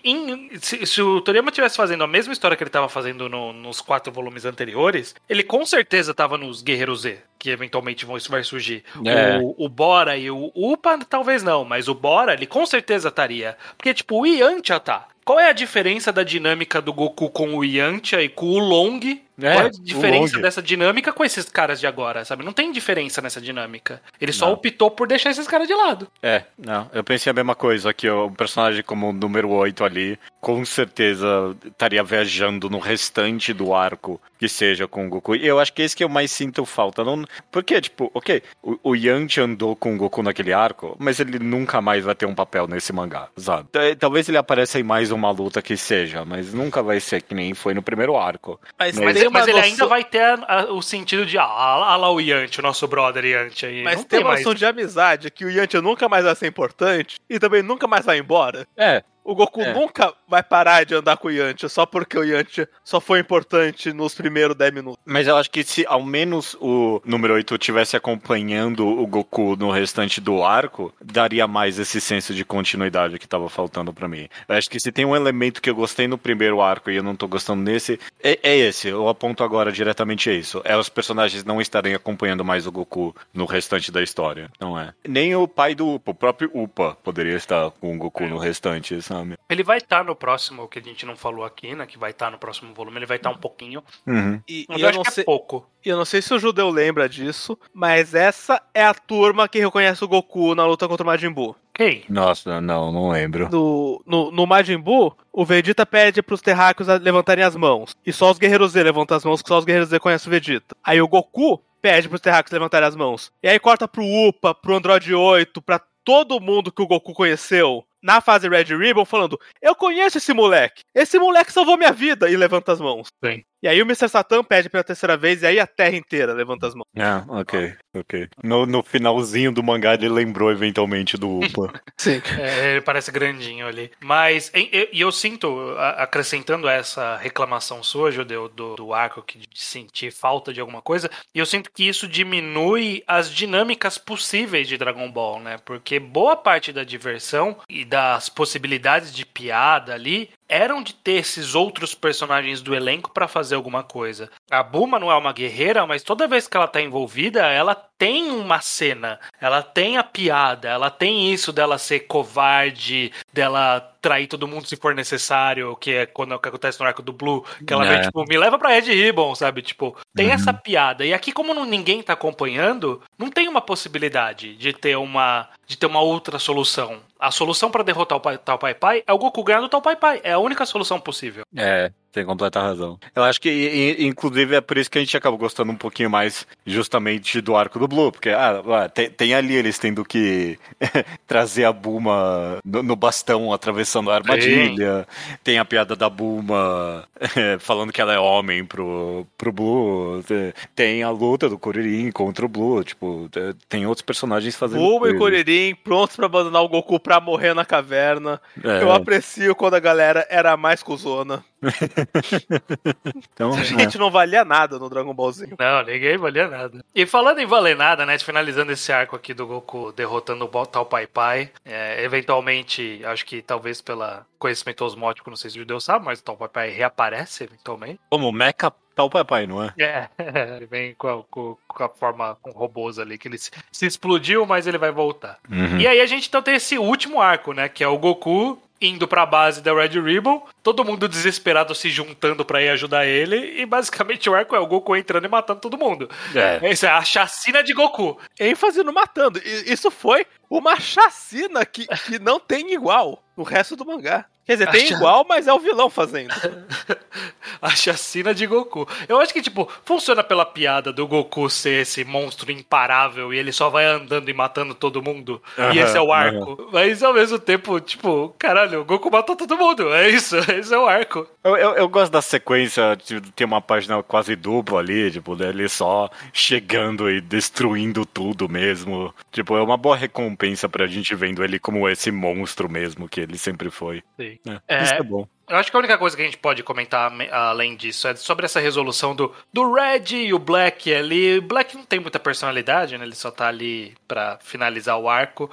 se, 0.62 0.86
se 0.86 1.02
o 1.02 1.22
Toriyama 1.22 1.52
tivesse 1.52 1.76
fazendo 1.78 2.04
a 2.04 2.08
mesma 2.08 2.34
história 2.34 2.56
que 2.58 2.64
ele 2.64 2.70
estava 2.70 2.90
fazendo 2.90 3.30
no- 3.30 3.54
nos 3.54 3.82
quatro 3.82 4.12
volumes 4.12 4.46
anteriores, 4.46 5.16
ele 5.30 5.44
com 5.44 5.66
certeza 5.66 6.12
estava 6.12 6.38
nos 6.38 6.62
Guerreiros 6.62 7.02
Z, 7.02 7.20
que 7.40 7.50
eventualmente 7.50 8.06
vão, 8.06 8.18
isso 8.18 8.32
vai 8.32 8.44
surgir. 8.44 8.84
É. 9.06 9.38
O, 9.38 9.56
o 9.66 9.70
Bora 9.70 10.18
e 10.18 10.30
o 10.30 10.52
Upa 10.56 10.98
talvez 11.10 11.44
não, 11.44 11.64
mas 11.64 11.88
o 11.88 11.94
Bora 11.94 12.34
ele 12.34 12.46
com 12.46 12.66
certeza 12.66 13.10
estaria, 13.10 13.58
porque 13.78 13.94
tipo 13.94 14.20
o 14.22 14.26
Yantia 14.26 14.80
tá. 14.80 15.08
Qual 15.26 15.40
é 15.40 15.48
a 15.48 15.54
diferença 15.54 16.12
da 16.12 16.22
dinâmica 16.22 16.82
do 16.82 16.92
Goku 16.92 17.30
com 17.30 17.56
o 17.56 17.64
Yantia 17.64 18.22
e 18.22 18.28
com 18.28 18.46
o 18.46 18.60
Long? 18.60 19.00
É, 19.42 19.54
Qual 19.54 19.64
é 19.64 19.68
a 19.68 19.70
diferença 19.70 20.38
dessa 20.38 20.62
dinâmica 20.62 21.14
com 21.14 21.24
esses 21.24 21.46
caras 21.50 21.80
de 21.80 21.88
agora, 21.88 22.26
sabe? 22.26 22.44
Não 22.44 22.52
tem 22.52 22.74
diferença 22.74 23.22
nessa 23.22 23.40
dinâmica. 23.40 24.02
Ele 24.20 24.34
só 24.34 24.48
Não. 24.50 24.58
Optou 24.74 24.92
por 24.92 25.08
deixar 25.08 25.30
esses 25.32 25.48
caras 25.48 25.68
de 25.68 25.74
lado. 25.74 26.08
É, 26.22 26.44
não, 26.58 26.90
eu 26.94 27.04
pensei 27.04 27.30
a 27.30 27.34
mesma 27.34 27.56
coisa, 27.56 27.94
que 27.94 28.10
o 28.10 28.30
personagem 28.32 28.84
como 28.84 29.10
o 29.10 29.14
número 29.14 29.50
8 29.50 29.84
ali, 29.84 30.20
com 30.42 30.64
certeza 30.66 31.56
estaria 31.66 32.04
viajando 32.04 32.70
no 32.70 32.80
restante 32.80 33.54
do 33.54 33.74
arco 33.74 34.20
que 34.38 34.50
seja 34.50 34.88
com 34.88 35.06
o 35.08 35.10
Goku. 35.10 35.36
E 35.36 35.48
eu 35.48 35.58
acho 35.60 35.72
que 35.72 35.82
esse 35.82 35.96
que 35.96 36.04
eu 36.04 36.10
mais 36.10 36.30
sinto 36.32 36.66
falta. 36.66 37.04
Não, 37.04 37.24
porque, 37.50 37.80
tipo, 37.80 38.12
ok, 38.14 38.44
o, 38.62 38.78
o 38.84 38.96
Yanti 38.96 39.40
andou 39.40 39.74
com 39.76 39.94
o 39.96 39.98
Goku 39.98 40.22
naquele 40.22 40.52
arco, 40.52 40.96
mas 41.00 41.20
ele 41.22 41.40
nunca 41.40 41.80
mais 41.82 42.04
vai 42.04 42.14
ter 42.14 42.26
um 42.26 42.36
papel 42.36 42.68
nesse 42.68 42.92
mangá, 42.92 43.30
sabe? 43.38 43.70
Tal- 43.72 43.84
Talvez 43.96 44.28
ele 44.28 44.38
apareça 44.38 44.78
em 44.80 44.84
mais 44.84 45.12
uma 45.12 45.32
luta 45.32 45.62
que 45.62 45.78
seja, 45.78 46.26
mas 46.26 46.54
nunca 46.54 46.84
vai 46.84 47.00
ser 47.00 47.22
que 47.22 47.34
nem 47.34 47.54
foi 47.54 47.74
no 47.74 47.82
primeiro 47.82 48.18
arco. 48.18 48.60
Mas, 48.78 48.98
Mas 48.98 49.06
Mas, 49.16 49.32
mas 49.32 49.48
ele 49.48 49.54
noção- 49.58 49.72
ainda 49.72 49.88
vai 49.88 50.04
ter 50.04 50.22
a- 50.22 50.46
a- 50.48 50.74
o 50.74 50.82
sentido 50.82 51.26
de, 51.26 51.38
ah, 51.38 51.44
ah 51.46 51.96
lá 51.96 52.12
o 52.12 52.20
Yanti, 52.20 52.60
o 52.60 52.64
nosso 52.64 52.86
brother 52.88 53.24
Yanti 53.24 53.66
aí. 53.66 53.82
Mas 53.84 53.96
Não 53.96 54.04
tem 54.04 54.10
tem 54.10 54.20
uma 54.20 54.32
mais. 54.34 54.42
noção 54.42 54.54
de 54.56 54.63
amizade 54.66 55.30
que 55.32 55.46
o 55.46 55.50
Yantia 55.50 55.82
nunca 55.82 56.08
mais 56.08 56.24
vai 56.26 56.36
ser 56.36 56.48
importante 56.48 57.18
e 57.30 57.40
também 57.40 57.62
nunca 57.62 57.88
mais 57.88 58.06
vai 58.06 58.18
embora. 58.18 58.68
É, 58.78 59.04
O 59.24 59.34
Goku 59.36 59.62
É. 59.62 59.74
nunca 59.74 60.14
vai 60.28 60.44
parar 60.44 60.84
de 60.86 60.94
andar 60.96 61.18
com 61.18 61.28
o 61.28 61.32
Yantia 61.32 61.70
só 61.70 61.86
porque 61.86 62.18
o 62.18 62.24
Yantia 62.24 62.68
só 62.84 63.00
foi 63.00 63.20
importante 63.20 63.94
nos 63.94 64.14
primeiros 64.14 64.56
10 64.56 64.74
minutos. 64.74 65.00
Mas 65.06 65.28
eu 65.28 65.38
acho 65.38 65.50
que 65.50 65.64
se 65.64 65.86
ao 65.88 66.04
menos 66.04 66.56
o 66.60 67.02
número 67.06 67.34
8 67.36 67.58
tivesse 67.58 67.96
acompanhando 67.96 68.86
o 68.88 69.08
Goku 69.08 69.56
no 69.56 69.72
restante 69.72 70.20
do 70.20 70.44
arco, 70.44 70.94
daria 71.02 71.48
mais 71.48 71.80
esse 71.80 72.02
senso 72.02 72.34
de 72.34 72.44
continuidade 72.44 73.18
que 73.18 73.28
tava 73.28 73.50
faltando 73.50 73.94
pra 73.94 74.08
mim. 74.08 74.28
Eu 74.48 74.56
acho 74.56 74.70
que 74.70 74.80
se 74.80 74.92
tem 74.92 75.06
um 75.06 75.16
elemento 75.16 75.62
que 75.62 75.70
eu 75.70 75.76
gostei 75.76 76.08
no 76.08 76.18
primeiro 76.18 76.62
arco 76.62 76.92
e 76.92 76.96
eu 76.98 77.04
não 77.04 77.16
tô 77.16 77.28
gostando 77.28 77.64
nesse, 77.64 78.00
é, 78.22 78.38
é 78.44 78.58
esse. 78.58 78.90
Eu 78.90 79.08
aponto 79.08 79.44
agora 79.44 79.72
diretamente 79.72 80.30
a 80.30 80.34
isso. 80.34 80.62
É 80.66 80.76
os 80.76 80.90
personagens 80.90 81.44
não 81.46 81.62
estarem 81.62 81.94
acompanhando 81.94 82.44
mais 82.44 82.68
o 82.68 82.72
Goku 82.72 83.16
no 83.34 83.46
restante 83.46 83.92
da 83.92 84.02
história. 84.04 84.50
Não 84.60 84.78
é. 84.78 84.94
Nem 85.08 85.36
o 85.36 85.48
pai 85.48 85.76
do 85.76 85.96
Upa, 85.96 86.12
o 86.12 86.16
próprio 86.16 86.52
Upa 86.54 86.98
poderia 87.04 87.36
estar 87.36 87.72
com 87.72 87.94
o 87.96 87.98
Goku 87.98 88.26
no 88.26 88.38
restante, 88.38 89.02
sabe? 89.02 89.13
Ele 89.50 89.64
vai 89.64 89.78
estar 89.78 90.04
no 90.04 90.16
próximo, 90.16 90.68
que 90.68 90.80
a 90.80 90.82
gente 90.82 91.06
não 91.06 91.16
falou 91.16 91.46
aqui, 91.46 91.76
né? 91.76 91.86
Que 91.86 91.98
vai 91.98 92.12
estar 92.12 92.32
no 92.32 92.38
próximo 92.38 92.74
volume, 92.74 92.98
ele 92.98 93.06
vai 93.06 93.18
estar 93.18 93.30
um 93.30 93.38
pouquinho. 93.38 93.84
Uhum. 94.08 94.42
E, 94.48 94.66
Mas 94.68 94.80
e 94.80 94.82
eu, 94.82 94.86
eu, 94.86 94.90
acho 94.90 94.98
não 94.98 95.04
que 95.04 95.12
sei, 95.12 95.22
é 95.22 95.26
pouco. 95.26 95.68
e 95.86 95.90
eu 95.90 95.98
não 95.98 96.06
sei 96.06 96.22
se 96.22 96.34
o 96.34 96.40
judeu 96.40 96.70
lembra 96.70 97.08
disso, 97.08 97.58
mas 97.74 98.14
essa 98.14 98.62
é 98.74 98.84
a 98.84 98.94
turma 98.94 99.48
que 99.48 99.60
reconhece 99.60 100.04
o 100.04 100.08
Goku 100.08 100.56
na 100.56 100.66
luta 100.66 100.88
contra 100.88 101.04
o 101.04 101.08
Majin 101.08 101.32
Buu. 101.32 101.56
Ok. 101.70 102.06
Nossa, 102.08 102.62
não, 102.62 102.92
não 102.92 103.10
lembro. 103.10 103.50
No, 103.52 104.02
no, 104.06 104.32
no 104.32 104.46
Majin 104.46 104.78
Buu, 104.78 105.16
o 105.32 105.44
Vegeta 105.44 105.86
pede 105.86 106.22
pros 106.22 106.42
terráqueos 106.42 106.88
a 106.88 106.98
levantarem 106.98 107.44
as 107.44 107.56
mãos. 107.56 107.96
E 108.06 108.14
só 108.14 108.30
os 108.30 108.38
Guerreiros 108.38 108.74
Z 108.74 108.84
levantam 108.84 109.18
as 109.18 109.26
mãos, 109.26 109.42
que 109.42 109.48
só 109.50 109.58
os 109.58 109.66
Guerreiros 109.66 109.90
Z 109.90 110.00
conhecem 110.00 110.28
o 110.30 110.32
Vegeta. 110.32 110.76
Aí 110.84 111.02
o 111.02 111.08
Goku 111.08 111.60
pede 111.82 112.08
pros 112.08 112.22
terráqueos 112.22 112.52
levantarem 112.52 112.88
as 112.88 112.96
mãos. 112.96 113.32
E 113.42 113.50
aí 113.50 113.60
corta 113.60 113.88
pro 113.88 114.04
Upa, 114.06 114.54
pro 114.54 114.76
Android 114.76 115.14
8, 115.14 115.62
pra 115.62 115.82
todo 116.06 116.40
mundo 116.40 116.72
que 116.72 116.82
o 116.82 116.88
Goku 116.88 117.14
conheceu 117.14 117.84
na 118.04 118.20
fase 118.22 118.50
Red 118.50 118.66
Ribbon, 118.66 119.06
falando: 119.06 119.40
Eu 119.62 119.74
conheço 119.74 120.18
esse 120.18 120.34
moleque. 120.34 120.84
Esse 120.94 121.18
moleque 121.18 121.54
salvou 121.54 121.78
minha 121.78 121.94
vida. 121.94 122.30
E 122.30 122.36
levanta 122.36 122.74
as 122.74 122.82
mãos. 122.82 123.08
Sim. 123.24 123.44
E 123.64 123.68
aí 123.70 123.82
o 123.82 123.86
Mr. 123.86 124.10
Satan 124.10 124.44
pede 124.44 124.70
pela 124.70 124.84
terceira 124.84 125.16
vez, 125.16 125.42
e 125.42 125.48
aí 125.48 125.58
a 125.58 125.66
Terra 125.66 125.96
inteira 125.96 126.34
levanta 126.34 126.68
as 126.68 126.76
mãos. 126.76 126.86
Ah, 127.00 127.24
ok, 127.30 127.74
ok. 127.96 128.28
No, 128.44 128.66
no 128.66 128.84
finalzinho 128.84 129.54
do 129.54 129.64
mangá 129.64 129.94
ele 129.94 130.10
lembrou 130.10 130.52
eventualmente 130.52 131.16
do 131.16 131.40
Upa. 131.40 131.72
Sim. 131.96 132.22
É, 132.38 132.72
ele 132.72 132.82
parece 132.82 133.10
grandinho 133.10 133.66
ali. 133.66 133.90
Mas, 134.02 134.52
e 134.54 135.00
eu, 135.00 135.14
sinto, 135.14 135.78
acrescentando 135.96 136.68
essa 136.68 137.16
reclamação 137.16 137.82
sua, 137.82 138.12
Judeu, 138.12 138.50
do, 138.50 138.76
do 138.76 138.94
arco, 138.94 139.22
que 139.22 139.38
de 139.38 139.48
sentir 139.54 140.12
falta 140.12 140.52
de 140.52 140.60
alguma 140.60 140.82
coisa, 140.82 141.10
e 141.34 141.40
eu 141.40 141.46
sinto 141.46 141.72
que 141.72 141.88
isso 141.88 142.06
diminui 142.06 143.02
as 143.08 143.32
dinâmicas 143.32 143.98
possíveis 143.98 144.68
de 144.68 144.78
Dragon 144.78 145.10
Ball, 145.10 145.40
né? 145.40 145.58
Porque 145.64 146.00
boa 146.00 146.36
parte 146.36 146.74
da 146.74 146.84
diversão 146.84 147.56
e 147.70 147.86
das 147.86 148.28
possibilidades 148.28 149.16
de 149.16 149.26
piada 149.26 149.94
ali 149.94 150.30
eram 150.54 150.84
de 150.84 150.94
ter 150.94 151.14
esses 151.14 151.56
outros 151.56 151.96
personagens 151.96 152.62
do 152.62 152.76
elenco 152.76 153.12
pra 153.12 153.28
fazer 153.28 153.56
alguma 153.56 153.82
coisa. 153.84 154.30
A 154.52 154.62
Buma 154.62 155.00
não 155.00 155.12
é 155.12 155.16
uma 155.16 155.34
guerreira, 155.34 155.86
mas 155.88 156.04
toda 156.04 156.28
vez 156.28 156.48
que 156.48 156.56
ela 156.56 156.68
tá 156.68 156.82
envolvida, 156.82 157.42
ela 157.48 157.74
tem 157.98 158.30
uma 158.32 158.60
cena, 158.62 159.20
ela 159.42 159.62
tem 159.64 159.98
a 159.98 160.04
piada, 160.04 160.68
ela 160.70 160.90
tem 160.90 161.32
isso 161.34 161.52
dela 161.52 161.78
ser 161.78 162.02
covarde, 162.02 163.12
dela 163.32 163.80
trair 164.02 164.28
todo 164.28 164.48
mundo 164.48 164.68
se 164.68 164.76
for 164.76 164.94
necessário, 164.94 165.76
que 165.78 165.92
é 165.92 166.06
quando 166.06 166.38
que 166.38 166.50
acontece 166.50 166.78
no 166.80 166.86
arco 166.86 167.02
do 167.02 167.14
Blue, 167.14 167.46
que 167.66 167.74
ela 167.74 167.86
É. 167.86 167.98
vê, 167.98 168.02
tipo, 168.04 168.26
me 168.28 168.38
leva 168.38 168.60
pra 168.60 168.70
Red 168.70 168.82
Ribbon, 168.94 169.34
sabe? 169.34 169.62
Tipo, 169.62 169.96
tem 170.14 170.28
Uhum. 170.28 170.34
essa 170.34 170.52
piada. 170.54 171.06
E 171.06 171.14
aqui, 171.14 171.32
como 171.32 171.54
não- 171.54 171.64
ninguém 171.64 172.04
tá 172.04 172.12
acompanhando, 172.12 173.02
não 173.18 173.30
tem 173.30 173.48
uma 173.48 173.62
possibilidade 173.62 174.56
de 174.56 174.74
ter 174.74 174.98
uma 174.98 175.48
de 175.66 175.78
ter 175.78 175.86
uma 175.86 176.02
outra 176.02 176.38
solução. 176.38 177.00
A 177.24 177.32
solução 177.32 177.72
pra 177.72 177.84
derrotar 177.84 178.18
o 178.18 178.38
Tal 178.38 178.60
Pai 178.60 178.76
Pai 178.76 179.02
é 179.08 179.14
o 179.14 179.18
Goku 179.18 179.46
ganhar 179.46 179.62
do 179.62 179.70
Tal 179.70 179.82
Pai 179.82 179.96
Pai. 179.96 180.20
É 180.26 180.34
a 180.34 180.40
única 180.40 180.66
solução 180.66 181.00
possível. 181.00 181.44
É, 181.56 181.90
tem 182.14 182.24
completa 182.24 182.62
razão. 182.62 182.98
Eu 183.16 183.24
acho 183.24 183.42
que, 183.42 183.98
inclusive, 184.00 184.56
é 184.56 184.62
por 184.62 184.78
isso 184.78 184.90
que 184.90 185.00
a 185.00 185.02
gente 185.02 185.18
acaba 185.18 185.36
gostando 185.36 185.72
um 185.72 185.76
pouquinho 185.76 186.10
mais 186.12 186.46
justamente 186.66 187.42
do 187.42 187.56
arco 187.56 187.80
do 187.80 187.88
Blue, 187.88 188.12
porque 188.12 188.30
ah, 188.30 188.62
ah, 188.66 188.88
tem, 188.88 189.10
tem 189.10 189.34
ali 189.34 189.56
eles 189.56 189.80
tendo 189.80 190.06
que 190.06 190.58
trazer 191.28 191.66
a 191.66 191.74
Buma 191.74 192.60
no, 192.64 192.84
no 192.84 192.96
bastão 192.96 193.52
atravessando 193.52 194.12
a 194.12 194.16
armadilha, 194.16 195.08
tem 195.44 195.58
a 195.58 195.66
piada 195.66 195.96
da 195.96 196.08
Buma 196.10 197.04
falando 197.60 197.92
que 197.92 198.00
ela 198.00 198.14
é 198.14 198.20
homem 198.20 198.64
pro, 198.64 199.26
pro 199.38 199.52
Blue, 199.52 200.22
te- 200.24 200.54
tem 200.76 201.02
a 201.04 201.10
luta 201.10 201.50
do 201.50 201.58
Kuririn 201.58 202.12
contra 202.12 202.46
o 202.46 202.50
Blue, 202.50 202.84
tipo, 202.84 203.28
te- 203.32 203.56
tem 203.68 203.86
outros 203.88 204.04
personagens 204.06 204.56
fazendo 204.56 204.80
Bulma 204.82 205.10
e. 205.10 205.18
Kuririn 205.18 205.76
prontos 205.76 206.16
pra 206.16 206.28
abandonar 206.28 206.62
o 206.64 206.70
Goku 206.70 207.00
pra 207.00 207.20
morrer 207.20 207.56
na 207.56 207.66
caverna. 207.66 208.40
É. 208.64 208.84
Eu 208.84 208.92
aprecio 208.92 209.56
quando 209.56 209.74
a 209.74 209.80
galera 209.80 210.28
era 210.30 210.56
mais 210.56 210.84
cuzona. 210.84 211.44
Então, 213.34 213.54
A 213.54 213.60
é. 213.60 213.64
gente 213.64 213.98
não 213.98 214.12
valia 214.12 214.44
nada 214.46 214.78
no 214.78 214.90
Dragon 214.90 215.14
Ballzinho. 215.14 215.56
Não, 215.58 215.84
ninguém 215.84 216.18
valia 216.18 216.48
nada. 216.48 216.84
E 216.94 217.06
falando 217.06 217.40
em 217.40 217.46
valer 217.46 217.76
nada, 217.76 218.06
né? 218.06 218.18
Finalizando 218.20 218.72
esse 218.72 218.92
arco 218.92 219.16
aqui 219.16 219.34
do 219.34 219.48
Goku 219.48 219.92
derrotando 219.92 220.46
o 220.46 220.66
tal 220.66 220.86
Pai 220.86 221.08
Pai, 221.08 221.52
é, 221.66 222.04
eventualmente, 222.04 223.02
acho 223.06 223.26
que 223.26 223.42
talvez 223.42 223.82
pela 223.82 224.26
conhecimento 224.38 224.84
osmótico, 224.84 225.30
não 225.30 225.38
sei 225.38 225.50
se 225.50 225.58
o 225.58 225.62
judeu 225.62 225.80
sabe, 225.80 226.06
mas 226.06 226.20
o 226.20 226.24
tal 226.24 226.36
Pai 226.38 226.50
Pai 226.50 226.70
reaparece 226.70 227.46
eventualmente. 227.46 228.00
como 228.10 228.32
Mecha 228.32 228.72
tá 228.96 229.04
o 229.04 229.10
papai, 229.10 229.48
não 229.48 229.64
é? 229.64 229.74
É, 229.80 230.08
ele 230.58 230.66
vem 230.66 230.94
com 230.94 231.08
a, 231.08 231.24
com- 231.24 231.58
com 231.68 231.84
a 231.84 231.90
forma 231.90 232.38
com 232.42 232.52
robôs 232.52 233.00
ali, 233.00 233.18
que 233.18 233.28
ele 233.28 233.38
se, 233.38 233.50
se 233.72 233.86
explodiu, 233.86 234.46
mas 234.46 234.68
ele 234.68 234.78
vai 234.78 234.92
voltar. 234.92 235.40
Uhum. 235.50 235.80
E 235.80 235.88
aí 235.88 236.00
a 236.00 236.06
gente 236.06 236.28
então 236.28 236.42
tem 236.42 236.56
esse 236.56 236.78
último 236.78 237.20
arco, 237.20 237.54
né? 237.54 237.68
Que 237.68 237.84
é 237.84 237.88
o 237.88 237.98
Goku 237.98 238.62
indo 238.86 239.08
pra 239.08 239.26
base 239.26 239.62
da 239.62 239.74
Red 239.74 240.00
Ribbon, 240.00 240.46
todo 240.62 240.84
mundo 240.84 241.08
desesperado 241.08 241.74
se 241.74 241.90
juntando 241.90 242.44
pra 242.44 242.62
ir 242.62 242.70
ajudar 242.70 243.06
ele, 243.06 243.62
e 243.62 243.66
basicamente 243.66 244.30
o 244.30 244.36
arco 244.36 244.56
é 244.56 244.60
o 244.60 244.68
Goku 244.68 244.96
entrando 244.96 245.26
e 245.26 245.30
matando 245.30 245.62
todo 245.62 245.78
mundo. 245.78 246.10
É. 246.36 246.70
Isso 246.72 246.86
é 246.86 246.90
a 246.90 247.04
chacina 247.04 247.64
de 247.64 247.74
Goku. 247.74 248.20
ênfase 248.40 248.84
no 248.84 248.94
matando. 248.94 249.40
Isso 249.66 249.90
foi 249.90 250.26
uma 250.50 250.80
chacina 250.80 251.66
que, 251.66 251.88
que 251.88 252.20
não 252.20 252.40
tem 252.40 252.74
igual 252.74 253.24
no 253.36 253.44
resto 253.44 253.76
do 253.76 253.86
mangá. 253.86 254.26
Quer 254.46 254.54
dizer, 254.54 254.68
tem 254.72 254.86
Acha- 254.86 254.94
igual, 254.96 255.26
mas 255.28 255.48
é 255.48 255.54
o 255.54 255.60
vilão 255.60 255.90
fazendo. 255.90 256.34
A 257.62 257.70
chacina 257.70 258.34
de 258.34 258.46
Goku. 258.46 258.88
Eu 259.08 259.20
acho 259.20 259.34
que, 259.34 259.42
tipo, 259.42 259.70
funciona 259.86 260.24
pela 260.24 260.46
piada 260.46 260.92
do 260.92 261.08
Goku 261.08 261.50
ser 261.50 261.82
esse 261.84 262.04
monstro 262.04 262.52
imparável 262.52 263.34
e 263.34 263.38
ele 263.38 263.52
só 263.54 263.70
vai 263.70 263.86
andando 263.86 264.28
e 264.30 264.34
matando 264.34 264.76
todo 264.76 265.02
mundo. 265.02 265.42
e 265.58 265.62
Aham, 265.62 265.74
esse 265.76 265.98
é 265.98 266.02
o 266.02 266.12
arco. 266.12 266.70
Mas 266.74 267.02
ao 267.02 267.14
mesmo 267.14 267.40
tempo, 267.40 267.80
tipo, 267.80 268.36
caralho, 268.38 268.82
o 268.82 268.86
Goku 268.86 269.10
matou 269.10 269.36
todo 269.36 269.58
mundo. 269.58 269.94
É 269.94 270.10
isso, 270.10 270.36
esse 270.52 270.74
é 270.74 270.78
o 270.78 270.86
arco. 270.88 271.26
Eu, 271.44 271.56
eu, 271.56 271.72
eu 271.76 271.88
gosto 271.90 272.12
da 272.12 272.22
sequência 272.22 272.98
de 272.98 273.22
ter 273.32 273.46
uma 273.46 273.62
página 273.62 274.02
quase 274.04 274.36
dupla 274.36 274.80
ali, 274.80 275.10
tipo, 275.12 275.36
dele 275.36 275.70
só 275.70 276.10
chegando 276.34 277.10
e 277.10 277.22
destruindo 277.22 278.06
tudo 278.06 278.50
mesmo. 278.50 279.14
Tipo, 279.32 279.56
é 279.58 279.62
uma 279.62 279.78
boa 279.78 279.96
recompensa 279.96 280.68
pra 280.68 280.88
gente 280.88 281.16
vendo 281.16 281.44
ele 281.44 281.60
como 281.60 281.88
esse 281.88 282.12
monstro 282.12 282.70
mesmo 282.70 283.08
que 283.08 283.22
ele 283.22 283.38
sempre 283.38 283.70
foi. 283.70 284.04
Sim. 284.20 284.33
É, 284.48 284.62
É. 284.68 284.84
Isso 284.84 284.94
é 284.94 285.04
bom. 285.04 285.28
Eu 285.54 285.60
acho 285.60 285.70
que 285.70 285.78
a 285.78 285.80
única 285.80 285.98
coisa 286.00 286.16
que 286.16 286.22
a 286.22 286.26
gente 286.26 286.38
pode 286.38 286.64
comentar 286.64 287.12
me- 287.12 287.30
além 287.30 287.76
disso 287.76 288.08
é 288.08 288.16
sobre 288.16 288.46
essa 288.46 288.60
resolução 288.60 289.16
do, 289.16 289.32
do 289.54 289.72
Red 289.72 290.16
e 290.16 290.34
o 290.34 290.40
Black 290.40 290.92
ali. 290.94 291.38
O 291.38 291.42
Black 291.44 291.76
não 291.76 291.84
tem 291.86 292.00
muita 292.00 292.20
personalidade, 292.20 292.98
né? 292.98 293.06
Ele 293.06 293.14
só 293.16 293.30
tá 293.30 293.48
ali 293.50 293.94
pra 294.08 294.40
finalizar 294.42 294.98
o 294.98 295.08
arco. 295.08 295.50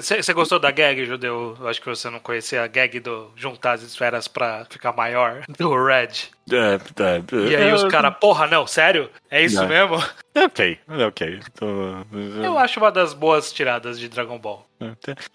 Você 0.00 0.32
gostou 0.32 0.58
da 0.60 0.70
gag, 0.70 1.04
Judeu? 1.04 1.56
Eu 1.58 1.66
acho 1.68 1.80
que 1.80 1.88
você 1.88 2.08
não 2.08 2.20
conhecia 2.20 2.62
a 2.62 2.66
gag 2.68 3.00
do 3.00 3.32
juntar 3.34 3.72
as 3.72 3.82
esferas 3.82 4.28
pra 4.28 4.64
ficar 4.70 4.92
maior 4.92 5.42
do 5.58 5.84
Red. 5.84 6.30
É, 6.52 6.74
é, 6.74 7.48
E 7.50 7.56
aí 7.56 7.68
é, 7.70 7.74
os 7.74 7.84
caras, 7.84 8.14
porra, 8.20 8.46
não, 8.46 8.66
sério? 8.66 9.08
É 9.30 9.42
isso 9.42 9.64
mesmo? 9.68 10.02
É 10.34 10.44
ok, 10.44 10.78
é 10.88 11.06
ok. 11.06 11.40
Tô- 11.54 11.66
Eu 12.42 12.56
acho 12.58 12.78
uma 12.80 12.90
das 12.90 13.12
boas 13.14 13.52
tiradas 13.52 13.98
de 13.98 14.08
Dragon 14.08 14.38
Ball. 14.38 14.64
É, 14.80 14.86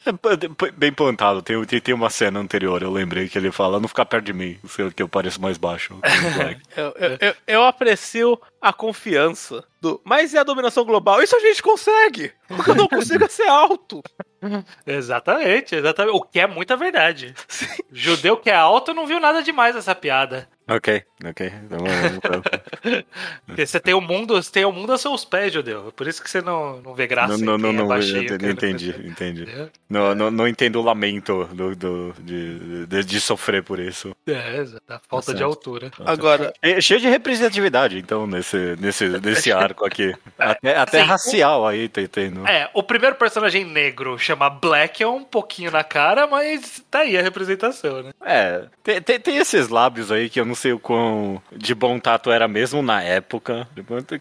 é, 0.10 0.72
bem 0.76 0.92
plantado. 0.92 1.42
Tem, 1.42 1.62
tem, 1.66 1.94
uma 1.94 2.10
cena 2.10 2.40
anterior, 2.40 2.82
eu 2.82 2.92
lembrei 2.92 3.30
que 3.30 3.38
ele 3.38 3.52
fala: 3.52 3.80
não 3.80 3.88
perto 4.06 4.26
de 4.26 4.34
mim, 4.34 4.60
sei 4.68 4.90
que 4.92 5.02
eu 5.02 5.10
pareço 5.10 5.42
mais 5.42 5.58
baixo. 5.58 6.00
Eu, 6.76 6.94
eu, 6.98 7.18
eu, 7.22 7.36
eu 7.48 7.64
aprecio 7.64 8.40
a 8.62 8.74
confiança 8.74 9.64
do. 9.80 10.02
Mas 10.04 10.34
e 10.34 10.38
a 10.38 10.44
dominação 10.44 10.84
global? 10.84 11.22
Isso 11.22 11.36
a 11.36 11.40
gente 11.40 11.64
consegue! 11.64 12.34
O 12.50 12.62
que 12.62 12.72
eu 12.72 12.76
não 12.76 12.88
consigo 12.88 13.24
é 13.24 13.28
ser 13.30 13.48
alto. 13.48 14.02
Exatamente, 14.86 15.76
exatamente. 15.76 16.16
O 16.16 16.22
que 16.22 16.40
é 16.40 16.48
muita 16.48 16.76
verdade. 16.76 17.34
Judeu 17.92 18.38
que 18.38 18.50
é 18.50 18.56
alto 18.56 18.94
não 18.94 19.08
viu 19.08 19.20
nada 19.20 19.42
demais 19.42 19.76
nessa 19.76 19.96
piada. 19.96 20.48
Ok, 20.68 21.04
ok. 21.26 21.54
Então, 21.66 21.80
Porque 23.46 23.66
você 23.66 23.80
tem 23.80 23.94
o 23.94 24.02
mundo, 24.02 24.36
você 24.36 24.52
tem 24.52 24.66
o 24.66 24.72
mundo 24.72 24.94
a 24.94 24.98
seus 24.98 25.24
pés, 25.26 25.54
Judeu. 25.54 25.92
Por 25.96 26.08
isso 26.08 26.22
que 26.22 26.30
você 26.30 26.42
não, 26.42 26.82
não 26.82 26.94
vê 26.94 27.08
graça. 27.08 27.38
não, 27.38 27.58
não, 27.58 27.58
em 27.58 27.62
não, 27.62 27.70
é 27.70 27.74
não, 27.74 27.88
baixinho, 27.88 28.28
cara. 28.28 28.52
entendi, 28.52 28.90
entendi. 28.90 29.44
Entendeu? 29.44 29.70
Não, 29.88 30.16
não, 30.16 30.32
não 30.32 30.48
entendo 30.48 30.80
o 30.80 30.82
lamento 30.82 31.46
do, 31.54 31.76
do- 31.76 32.14
de, 32.20 32.86
de, 32.88 33.04
de 33.04 33.22
sofrer 33.22 33.62
por 33.64 33.80
isso. 33.80 34.16
É, 34.28 34.58
exato. 34.58 34.82
A 34.90 35.00
falta 35.08 35.28
Tá 35.28 35.32
de 35.34 35.38
certo. 35.38 35.44
altura. 35.44 35.92
Agora, 36.04 36.52
É 36.62 36.82
cheio 36.82 37.00
de 37.00 37.08
representatividade, 37.08 37.98
então, 38.00 38.26
nesse, 38.26 38.76
nesse, 38.80 39.08
nesse 39.22 39.52
arco 39.52 39.86
aqui. 39.86 40.14
Até, 40.40 40.76
até 40.76 41.02
Sim. 41.02 41.06
racial 41.08 41.68
aí 41.68 41.88
tá 41.88 42.02
tendo. 42.12 42.46
É, 42.48 42.68
o 42.74 42.82
primeiro 42.82 43.16
personagem 43.16 43.64
negro 43.64 44.18
chama 44.18 44.50
Black, 44.50 45.04
é 45.04 45.08
um 45.08 45.24
pouquinho 45.24 45.70
na 45.72 45.84
cara, 45.84 46.26
mas 46.26 46.84
tá 46.90 47.00
aí 47.02 47.16
a 47.16 47.22
representação, 47.22 48.02
né? 48.02 48.12
É, 48.26 48.66
tem, 48.84 49.02
tem, 49.02 49.20
tem 49.20 49.38
esses 49.38 49.70
lábios 49.70 50.12
aí 50.12 50.30
que 50.30 50.40
eu 50.40 50.46
não 50.46 50.55
sei 50.56 50.74
o 50.74 50.80
quão 50.80 51.42
de 51.56 51.76
bom 51.76 52.00
tato 52.00 52.32
era 52.32 52.48
mesmo 52.48 52.82
na 52.82 53.02
época. 53.04 53.68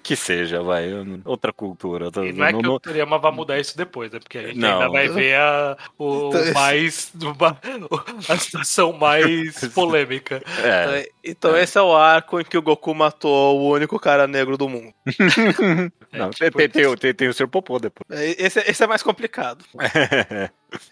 Que 0.02 0.16
seja, 0.16 0.62
vai. 0.62 0.88
não- 0.88 1.20
Outra 1.24 1.52
cultura. 1.52 2.10
tá- 2.10 2.24
E 2.24 2.32
não 2.32 2.44
é 2.46 2.52
que 2.52 2.62
não- 2.62 2.74
o 2.74 2.80
Toriyama 2.80 3.18
vai 3.18 3.32
mudar 3.32 3.58
isso 3.58 3.76
depois, 3.76 4.10
né? 4.12 4.18
Porque 4.18 4.38
a 4.38 4.42
gente 4.48 4.58
Não. 4.58 4.72
ainda 4.80 4.88
vai 4.90 5.08
ver 5.08 5.36
a, 5.36 5.76
o 5.98 6.28
Então, 6.34 6.52
mais. 6.54 7.12
uma- 7.22 7.58
a 8.28 8.36
situação 8.36 8.92
mais 8.92 9.54
polêmica. 9.74 10.42
É, 10.62 11.08
então 11.24 11.56
esse 11.56 11.78
é 11.78 11.82
o 11.82 11.94
arco 11.94 12.40
em 12.40 12.44
que 12.44 12.58
o 12.58 12.62
Goku 12.62 12.94
matou 12.94 13.60
o 13.60 13.70
único 13.70 13.98
cara 13.98 14.26
negro 14.26 14.56
do 14.56 14.68
mundo. 14.68 14.92
não, 16.12 16.30
tipo 16.30 16.58
tem, 16.58 16.68
tem, 16.68 16.86
o- 16.86 16.96
tem, 16.96 17.14
tem 17.14 17.28
o 17.28 17.34
Sr. 17.34 17.48
Popô 17.48 17.78
depois. 17.78 18.04
É, 18.10 18.30
Esse, 18.44 18.60
esse 18.60 18.82
é 18.82 18.86
mais 18.86 19.02
complicado. 19.02 19.64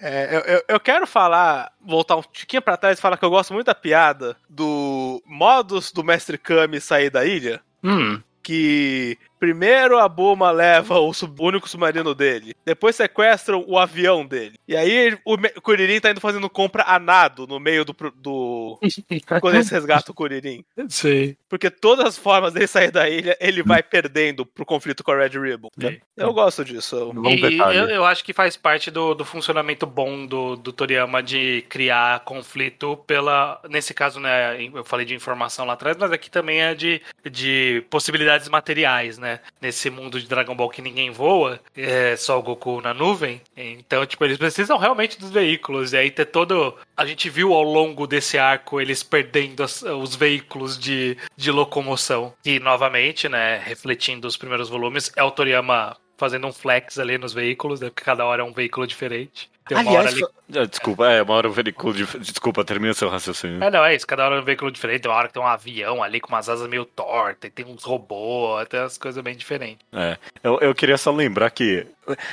É, 0.00 0.36
eu, 0.36 0.40
eu, 0.40 0.64
eu 0.68 0.80
quero 0.80 1.06
falar, 1.06 1.72
voltar 1.80 2.16
um 2.16 2.22
tiquinho 2.22 2.62
pra 2.62 2.76
trás 2.76 2.98
e 2.98 3.02
falar 3.02 3.16
que 3.16 3.24
eu 3.24 3.30
gosto 3.30 3.52
muito 3.52 3.66
da 3.66 3.74
piada 3.74 4.36
do 4.48 5.22
modus 5.26 5.92
do 5.92 6.04
Mestre 6.04 6.38
Kami 6.38 6.80
sair 6.80 7.10
da 7.10 7.24
ilha. 7.24 7.60
Hum. 7.82 8.20
Que 8.42 9.18
primeiro 9.42 9.98
a 9.98 10.08
Bulma 10.08 10.52
leva 10.52 11.00
o 11.00 11.12
sub- 11.12 11.40
único 11.42 11.68
submarino 11.68 12.14
dele, 12.14 12.54
depois 12.64 12.94
sequestram 12.94 13.64
o 13.66 13.76
avião 13.76 14.24
dele. 14.24 14.54
E 14.68 14.76
aí 14.76 15.18
o, 15.24 15.34
o 15.34 15.60
Kuririn 15.60 15.98
tá 15.98 16.12
indo 16.12 16.20
fazendo 16.20 16.48
compra 16.48 16.84
a 16.86 16.96
nado 17.00 17.44
no 17.48 17.58
meio 17.58 17.84
do. 17.84 17.92
do 18.14 18.78
quando 19.40 19.56
eles 19.56 19.68
resgatam 19.68 20.12
o 20.12 20.14
Kuririn. 20.14 20.64
Sei. 20.88 21.36
Porque 21.48 21.68
todas 21.70 22.06
as 22.06 22.16
formas 22.16 22.52
dele 22.52 22.68
sair 22.68 22.92
da 22.92 23.08
ilha, 23.08 23.36
ele 23.40 23.64
vai 23.64 23.82
perdendo 23.82 24.46
pro 24.46 24.64
conflito 24.64 25.02
com 25.02 25.10
a 25.10 25.16
Red 25.18 25.30
Ribbon. 25.40 25.70
Sim. 25.76 25.98
Eu 26.16 26.32
gosto 26.32 26.64
disso. 26.64 26.94
eu- 26.94 27.12
Bom 27.12 27.28
E 27.28 27.40
detalhe. 27.40 27.78
eu, 27.78 27.88
eu 27.88 28.04
acho 28.04 28.22
que 28.24 28.32
faz 28.32 28.56
parte 28.56 28.92
do, 28.92 29.12
do 29.12 29.24
funcionamento 29.24 29.86
bom 29.86 30.24
do, 30.24 30.54
do 30.54 30.72
Toriyama 30.72 31.20
de 31.20 31.64
criar 31.68 32.20
conflito 32.20 32.96
pela. 33.08 33.60
Nesse 33.68 33.92
caso, 33.92 34.20
né? 34.20 34.62
Eu 34.72 34.84
falei 34.84 35.04
de 35.04 35.16
informação 35.16 35.66
lá 35.66 35.72
atrás, 35.72 35.96
mas 35.98 36.12
aqui 36.12 36.30
também 36.30 36.60
é 36.62 36.74
de, 36.76 37.02
de 37.28 37.84
possibilidades 37.90 38.48
materiais, 38.48 39.18
né? 39.18 39.31
Nesse 39.60 39.88
mundo 39.90 40.20
de 40.20 40.26
Dragon 40.26 40.54
Ball 40.54 40.68
que 40.70 40.82
ninguém 40.82 41.10
voa, 41.10 41.60
é 41.76 42.16
só 42.16 42.38
o 42.38 42.42
Goku 42.42 42.80
na 42.80 42.92
nuvem. 42.92 43.40
Então, 43.56 44.04
tipo, 44.06 44.24
eles 44.24 44.38
precisam 44.38 44.76
realmente 44.78 45.18
dos 45.18 45.30
veículos. 45.30 45.92
E 45.92 45.96
aí 45.96 46.10
ter 46.10 46.26
todo. 46.26 46.74
A 46.96 47.06
gente 47.06 47.28
viu 47.30 47.52
ao 47.52 47.62
longo 47.62 48.06
desse 48.06 48.38
arco 48.38 48.80
eles 48.80 49.02
perdendo 49.02 49.62
as- 49.62 49.82
os 49.82 50.14
veículos 50.14 50.78
de, 50.78 51.16
de 51.36 51.50
locomoção. 51.50 52.32
E 52.44 52.58
novamente, 52.58 53.28
né? 53.28 53.62
Refletindo 53.64 54.26
os 54.26 54.36
primeiros 54.36 54.68
volumes, 54.68 55.10
é 55.16 55.22
o 55.22 55.30
Toriyama 55.30 55.96
fazendo 56.22 56.46
um 56.46 56.52
flex 56.52 57.00
ali 57.00 57.18
nos 57.18 57.32
veículos, 57.32 57.80
né? 57.80 57.88
Porque 57.90 58.04
cada 58.04 58.24
hora 58.24 58.42
é 58.42 58.44
um 58.44 58.52
veículo 58.52 58.86
diferente. 58.86 59.50
Tem 59.66 59.76
uma 59.78 59.90
hora 59.90 60.08
Aliás, 60.08 60.14
ali. 60.14 60.20
fa- 60.20 60.60
Ah, 60.60 60.66
desculpa, 60.66 61.06
é, 61.10 61.22
uma 61.22 61.34
hora 61.34 61.48
o 61.48 61.52
veículo. 61.52 61.92
dif- 61.94 62.18
Desculpa, 62.18 62.64
termina 62.64 62.92
seu 62.94 63.08
raciocínio. 63.08 63.62
É, 63.62 63.70
não, 63.70 63.84
é 63.84 63.94
isso. 63.94 64.06
Cada 64.06 64.24
hora 64.24 64.36
é 64.36 64.40
um 64.40 64.44
veículo 64.44 64.70
diferente. 64.70 65.02
Tem 65.02 65.10
uma 65.10 65.16
hora 65.16 65.28
que 65.28 65.34
tem 65.34 65.42
um 65.42 65.46
avião 65.46 66.02
ali 66.02 66.20
com 66.20 66.28
umas 66.28 66.48
asas 66.48 66.68
meio 66.68 66.84
tortas, 66.84 67.48
e 67.48 67.52
tem 67.52 67.64
uns 67.64 67.82
robôs, 67.84 68.68
tem 68.68 68.78
umas 68.80 68.98
coisas 68.98 69.22
bem 69.22 69.36
diferentes. 69.36 69.84
É, 69.92 70.16
eu, 70.44 70.58
eu 70.60 70.74
queria 70.74 70.98
só 70.98 71.10
lembrar 71.12 71.50
que 71.50 71.86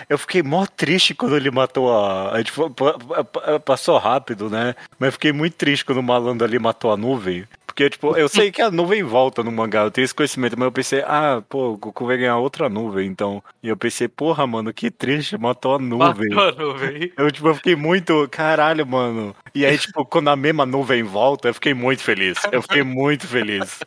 eu 0.10 0.18
fiquei 0.18 0.42
mó 0.44 0.66
triste 0.66 1.14
quando 1.16 1.36
ele 1.36 1.50
matou 1.52 1.92
a. 1.96 2.32
A 2.34 2.38
gente 2.40 2.52
passou 3.64 3.98
rápido, 3.98 4.50
né? 4.50 4.76
Mas 4.98 5.08
eu 5.08 5.12
fiquei 5.14 5.32
muito 5.32 5.54
triste 5.56 5.86
quando 5.86 6.00
o 6.00 6.04
malandro 6.04 6.46
ali 6.46 6.58
matou 6.60 6.92
a 6.92 6.98
nuvem. 6.98 7.48
Porque, 7.80 7.92
tipo, 7.92 8.18
eu 8.18 8.28
sei 8.28 8.52
que 8.52 8.62
a 8.62 8.70
nuvem 8.70 9.04
volta 9.04 9.42
no 9.42 9.50
mangá, 9.54 9.84
eu 9.84 9.92
tenho 9.92 10.04
esse 10.04 10.14
conhecimento, 10.14 10.58
mas 10.60 10.66
eu 10.66 10.72
pensei, 10.72 11.02
ah, 11.06 11.42
pô, 11.48 11.70
o 11.70 11.78
Goku 11.78 12.06
vai 12.06 12.18
ganhar 12.18 12.36
outra 12.36 12.68
nuvem, 12.68 13.08
então. 13.08 13.42
E 13.64 13.70
eu 13.70 13.78
pensei, 13.78 14.10
porra, 14.10 14.46
mano, 14.46 14.74
que 14.74 14.92
triste, 14.92 15.38
matou 15.38 15.76
a 15.76 15.80
nuvem. 15.80 16.28
Matou 16.28 16.50
a 16.50 16.52
nuvem. 16.52 17.14
Eu, 17.18 17.32
tipo, 17.32 17.48
eu 17.48 17.56
fiquei 17.56 17.76
muito, 17.76 18.28
caralho, 18.30 18.86
mano. 18.86 19.34
E 19.56 19.66
aí, 19.66 19.78
tipo, 19.78 20.06
quando 20.06 20.30
a 20.30 20.36
mesma 20.36 20.66
nuvem 20.66 21.04
volta, 21.04 21.48
eu 21.48 21.54
fiquei 21.54 21.74
muito 21.74 22.02
feliz. 22.02 22.38
Eu 22.52 22.62
fiquei 22.62 22.84
muito 22.84 23.28
feliz. 23.28 23.80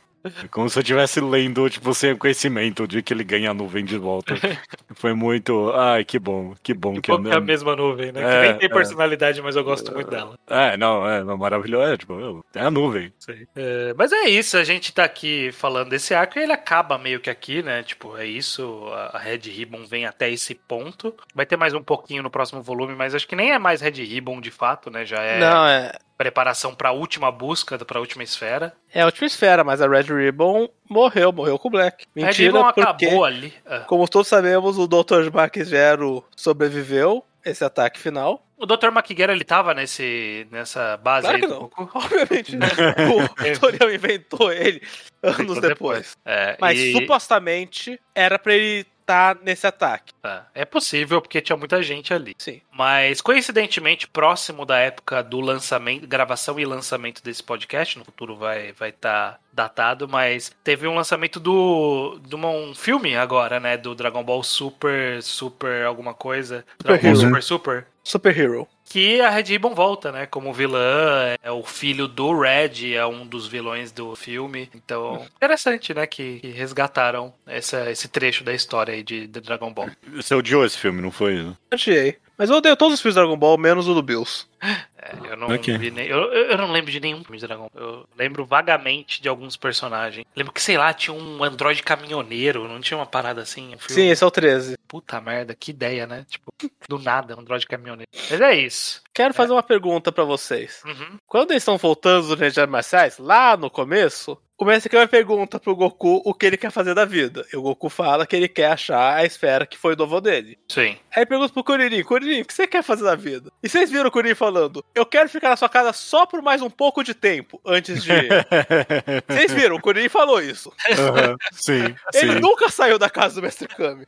Como 0.50 0.68
se 0.68 0.78
eu 0.78 0.82
estivesse 0.82 1.20
lendo, 1.20 1.68
tipo, 1.68 1.92
sem 1.94 2.16
conhecimento 2.16 2.86
de 2.86 3.02
que 3.02 3.12
ele 3.12 3.24
ganha 3.24 3.50
a 3.50 3.54
nuvem 3.54 3.84
de 3.84 3.96
volta. 3.98 4.34
Foi 4.94 5.14
muito. 5.14 5.70
Ai, 5.72 6.04
que 6.04 6.18
bom, 6.18 6.54
que 6.62 6.74
bom 6.74 6.94
que, 6.94 7.02
Que 7.02 7.10
bom 7.12 7.22
que 7.22 7.28
é 7.30 7.32
a 7.32 7.36
eu 7.36 7.42
mesma 7.42 7.74
nuvem, 7.76 8.12
né? 8.12 8.20
É, 8.22 8.24
que 8.42 8.48
nem 8.48 8.58
tem 8.58 8.70
é. 8.70 8.72
personalidade, 8.72 9.42
mas 9.42 9.56
eu 9.56 9.64
gosto 9.64 9.92
muito 9.92 10.10
dela. 10.10 10.38
É, 10.48 10.76
não, 10.76 11.08
é 11.08 11.22
maravilhoso. 11.24 11.92
É, 11.92 11.96
tipo, 11.96 12.14
eu- 12.18 12.44
é 12.54 12.60
a 12.60 12.70
nuvem. 12.70 13.12
É, 13.56 13.94
mas 13.96 14.12
é 14.12 14.28
isso, 14.28 14.56
a 14.56 14.64
gente 14.64 14.92
tá 14.92 15.04
aqui 15.04 15.50
falando 15.52 15.90
desse 15.90 16.14
arco 16.14 16.38
e 16.38 16.42
ele 16.42 16.52
acaba 16.52 16.98
meio 16.98 17.20
que 17.20 17.30
aqui, 17.30 17.62
né? 17.62 17.82
Tipo, 17.82 18.16
é 18.16 18.26
isso, 18.26 18.86
a 18.92 19.12
a 19.12 19.18
Red 19.18 19.40
Ribbon 19.44 19.84
vem 19.84 20.06
até 20.06 20.30
esse 20.30 20.54
ponto. 20.54 21.14
Vai 21.34 21.44
ter 21.46 21.56
mais 21.56 21.74
um 21.74 21.82
pouquinho 21.82 22.22
no 22.22 22.30
próximo 22.30 22.62
volume, 22.62 22.94
mas 22.94 23.14
acho 23.14 23.28
que 23.28 23.36
nem 23.36 23.52
é 23.52 23.58
mais 23.58 23.80
Red 23.80 24.02
Ribbon 24.02 24.40
de 24.40 24.50
fato, 24.50 24.90
né? 24.90 25.04
Já 25.04 25.22
é. 25.22 25.38
Não, 25.38 25.66
é. 25.66 25.92
Preparação 26.22 26.72
pra 26.74 26.92
última 26.92 27.32
busca, 27.32 27.76
pra 27.84 27.98
última 27.98 28.22
esfera. 28.22 28.72
É 28.94 29.02
a 29.02 29.06
última 29.06 29.26
esfera, 29.26 29.64
mas 29.64 29.82
a 29.82 29.88
Red 29.88 30.02
Ribbon 30.14 30.68
morreu, 30.88 31.32
morreu 31.32 31.58
com 31.58 31.66
o 31.66 31.70
Black. 31.70 32.06
Red 32.14 32.24
Mentira, 32.26 32.52
Ribbon 32.52 32.64
porque, 32.64 32.80
acabou 32.80 33.24
ali. 33.24 33.52
Ah. 33.66 33.80
como 33.80 34.06
todos 34.08 34.28
sabemos, 34.28 34.78
o 34.78 34.86
Dr. 34.86 35.32
Mark 35.32 35.56
Zero 35.58 36.24
sobreviveu 36.36 37.24
esse 37.44 37.64
ataque 37.64 37.98
final. 37.98 38.46
O 38.56 38.64
Dr. 38.66 38.86
McGuire, 38.96 39.32
ele 39.32 39.42
tava 39.42 39.74
nesse, 39.74 40.46
nessa 40.52 40.96
base 40.96 41.22
Claro 41.26 41.36
aí 41.36 41.40
que 41.40 41.48
do 41.48 41.54
não. 41.54 41.60
Goku? 41.62 41.90
Obviamente, 41.98 42.54
né? 42.54 42.68
o 43.08 43.58
Toriel 43.58 43.92
inventou 43.92 44.52
ele 44.52 44.80
anos 45.20 45.60
depois. 45.60 46.16
É, 46.24 46.56
Mas 46.60 46.78
e- 46.78 46.92
supostamente 46.92 48.00
era 48.14 48.38
pra 48.38 48.54
ele 48.54 48.86
estar 49.02 49.36
nesse 49.42 49.66
ataque. 49.66 50.12
tá. 50.22 50.46
É 50.54 50.64
possível, 50.64 51.20
porque 51.20 51.40
tinha 51.40 51.56
muita 51.56 51.82
gente 51.82 52.14
ali. 52.14 52.34
Sim. 52.38 52.60
Mas, 52.72 53.20
coincidentemente, 53.20 54.08
próximo 54.08 54.64
da 54.64 54.78
época 54.78 55.22
do 55.22 55.40
lançamento, 55.40 56.06
gravação 56.06 56.58
e 56.58 56.64
lançamento 56.64 57.22
desse 57.22 57.42
podcast, 57.42 57.98
no 57.98 58.04
futuro 58.04 58.36
vai 58.36 58.70
estar 58.70 58.78
vai 58.78 58.92
tá 58.92 59.38
datado, 59.52 60.08
mas 60.08 60.50
teve 60.64 60.86
um 60.88 60.94
lançamento 60.94 61.38
do 61.38 62.18
de 62.26 62.34
uma- 62.34 62.48
um 62.48 62.74
filme 62.74 63.14
agora, 63.16 63.60
né? 63.60 63.76
Do 63.76 63.94
Dragon 63.94 64.22
Ball 64.24 64.42
Super, 64.42 65.22
Super 65.22 65.84
alguma 65.84 66.14
coisa. 66.14 66.64
Super 66.78 66.98
Dragon 66.98 67.02
Ball. 67.12 67.16
Super 67.16 67.42
Super. 67.42 67.86
Super 68.02 68.36
Hero. 68.38 68.68
Que 68.84 69.20
a 69.20 69.30
Red 69.30 69.44
Ribbon 69.44 69.74
volta, 69.74 70.12
né? 70.12 70.26
Como 70.26 70.52
vilã, 70.52 71.34
é 71.42 71.50
o 71.50 71.62
filho 71.62 72.06
do 72.06 72.38
Red, 72.38 72.94
é 72.94 73.06
um 73.06 73.26
dos 73.26 73.46
vilões 73.46 73.90
do 73.90 74.14
filme. 74.14 74.68
Então, 74.74 75.24
interessante, 75.36 75.94
né? 75.94 76.06
Que, 76.06 76.40
que 76.40 76.48
resgataram 76.48 77.32
essa, 77.46 77.90
esse 77.90 78.08
trecho 78.08 78.44
da 78.44 78.52
história 78.52 78.92
aí 78.92 79.02
de, 79.02 79.26
de 79.26 79.40
Dragon 79.40 79.72
Ball. 79.72 79.90
Você 80.14 80.34
odiou 80.34 80.64
esse 80.64 80.76
filme, 80.76 81.00
não 81.00 81.10
foi? 81.10 81.54
Odiei. 81.72 82.18
Mas 82.36 82.50
eu 82.50 82.56
odeio 82.56 82.76
todos 82.76 82.94
os 82.94 83.00
filmes 83.00 83.14
do 83.14 83.20
Dragon 83.20 83.36
Ball, 83.36 83.56
menos 83.58 83.86
o 83.88 83.94
do 83.94 84.02
Bills. 84.02 84.46
É, 84.60 85.32
eu 85.32 85.36
não 85.36 85.48
Ok. 85.48 85.76
vi 85.76 85.90
nem. 85.90 86.06
Eu, 86.06 86.18
eu 86.32 86.56
não 86.56 86.70
lembro 86.72 86.90
de 86.90 87.00
nenhum 87.00 87.22
filme 87.22 87.38
de 87.38 87.46
Dragon 87.46 87.68
Ball. 87.72 87.82
Eu 87.82 88.08
lembro 88.16 88.44
vagamente 88.44 89.20
de 89.20 89.28
alguns 89.28 89.56
personagens. 89.56 90.24
Lembro 90.34 90.52
que, 90.52 90.62
sei 90.62 90.78
lá, 90.78 90.92
tinha 90.94 91.12
um 91.12 91.42
androide 91.44 91.82
caminhoneiro, 91.82 92.68
não 92.68 92.80
tinha 92.80 92.96
uma 92.96 93.06
parada 93.06 93.42
assim? 93.42 93.74
Um 93.74 93.78
filme? 93.78 94.02
Sim, 94.02 94.08
esse 94.10 94.22
é 94.22 94.26
o 94.26 94.30
13. 94.30 94.76
Puta 94.88 95.20
merda, 95.20 95.54
que 95.54 95.70
ideia, 95.72 96.06
né? 96.06 96.24
Tipo, 96.28 96.52
do 96.88 96.98
nada, 96.98 97.36
um 97.36 97.40
androide 97.40 97.66
caminhoneiro. 97.66 98.08
Mas 98.30 98.40
é 98.40 98.54
isso. 98.54 99.02
Quero 99.12 99.34
fazer 99.34 99.52
uma 99.52 99.62
pergunta 99.62 100.10
pra 100.12 100.24
vocês. 100.24 100.80
Uhum. 100.84 101.16
Quando 101.26 101.50
eles 101.50 101.62
estão 101.62 101.76
voltando 101.76 102.28
dos 102.28 102.38
Rangers 102.38 102.68
Marciais, 102.70 103.18
lá 103.18 103.56
no 103.56 103.68
começo, 103.68 104.38
o 104.58 104.64
Mestre 104.64 104.88
Kami 104.90 105.06
pergunta 105.08 105.58
pro 105.58 105.74
Goku 105.74 106.22
o 106.24 106.32
que 106.32 106.46
ele 106.46 106.56
quer 106.56 106.70
fazer 106.70 106.94
da 106.94 107.04
vida. 107.04 107.44
E 107.52 107.56
o 107.56 107.62
Goku 107.62 107.88
fala 107.88 108.24
que 108.26 108.36
ele 108.36 108.46
quer 108.48 108.72
achar 108.72 109.16
a 109.16 109.24
esfera 109.24 109.66
que 109.66 109.76
foi 109.76 109.96
do 109.96 110.04
avô 110.04 110.20
dele. 110.20 110.56
Sim. 110.68 110.96
Aí 111.14 111.26
pergunta 111.26 111.52
pro 111.52 111.64
Kuririn, 111.64 112.02
Kuririn, 112.04 112.42
o 112.42 112.44
que 112.44 112.54
você 112.54 112.66
quer 112.66 112.82
fazer 112.82 113.02
da 113.04 113.14
vida? 113.16 113.50
E 113.62 113.68
vocês 113.68 113.90
viram 113.90 114.08
o 114.08 114.10
Kuririn 114.12 114.34
falando, 114.34 114.84
eu 114.94 115.04
quero 115.04 115.28
ficar 115.28 115.50
na 115.50 115.56
sua 115.56 115.68
casa 115.68 115.92
só 115.92 116.24
por 116.26 116.40
mais 116.42 116.62
um 116.62 116.70
pouco 116.70 117.02
de 117.02 117.12
tempo, 117.14 117.60
antes 117.66 118.02
de... 118.04 118.10
Vocês 119.28 119.52
viram, 119.52 119.76
o 119.76 119.80
Kuririn 119.80 120.08
falou 120.08 120.40
isso. 120.40 120.72
Aham, 120.98 121.36
Sim, 121.52 121.94
Ele 122.14 122.32
sim. 122.34 122.40
nunca 122.40 122.68
saiu 122.70 122.98
da 122.98 123.10
casa 123.10 123.34
do 123.36 123.42
Mestre 123.42 123.68
Kami. 123.68 124.04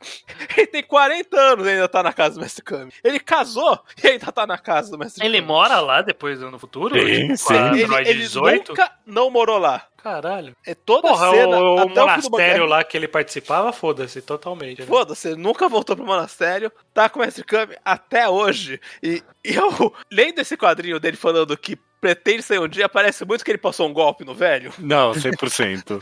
Ele 0.57 0.67
tem 0.67 0.83
40 0.83 1.37
anos 1.39 1.65
e 1.67 1.69
ainda 1.69 1.87
tá 1.87 2.01
na 2.01 2.13
casa 2.13 2.35
do 2.35 2.41
Mestre 2.41 2.63
Kami. 2.63 2.91
Ele 3.03 3.19
casou 3.19 3.79
e 4.03 4.07
ainda 4.07 4.31
tá 4.31 4.47
na 4.47 4.57
casa 4.57 4.89
do 4.91 4.97
Mestre 4.97 5.25
Ele 5.25 5.37
Kami. 5.39 5.47
mora 5.47 5.79
lá 5.79 6.01
depois 6.01 6.39
no 6.39 6.57
futuro? 6.59 6.95
Sim, 6.95 7.25
Tipo, 7.25 7.37
sim. 7.37 7.53
Ele, 7.73 7.83
Android 7.83 8.09
ele 8.09 8.19
18? 8.21 8.69
nunca 8.69 8.91
não 9.05 9.29
morou 9.29 9.57
lá. 9.57 9.83
Caralho. 10.05 10.55
É 10.63 10.75
toda 10.75 11.07
Porra, 11.07 11.29
a 11.29 11.31
cena, 11.31 11.59
o, 11.59 11.75
o 11.83 11.89
monastério 11.89 12.67
lá 12.67 12.83
que 12.83 12.95
ele 12.95 13.07
participava, 13.07 13.73
foda-se, 13.73 14.21
totalmente. 14.21 14.81
né? 14.81 14.85
Foda-se, 14.85 15.35
nunca 15.35 15.67
voltou 15.67 15.95
pro 15.95 16.05
monastério, 16.05 16.71
tá 16.93 17.09
com 17.09 17.17
o 17.17 17.23
Mestre 17.23 17.43
Kami 17.43 17.75
até 17.83 18.29
hoje. 18.29 18.79
E, 19.01 19.23
e 19.43 19.55
eu, 19.55 19.91
lendo 20.13 20.37
esse 20.37 20.55
quadrinho 20.55 20.99
dele 20.99 21.17
falando 21.17 21.57
que 21.57 21.75
pretende 21.99 22.43
sair 22.43 22.59
um 22.59 22.67
dia, 22.67 22.87
parece 22.87 23.25
muito 23.25 23.43
que 23.43 23.49
ele 23.49 23.57
passou 23.57 23.89
um 23.89 23.93
golpe 23.93 24.23
no 24.23 24.35
velho. 24.35 24.71
Não, 24.77 25.11
100%. 25.11 25.99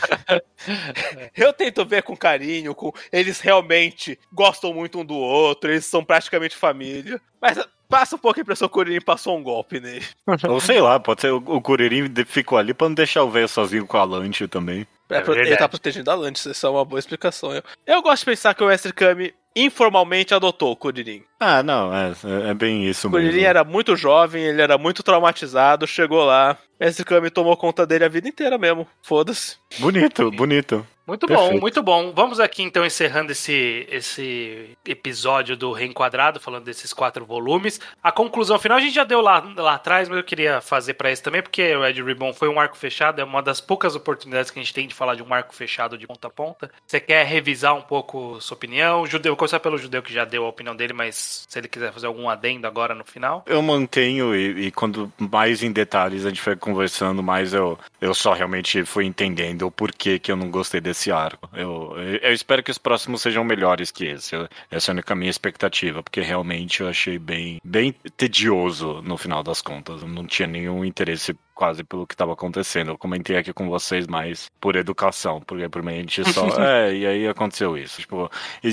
Eu 1.33 1.53
tento 1.53 1.85
ver 1.85 2.03
com 2.03 2.17
carinho, 2.17 2.75
com 2.75 2.91
eles 3.09 3.39
realmente 3.39 4.19
gostam 4.33 4.73
muito 4.73 4.99
um 4.99 5.05
do 5.05 5.15
outro, 5.15 5.71
eles 5.71 5.85
são 5.85 6.03
praticamente 6.03 6.57
família. 6.57 7.21
Mas 7.41 7.57
passa 7.93 8.15
um 8.15 8.19
pouco 8.19 8.39
a 8.39 8.41
impressão 8.41 8.67
que 8.67 8.71
o 8.71 8.75
Kuririn 8.75 9.01
passou 9.01 9.37
um 9.37 9.43
golpe 9.43 9.79
nele. 9.79 10.05
Ou 10.49 10.59
sei 10.59 10.81
lá, 10.81 10.99
pode 10.99 11.21
ser 11.21 11.31
o, 11.31 11.37
o 11.37 11.61
Kuririn 11.61 12.11
ficou 12.25 12.57
ali 12.57 12.73
pra 12.73 12.87
não 12.87 12.95
deixar 12.95 13.23
o 13.23 13.29
velho 13.29 13.47
sozinho 13.47 13.85
com 13.85 13.97
a 13.97 14.03
Lante 14.03 14.47
também. 14.47 14.87
É, 15.09 15.17
É 15.17 15.31
ele 15.41 15.57
tá 15.57 15.69
protegendo 15.69 16.09
a 16.09 16.15
Lantis, 16.15 16.45
isso 16.45 16.65
é 16.65 16.69
uma 16.69 16.83
boa 16.83 16.97
explicação. 16.99 17.53
Eu, 17.53 17.61
eu 17.85 18.01
gosto 18.01 18.21
de 18.21 18.25
pensar 18.31 18.53
que 18.55 18.63
o 18.63 18.67
Mestre 18.67 18.91
Kami 18.93 19.33
informalmente 19.55 20.33
adotou 20.33 20.71
o 20.71 20.75
Kuririn. 20.75 21.23
Ah, 21.39 21.61
não, 21.61 21.93
é, 21.93 22.11
é- 22.45 22.49
é 22.49 22.53
bem 22.55 22.85
isso 22.89 23.07
O 23.07 23.11
mesmo. 23.11 23.27
Kuririn 23.27 23.45
era 23.45 23.63
muito 23.63 23.95
jovem, 23.95 24.43
ele 24.43 24.61
era 24.61 24.77
muito 24.77 25.03
traumatizado, 25.03 25.85
chegou 25.85 26.23
lá. 26.25 26.57
Mestre 26.79 27.05
Kami 27.05 27.29
tomou 27.29 27.55
conta 27.55 27.85
dele 27.85 28.05
a 28.05 28.09
vida 28.09 28.27
inteira 28.27 28.57
mesmo. 28.57 28.87
Foda-se. 29.03 29.57
Bonito, 29.77 30.31
bonito. 30.31 30.87
Muito 31.05 31.27
bom, 31.27 31.35
Perfeito. 31.35 31.61
muito 31.61 31.83
bom. 31.83 32.13
Vamos 32.15 32.39
aqui 32.39 32.63
então 32.63 32.85
encerrando 32.85 33.33
esse, 33.33 33.85
esse 33.89 34.69
episódio 34.85 35.57
do 35.57 35.73
Reenquadrado, 35.73 36.39
falando 36.39 36.63
desses 36.63 36.93
quatro 36.93 37.25
volumes. 37.25 37.79
A 38.01 38.11
conclusão 38.11 38.57
final 38.57 38.77
a 38.77 38.81
gente 38.81 38.95
já 38.95 39.03
deu 39.03 39.19
lá, 39.19 39.43
lá 39.57 39.73
atrás, 39.73 40.07
mas 40.07 40.17
eu 40.17 40.23
queria 40.23 40.61
fazer 40.61 40.93
pra 40.93 41.11
esse 41.11 41.21
também, 41.21 41.41
porque 41.41 41.75
o 41.75 41.81
Red 41.81 42.01
Ribbon 42.01 42.33
foi 42.33 42.47
um 42.47 42.57
arco 42.57 42.77
fechado, 42.77 43.19
é 43.19 43.23
uma 43.23 43.43
das 43.43 43.59
poucas 43.59 43.95
oportunidades 43.95 44.49
que 44.49 44.59
a 44.59 44.63
gente 44.63 44.73
tem 44.73 44.87
de 44.87 44.95
falar 44.95 45.15
de 45.15 45.23
um 45.23 45.33
arco 45.33 45.53
fechado 45.53 45.97
de 45.97 46.07
ponta 46.07 46.27
a 46.27 46.31
ponta. 46.31 46.71
Você 46.87 47.01
quer 47.01 47.25
revisar 47.25 47.75
um 47.75 47.81
pouco 47.81 48.39
sua 48.39 48.55
opinião? 48.55 49.05
Judeu, 49.05 49.33
vou 49.33 49.37
começar 49.37 49.59
pelo 49.59 49.77
judeu 49.77 50.01
que 50.01 50.13
já 50.13 50.23
deu 50.23 50.45
a 50.45 50.49
opinião 50.49 50.73
dele, 50.73 50.93
mas 50.93 51.45
se 51.49 51.59
ele 51.59 51.67
quiser 51.67 51.91
fazer 51.91 52.07
algum 52.07 52.29
adendo 52.29 52.65
agora 52.65 52.95
no 52.95 53.03
final. 53.03 53.43
Eu 53.45 53.61
mantenho 53.61 54.33
e, 54.33 54.67
e 54.67 54.71
quando 54.71 55.11
mais 55.17 55.63
em 55.63 55.71
detalhes 55.71 56.25
a 56.25 56.29
gente 56.29 56.41
foi 56.41 56.55
conversando, 56.55 57.21
mais 57.21 57.53
eu, 57.53 57.77
eu 57.99 58.13
só 58.13 58.31
realmente 58.31 58.85
fui 58.85 59.05
entendendo 59.05 59.63
o 59.63 59.71
porquê 59.71 60.17
que 60.17 60.31
eu 60.31 60.37
não 60.37 60.49
gostei 60.49 60.79
desse 60.79 60.92
arco. 61.11 61.49
Eu, 61.53 61.95
eu, 61.97 62.33
espero 62.33 62.63
que 62.63 62.71
os 62.71 62.77
próximos 62.77 63.21
sejam 63.21 63.43
melhores 63.43 63.91
que 63.91 64.05
esse. 64.05 64.35
Essa 64.69 64.91
é 64.91 64.93
a 64.93 64.95
única 64.95 65.15
minha 65.15 65.29
expectativa, 65.29 66.03
porque 66.03 66.21
realmente 66.21 66.81
eu 66.81 66.87
achei 66.87 67.17
bem, 67.17 67.59
bem 67.63 67.93
tedioso 68.17 69.01
no 69.01 69.17
final 69.17 69.43
das 69.43 69.61
contas. 69.61 70.03
Não 70.03 70.25
tinha 70.25 70.47
nenhum 70.47 70.83
interesse 70.85 71.35
quase 71.53 71.83
pelo 71.83 72.05
que 72.07 72.13
estava 72.13 72.33
acontecendo. 72.33 72.91
Eu 72.91 72.97
comentei 72.97 73.37
aqui 73.37 73.53
com 73.53 73.69
vocês 73.69 74.07
mais 74.07 74.49
por 74.59 74.75
educação, 74.75 75.41
porque 75.41 75.67
por 75.69 75.83
mim 75.83 75.93
a 75.93 75.97
gente 75.97 76.23
só. 76.33 76.47
é, 76.61 76.93
e 76.93 77.05
aí 77.07 77.27
aconteceu 77.27 77.77
isso. 77.77 78.01
Tipo, 78.01 78.29
e, 78.63 78.69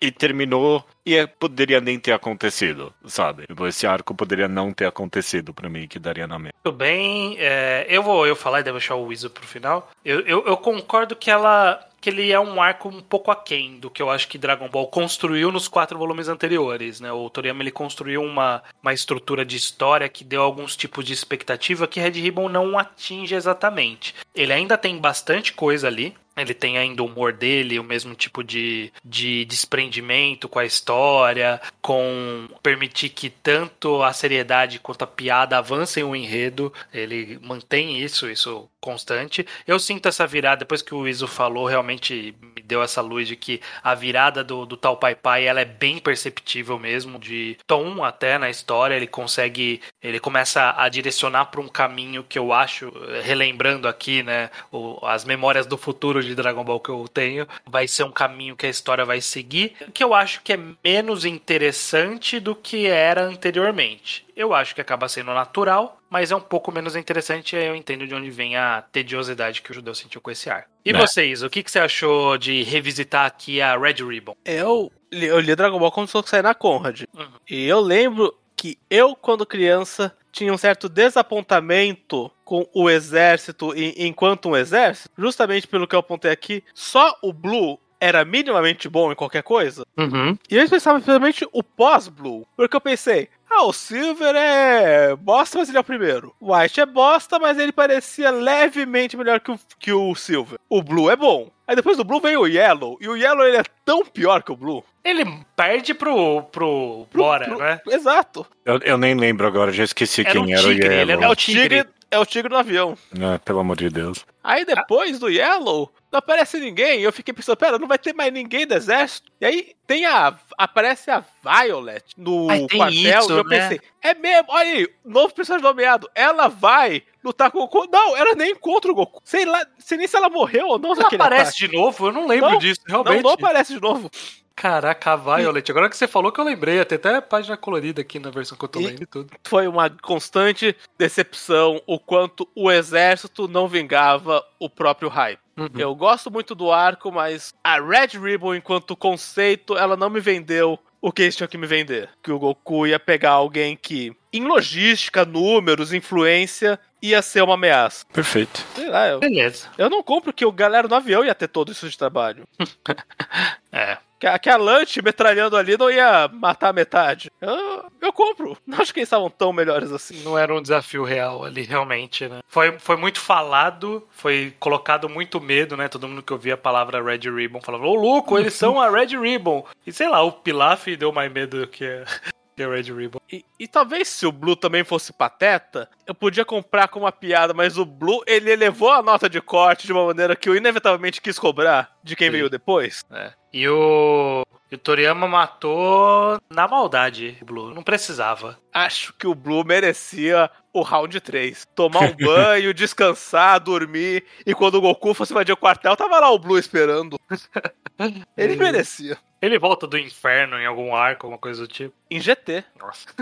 e- 0.00 0.06
e- 0.06 0.10
terminou 0.12 0.84
e 1.04 1.16
é- 1.16 1.26
poderia 1.26 1.80
nem 1.80 1.98
ter 1.98 2.12
acontecido, 2.12 2.92
sabe? 3.04 3.46
Tipo, 3.46 3.66
Esse 3.66 3.86
arco 3.86 4.14
poderia 4.14 4.48
não 4.48 4.72
ter 4.72 4.86
acontecido 4.86 5.52
pra 5.54 5.68
mim, 5.68 5.86
que 5.88 5.98
daria 5.98 6.26
na 6.26 6.38
mesma. 6.38 6.52
Muito 6.64 6.76
bem, 6.76 7.36
é, 7.38 7.86
eu 7.88 8.02
vou 8.02 8.26
eu 8.26 8.36
falar 8.36 8.60
e 8.60 8.62
devo 8.62 8.78
deixar 8.78 8.94
o 8.96 9.12
Iso 9.12 9.30
pro 9.30 9.46
final. 9.46 9.90
Eu, 10.04 10.20
eu, 10.20 10.44
eu 10.46 10.56
concordo 10.56 11.16
que 11.16 11.30
ela 11.30 11.80
que 12.00 12.08
ele 12.08 12.32
é 12.32 12.40
um 12.40 12.60
arco 12.60 12.88
um 12.88 13.00
pouco 13.00 13.30
aquém 13.30 13.78
do 13.78 13.90
que 13.90 14.00
eu 14.00 14.10
acho 14.10 14.26
que 14.28 14.38
Dragon 14.38 14.68
Ball 14.68 14.86
construiu 14.86 15.52
nos 15.52 15.68
quatro 15.68 15.98
volumes 15.98 16.28
anteriores, 16.28 17.00
né? 17.00 17.12
O 17.12 17.28
Toriyama 17.28 17.62
ele 17.62 17.70
construiu 17.70 18.22
uma, 18.22 18.62
uma 18.82 18.94
estrutura 18.94 19.44
de 19.44 19.56
história 19.56 20.08
que 20.08 20.24
deu 20.24 20.42
alguns 20.42 20.76
tipos 20.76 21.04
de 21.04 21.12
expectativa 21.12 21.86
que 21.86 22.00
Red 22.00 22.12
Ribbon 22.12 22.48
não 22.48 22.78
atinge 22.78 23.34
exatamente. 23.34 24.14
Ele 24.34 24.52
ainda 24.52 24.78
tem 24.78 24.96
bastante 24.96 25.52
coisa 25.52 25.86
ali, 25.88 26.14
ele 26.40 26.54
tem 26.54 26.78
ainda 26.78 27.02
o 27.02 27.06
humor 27.06 27.32
dele, 27.32 27.78
o 27.78 27.84
mesmo 27.84 28.14
tipo 28.14 28.42
de, 28.42 28.92
de 29.04 29.44
desprendimento 29.44 30.48
com 30.48 30.58
a 30.58 30.64
história, 30.64 31.60
com 31.80 32.48
permitir 32.62 33.08
que 33.10 33.30
tanto 33.30 34.02
a 34.02 34.12
seriedade 34.12 34.78
quanto 34.78 35.02
a 35.02 35.06
piada 35.06 35.58
avancem 35.58 36.02
o 36.04 36.14
enredo. 36.16 36.72
Ele 36.92 37.38
mantém 37.42 37.98
isso, 37.98 38.28
isso 38.30 38.68
constante. 38.80 39.46
Eu 39.66 39.78
sinto 39.78 40.08
essa 40.08 40.26
virada, 40.26 40.60
depois 40.60 40.80
que 40.82 40.94
o 40.94 41.06
Iso 41.06 41.26
falou, 41.26 41.66
realmente 41.66 42.34
me 42.40 42.62
deu 42.62 42.82
essa 42.82 43.00
luz 43.02 43.28
de 43.28 43.36
que 43.36 43.60
a 43.82 43.94
virada 43.94 44.42
do, 44.42 44.64
do 44.64 44.76
tal 44.76 44.96
Pai 44.96 45.14
Pai 45.14 45.44
ela 45.46 45.60
é 45.60 45.64
bem 45.64 45.98
perceptível 45.98 46.78
mesmo, 46.78 47.18
de 47.18 47.58
tom 47.66 48.02
até 48.02 48.38
na 48.38 48.48
história. 48.48 48.94
Ele 48.94 49.06
consegue, 49.06 49.80
ele 50.02 50.18
começa 50.18 50.74
a 50.76 50.88
direcionar 50.88 51.46
para 51.46 51.60
um 51.60 51.68
caminho 51.68 52.24
que 52.26 52.38
eu 52.38 52.52
acho, 52.52 52.90
relembrando 53.22 53.86
aqui, 53.86 54.22
né, 54.22 54.50
o- 54.72 54.98
as 55.04 55.24
memórias 55.24 55.66
do 55.66 55.76
futuro 55.76 56.22
de 56.22 56.29
Dragon 56.34 56.64
Ball 56.64 56.80
que 56.80 56.88
eu 56.90 57.06
tenho, 57.08 57.46
vai 57.66 57.86
ser 57.88 58.04
um 58.04 58.10
caminho 58.12 58.56
que 58.56 58.66
a 58.66 58.70
história 58.70 59.04
vai 59.04 59.20
seguir, 59.20 59.74
que 59.92 60.02
eu 60.04 60.14
acho 60.14 60.40
que 60.42 60.52
é 60.52 60.58
menos 60.84 61.24
interessante 61.24 62.40
do 62.40 62.54
que 62.54 62.86
era 62.86 63.22
anteriormente. 63.22 64.26
Eu 64.36 64.54
acho 64.54 64.74
que 64.74 64.80
acaba 64.80 65.08
sendo 65.08 65.32
natural, 65.34 66.00
mas 66.08 66.30
é 66.30 66.36
um 66.36 66.40
pouco 66.40 66.72
menos 66.72 66.96
interessante 66.96 67.54
e 67.56 67.64
eu 67.64 67.76
entendo 67.76 68.06
de 68.06 68.14
onde 68.14 68.30
vem 68.30 68.56
a 68.56 68.82
tediosidade 68.90 69.60
que 69.62 69.70
o 69.70 69.74
judeu 69.74 69.94
sentiu 69.94 70.20
com 70.20 70.30
esse 70.30 70.48
ar. 70.50 70.66
E 70.84 70.90
É. 70.90 70.92
vocês, 70.94 71.42
o 71.42 71.50
que, 71.50 71.62
que 71.62 71.70
você 71.70 71.78
achou 71.78 72.38
de 72.38 72.62
revisitar 72.62 73.26
aqui 73.26 73.60
a 73.60 73.76
Red 73.78 74.02
Ribbon? 74.04 74.34
Eu, 74.44 74.90
li- 75.12 75.26
eu 75.26 75.38
li 75.40 75.54
Dragon 75.54 75.78
Ball 75.78 75.92
como 75.92 76.06
se 76.06 76.12
fosse 76.12 76.30
sair 76.30 76.42
na 76.42 76.54
Conrad. 76.54 77.02
Uhum. 77.16 77.26
E 77.48 77.66
eu 77.66 77.80
lembro 77.80 78.34
que 78.56 78.78
eu, 78.90 79.14
quando 79.14 79.44
criança, 79.46 80.14
tinha 80.32 80.52
um 80.52 80.58
certo 80.58 80.88
desapontamento 80.88 82.30
com 82.50 82.66
o 82.74 82.90
exército 82.90 83.72
e- 83.76 83.94
enquanto 84.08 84.48
um 84.48 84.56
exército, 84.56 85.08
justamente 85.16 85.68
pelo 85.68 85.86
que 85.86 85.94
eu 85.94 86.00
apontei 86.00 86.32
aqui, 86.32 86.64
só 86.74 87.16
o 87.22 87.32
Blue 87.32 87.78
era 88.00 88.24
minimamente 88.24 88.88
bom 88.88 89.12
em 89.12 89.14
qualquer 89.14 89.44
coisa. 89.44 89.86
Uhum. 89.96 90.36
E 90.50 90.56
eu 90.56 90.68
pensava 90.68 90.98
principalmente 90.98 91.46
o 91.52 91.62
pós-Blue. 91.62 92.44
Porque 92.56 92.74
eu 92.74 92.80
pensei, 92.80 93.28
Ah, 93.48 93.64
o 93.66 93.72
Silver 93.72 94.34
é 94.34 95.14
bosta, 95.16 95.58
mas 95.58 95.68
ele 95.68 95.78
é 95.78 95.80
o 95.80 95.84
primeiro. 95.84 96.34
O 96.40 96.52
White 96.56 96.80
é 96.80 96.86
bosta, 96.86 97.38
mas 97.38 97.56
ele 97.58 97.70
parecia 97.72 98.30
levemente 98.30 99.16
melhor 99.16 99.38
que 99.40 99.50
o, 99.52 99.58
que 99.78 99.92
o 99.92 100.14
Silver. 100.14 100.58
O 100.68 100.82
Blue 100.82 101.10
é 101.10 101.14
bom. 101.16 101.50
Aí 101.70 101.76
depois 101.76 101.96
do 101.96 102.02
Blue 102.02 102.20
veio 102.20 102.40
o 102.40 102.48
Yellow, 102.48 102.98
e 103.00 103.08
o 103.08 103.14
Yellow 103.16 103.46
ele 103.46 103.58
é 103.58 103.62
tão 103.84 104.04
pior 104.04 104.42
que 104.42 104.50
o 104.50 104.56
Blue. 104.56 104.82
Ele 105.04 105.24
perde 105.54 105.94
pro, 105.94 106.42
pro, 106.42 107.06
Pro- 107.12 107.22
Bora, 107.22 107.44
pro- 107.44 107.58
né? 107.58 107.80
Exato. 107.86 108.44
Eu, 108.64 108.78
eu 108.78 108.98
nem 108.98 109.14
lembro 109.14 109.46
agora, 109.46 109.70
já 109.70 109.84
esqueci 109.84 110.22
Era 110.22 110.32
quem 110.32 110.40
um 110.40 110.50
era 110.50 110.60
tigre, 110.62 110.88
o 110.88 110.92
ele 110.92 110.94
Yellow. 111.12 111.12
era 111.12 111.24
É 111.26 111.28
o 111.28 111.36
tigre, 111.36 111.62
tigre. 111.78 111.88
é 112.10 112.18
o 112.18 112.26
tigre 112.26 112.52
no 112.52 112.58
avião. 112.58 112.98
Ah, 113.22 113.38
pelo 113.44 113.60
amor 113.60 113.76
de 113.76 113.88
Deus. 113.88 114.26
Aí 114.42 114.64
depois 114.64 115.20
do 115.20 115.28
Yellow, 115.28 115.92
não 116.10 116.18
aparece 116.18 116.58
ninguém. 116.58 117.00
Eu 117.00 117.12
fiquei 117.12 117.32
pensando, 117.32 117.56
pera, 117.56 117.78
não 117.78 117.86
vai 117.88 117.98
ter 117.98 118.12
mais 118.14 118.32
ninguém 118.32 118.66
do 118.66 118.74
exército? 118.74 119.30
E 119.40 119.46
aí 119.46 119.74
tem 119.86 120.04
a. 120.06 120.36
Aparece 120.58 121.10
a 121.10 121.24
Violet 121.42 122.04
no 122.16 122.50
Ai, 122.50 122.66
tem 122.66 122.78
quartel. 122.78 123.20
isso, 123.20 123.32
e 123.32 123.36
eu 123.36 123.44
né? 123.44 123.58
pensei, 123.58 123.80
é 124.02 124.14
mesmo, 124.14 124.46
olha 124.48 124.68
aí, 124.70 124.88
novo 125.04 125.34
personagem 125.34 125.66
nomeado. 125.66 126.10
Ela 126.14 126.48
vai 126.48 127.02
lutar 127.24 127.50
com 127.50 127.58
o 127.58 127.68
Goku. 127.68 127.88
Não, 127.90 128.16
ela 128.16 128.34
nem 128.34 128.52
encontra 128.52 128.90
o 128.90 128.94
Goku. 128.94 129.20
Sei 129.24 129.44
lá, 129.44 129.64
sei 129.78 129.98
nem 129.98 130.06
se 130.08 130.16
ela 130.16 130.28
morreu 130.28 130.66
ou 130.68 130.78
não 130.78 130.92
Ela 130.92 131.06
aparece 131.06 131.50
ataque. 131.50 131.68
de 131.68 131.76
novo? 131.76 132.06
Eu 132.08 132.12
não 132.12 132.26
lembro 132.26 132.50
Não, 132.50 132.58
disso, 132.58 132.80
Não, 132.88 133.02
realmente. 133.02 133.24
não 133.24 133.30
aparece 133.30 133.72
de 133.74 133.80
novo. 133.80 134.10
Caraca, 134.54 135.12
a 135.12 135.16
Violet. 135.16 135.70
Agora 135.70 135.88
que 135.88 135.96
você 135.96 136.06
falou 136.06 136.30
que 136.30 136.38
eu 136.38 136.44
lembrei, 136.44 136.80
até 136.80 136.96
até 136.96 137.14
a 137.16 137.22
página 137.22 137.56
colorida 137.56 138.02
aqui 138.02 138.18
na 138.18 138.28
versão 138.30 138.58
que 138.58 138.64
eu 138.64 138.68
tô 138.68 138.78
lendo 138.78 139.02
e 139.02 139.06
tudo. 139.06 139.30
Foi 139.48 139.66
uma 139.66 139.88
constante 139.88 140.76
decepção 140.98 141.80
o 141.86 141.98
quanto 141.98 142.46
o 142.54 142.70
exército 142.70 143.48
não 143.48 143.66
vingava 143.66 144.44
o 144.58 144.68
próprio 144.68 145.08
hype. 145.08 145.40
Uhum. 145.60 145.68
Eu 145.78 145.94
gosto 145.94 146.30
muito 146.30 146.54
do 146.54 146.72
arco, 146.72 147.12
mas 147.12 147.52
a 147.62 147.78
Red 147.78 148.18
Ribbon, 148.18 148.54
enquanto 148.54 148.96
conceito, 148.96 149.76
ela 149.76 149.94
não 149.94 150.08
me 150.08 150.18
vendeu 150.18 150.78
o 151.02 151.12
que 151.12 151.22
eles 151.22 151.36
tinham 151.36 151.48
que 151.48 151.58
me 151.58 151.66
vender. 151.66 152.08
Que 152.22 152.32
o 152.32 152.38
Goku 152.38 152.86
ia 152.86 152.98
pegar 152.98 153.32
alguém 153.32 153.76
que, 153.76 154.16
em 154.32 154.44
logística, 154.44 155.24
números, 155.24 155.92
influência, 155.92 156.80
ia 157.02 157.20
ser 157.20 157.42
uma 157.42 157.54
ameaça. 157.54 158.06
Perfeito. 158.10 158.64
Sei 158.74 158.88
lá, 158.88 159.08
eu, 159.08 159.20
Beleza. 159.20 159.68
eu 159.76 159.90
não 159.90 160.02
compro 160.02 160.32
que 160.32 160.46
o 160.46 160.52
galera 160.52 160.88
no 160.88 160.94
avião 160.94 161.24
ia 161.24 161.34
ter 161.34 161.48
todo 161.48 161.72
isso 161.72 161.88
de 161.88 161.96
trabalho. 161.96 162.44
É. 163.72 163.98
Que 164.20 164.26
a, 164.26 164.38
que 164.38 164.50
a 164.50 164.56
Lunch 164.58 165.00
metralhando 165.00 165.56
ali 165.56 165.78
não 165.78 165.90
ia 165.90 166.28
matar 166.28 166.68
a 166.68 166.72
metade. 166.74 167.32
Eu, 167.40 167.90
eu 168.02 168.12
compro. 168.12 168.54
Não 168.66 168.78
acho 168.78 168.92
que 168.92 169.00
eles 169.00 169.06
estavam 169.06 169.30
tão 169.30 169.50
melhores 169.50 169.90
assim. 169.90 170.22
Não 170.22 170.36
era 170.36 170.54
um 170.54 170.60
desafio 170.60 171.04
real 171.04 171.42
ali, 171.42 171.62
realmente, 171.62 172.28
né? 172.28 172.40
Foi, 172.46 172.78
foi 172.78 172.96
muito 172.96 173.18
falado, 173.18 174.06
foi 174.10 174.54
colocado 174.60 175.08
muito 175.08 175.40
medo, 175.40 175.74
né? 175.74 175.88
Todo 175.88 176.06
mundo 176.06 176.22
que 176.22 176.34
ouvia 176.34 176.52
a 176.52 176.58
palavra 176.58 177.02
Red 177.02 177.30
Ribbon 177.30 177.62
falava, 177.62 177.86
ô 177.86 177.94
louco, 177.94 178.38
eles 178.38 178.52
são 178.52 178.78
a 178.78 178.90
Red 178.90 179.18
Ribbon. 179.18 179.64
E 179.86 179.92
sei 179.92 180.06
lá, 180.06 180.22
o 180.22 180.32
Pilaf 180.32 180.86
deu 180.96 181.10
mais 181.12 181.32
medo 181.32 181.66
que 181.66 181.86
a, 181.86 182.04
que 182.54 182.62
a 182.62 182.68
Red 182.68 182.92
Ribbon. 182.92 183.20
E, 183.32 183.42
e 183.58 183.66
talvez 183.66 184.06
se 184.06 184.26
o 184.26 184.32
Blue 184.32 184.54
também 184.54 184.84
fosse 184.84 185.14
pateta, 185.14 185.88
eu 186.06 186.14
podia 186.14 186.44
comprar 186.44 186.88
como 186.88 187.06
uma 187.06 187.12
piada, 187.12 187.54
mas 187.54 187.78
o 187.78 187.86
Blue, 187.86 188.22
ele 188.26 188.50
elevou 188.50 188.90
a 188.90 189.02
nota 189.02 189.30
de 189.30 189.40
corte 189.40 189.86
de 189.86 189.94
uma 189.94 190.04
maneira 190.04 190.36
que 190.36 190.46
eu 190.46 190.54
inevitavelmente 190.54 191.22
quis 191.22 191.38
cobrar 191.38 191.96
de 192.04 192.14
quem 192.14 192.28
Sim. 192.28 192.32
veio 192.32 192.50
depois. 192.50 193.02
É. 193.10 193.39
E 193.52 193.68
o, 193.68 194.44
e 194.70 194.74
o 194.74 194.78
Toriyama 194.78 195.26
matou 195.26 196.38
na 196.48 196.68
maldade 196.68 197.36
Blue. 197.44 197.74
Não 197.74 197.82
precisava. 197.82 198.58
Acho 198.72 199.12
que 199.14 199.26
o 199.26 199.34
Blue 199.34 199.64
merecia 199.64 200.50
o 200.72 200.82
round 200.82 201.20
3. 201.20 201.66
Tomar 201.74 202.02
um 202.02 202.14
banho, 202.24 202.72
descansar, 202.72 203.58
dormir, 203.60 204.24
e 204.46 204.54
quando 204.54 204.76
o 204.76 204.80
Goku 204.80 205.12
fosse 205.14 205.32
invadir 205.32 205.52
o 205.52 205.56
quartel, 205.56 205.96
tava 205.96 206.18
lá 206.20 206.30
o 206.30 206.38
Blue 206.38 206.58
esperando. 206.58 207.18
Ele 208.36 208.56
merecia. 208.56 209.18
Ele 209.42 209.58
volta 209.58 209.86
do 209.86 209.98
inferno 209.98 210.58
em 210.58 210.66
algum 210.66 210.94
arco, 210.94 211.26
alguma 211.26 211.38
coisa 211.38 211.62
do 211.62 211.68
tipo. 211.68 211.94
Em 212.10 212.20
GT. 212.20 212.62
Nossa. 212.78 213.06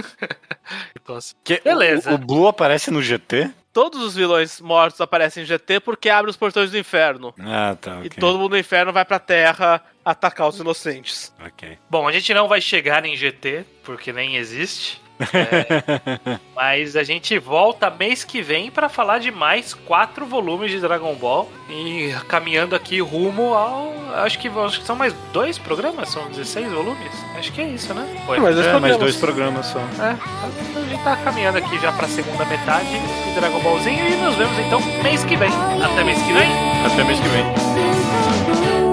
Que- 1.42 1.61
Beleza. 1.64 2.11
O, 2.11 2.14
o 2.14 2.18
Blue 2.18 2.46
aparece 2.49 2.90
no 2.90 3.01
GT? 3.03 3.51
Todos 3.72 4.03
os 4.03 4.14
vilões 4.14 4.61
mortos 4.61 5.01
aparecem 5.01 5.42
em 5.42 5.46
GT 5.46 5.80
porque 5.80 6.11
abre 6.11 6.30
os 6.30 6.36
portões 6.36 6.70
do 6.70 6.76
inferno. 6.76 7.34
Ah, 7.38 7.76
tá. 7.80 7.94
E 8.03 8.09
ok. 8.09 8.11
todo 8.20 8.38
mundo 8.38 8.53
no 8.53 8.59
inferno 8.59 8.92
vai 8.92 9.05
pra 9.05 9.18
terra 9.18 9.82
atacar 10.05 10.49
os 10.49 10.59
inocentes. 10.59 11.32
Ok. 11.42 11.78
Bom, 11.88 12.07
a 12.07 12.12
gente 12.12 12.34
não 12.34 12.46
vai 12.49 12.61
chegar 12.61 13.05
em 13.07 13.16
GT, 13.16 13.64
porque 13.84 14.12
nem 14.12 14.36
existe. 14.36 15.01
É, 15.20 16.38
mas 16.54 16.96
a 16.96 17.02
gente 17.02 17.38
volta 17.38 17.90
mês 17.90 18.24
que 18.24 18.40
vem 18.42 18.70
pra 18.70 18.88
falar 18.88 19.18
de 19.18 19.30
mais 19.30 19.74
quatro 19.74 20.24
volumes 20.26 20.70
de 20.70 20.80
Dragon 20.80 21.14
Ball. 21.14 21.50
E 21.70 22.14
caminhando 22.28 22.74
aqui 22.74 23.00
rumo 23.00 23.54
ao. 23.54 23.92
Acho 24.24 24.38
que, 24.38 24.48
acho 24.48 24.80
que 24.80 24.86
são 24.86 24.96
mais 24.96 25.12
dois 25.32 25.58
programas? 25.58 26.08
São 26.08 26.26
16 26.30 26.72
volumes? 26.72 27.12
Acho 27.36 27.52
que 27.52 27.60
é 27.60 27.64
isso, 27.68 27.92
né? 27.92 28.06
Foi. 28.26 28.38
Mas 28.40 28.54
dois 28.54 28.66
É, 28.66 28.70
mais 28.72 28.80
programas. 28.96 28.98
dois 28.98 29.16
programas 29.16 29.66
só. 29.66 29.78
É, 29.80 30.16
a 30.82 30.88
gente 30.88 31.04
tá 31.04 31.16
caminhando 31.16 31.58
aqui 31.58 31.78
já 31.78 31.92
pra 31.92 32.08
segunda 32.08 32.44
metade 32.44 32.88
de 32.88 33.34
Dragon 33.38 33.60
Ballzinho. 33.60 34.06
E 34.08 34.16
nos 34.16 34.34
vemos 34.36 34.58
então 34.60 34.80
mês 35.02 35.24
que 35.24 35.36
vem. 35.36 35.50
Até 35.82 36.04
mês 36.04 36.18
que 36.22 36.32
vem. 36.32 36.48
Até 36.86 37.04
mês 37.04 37.20
que 37.20 37.28
vem.「 37.28 38.88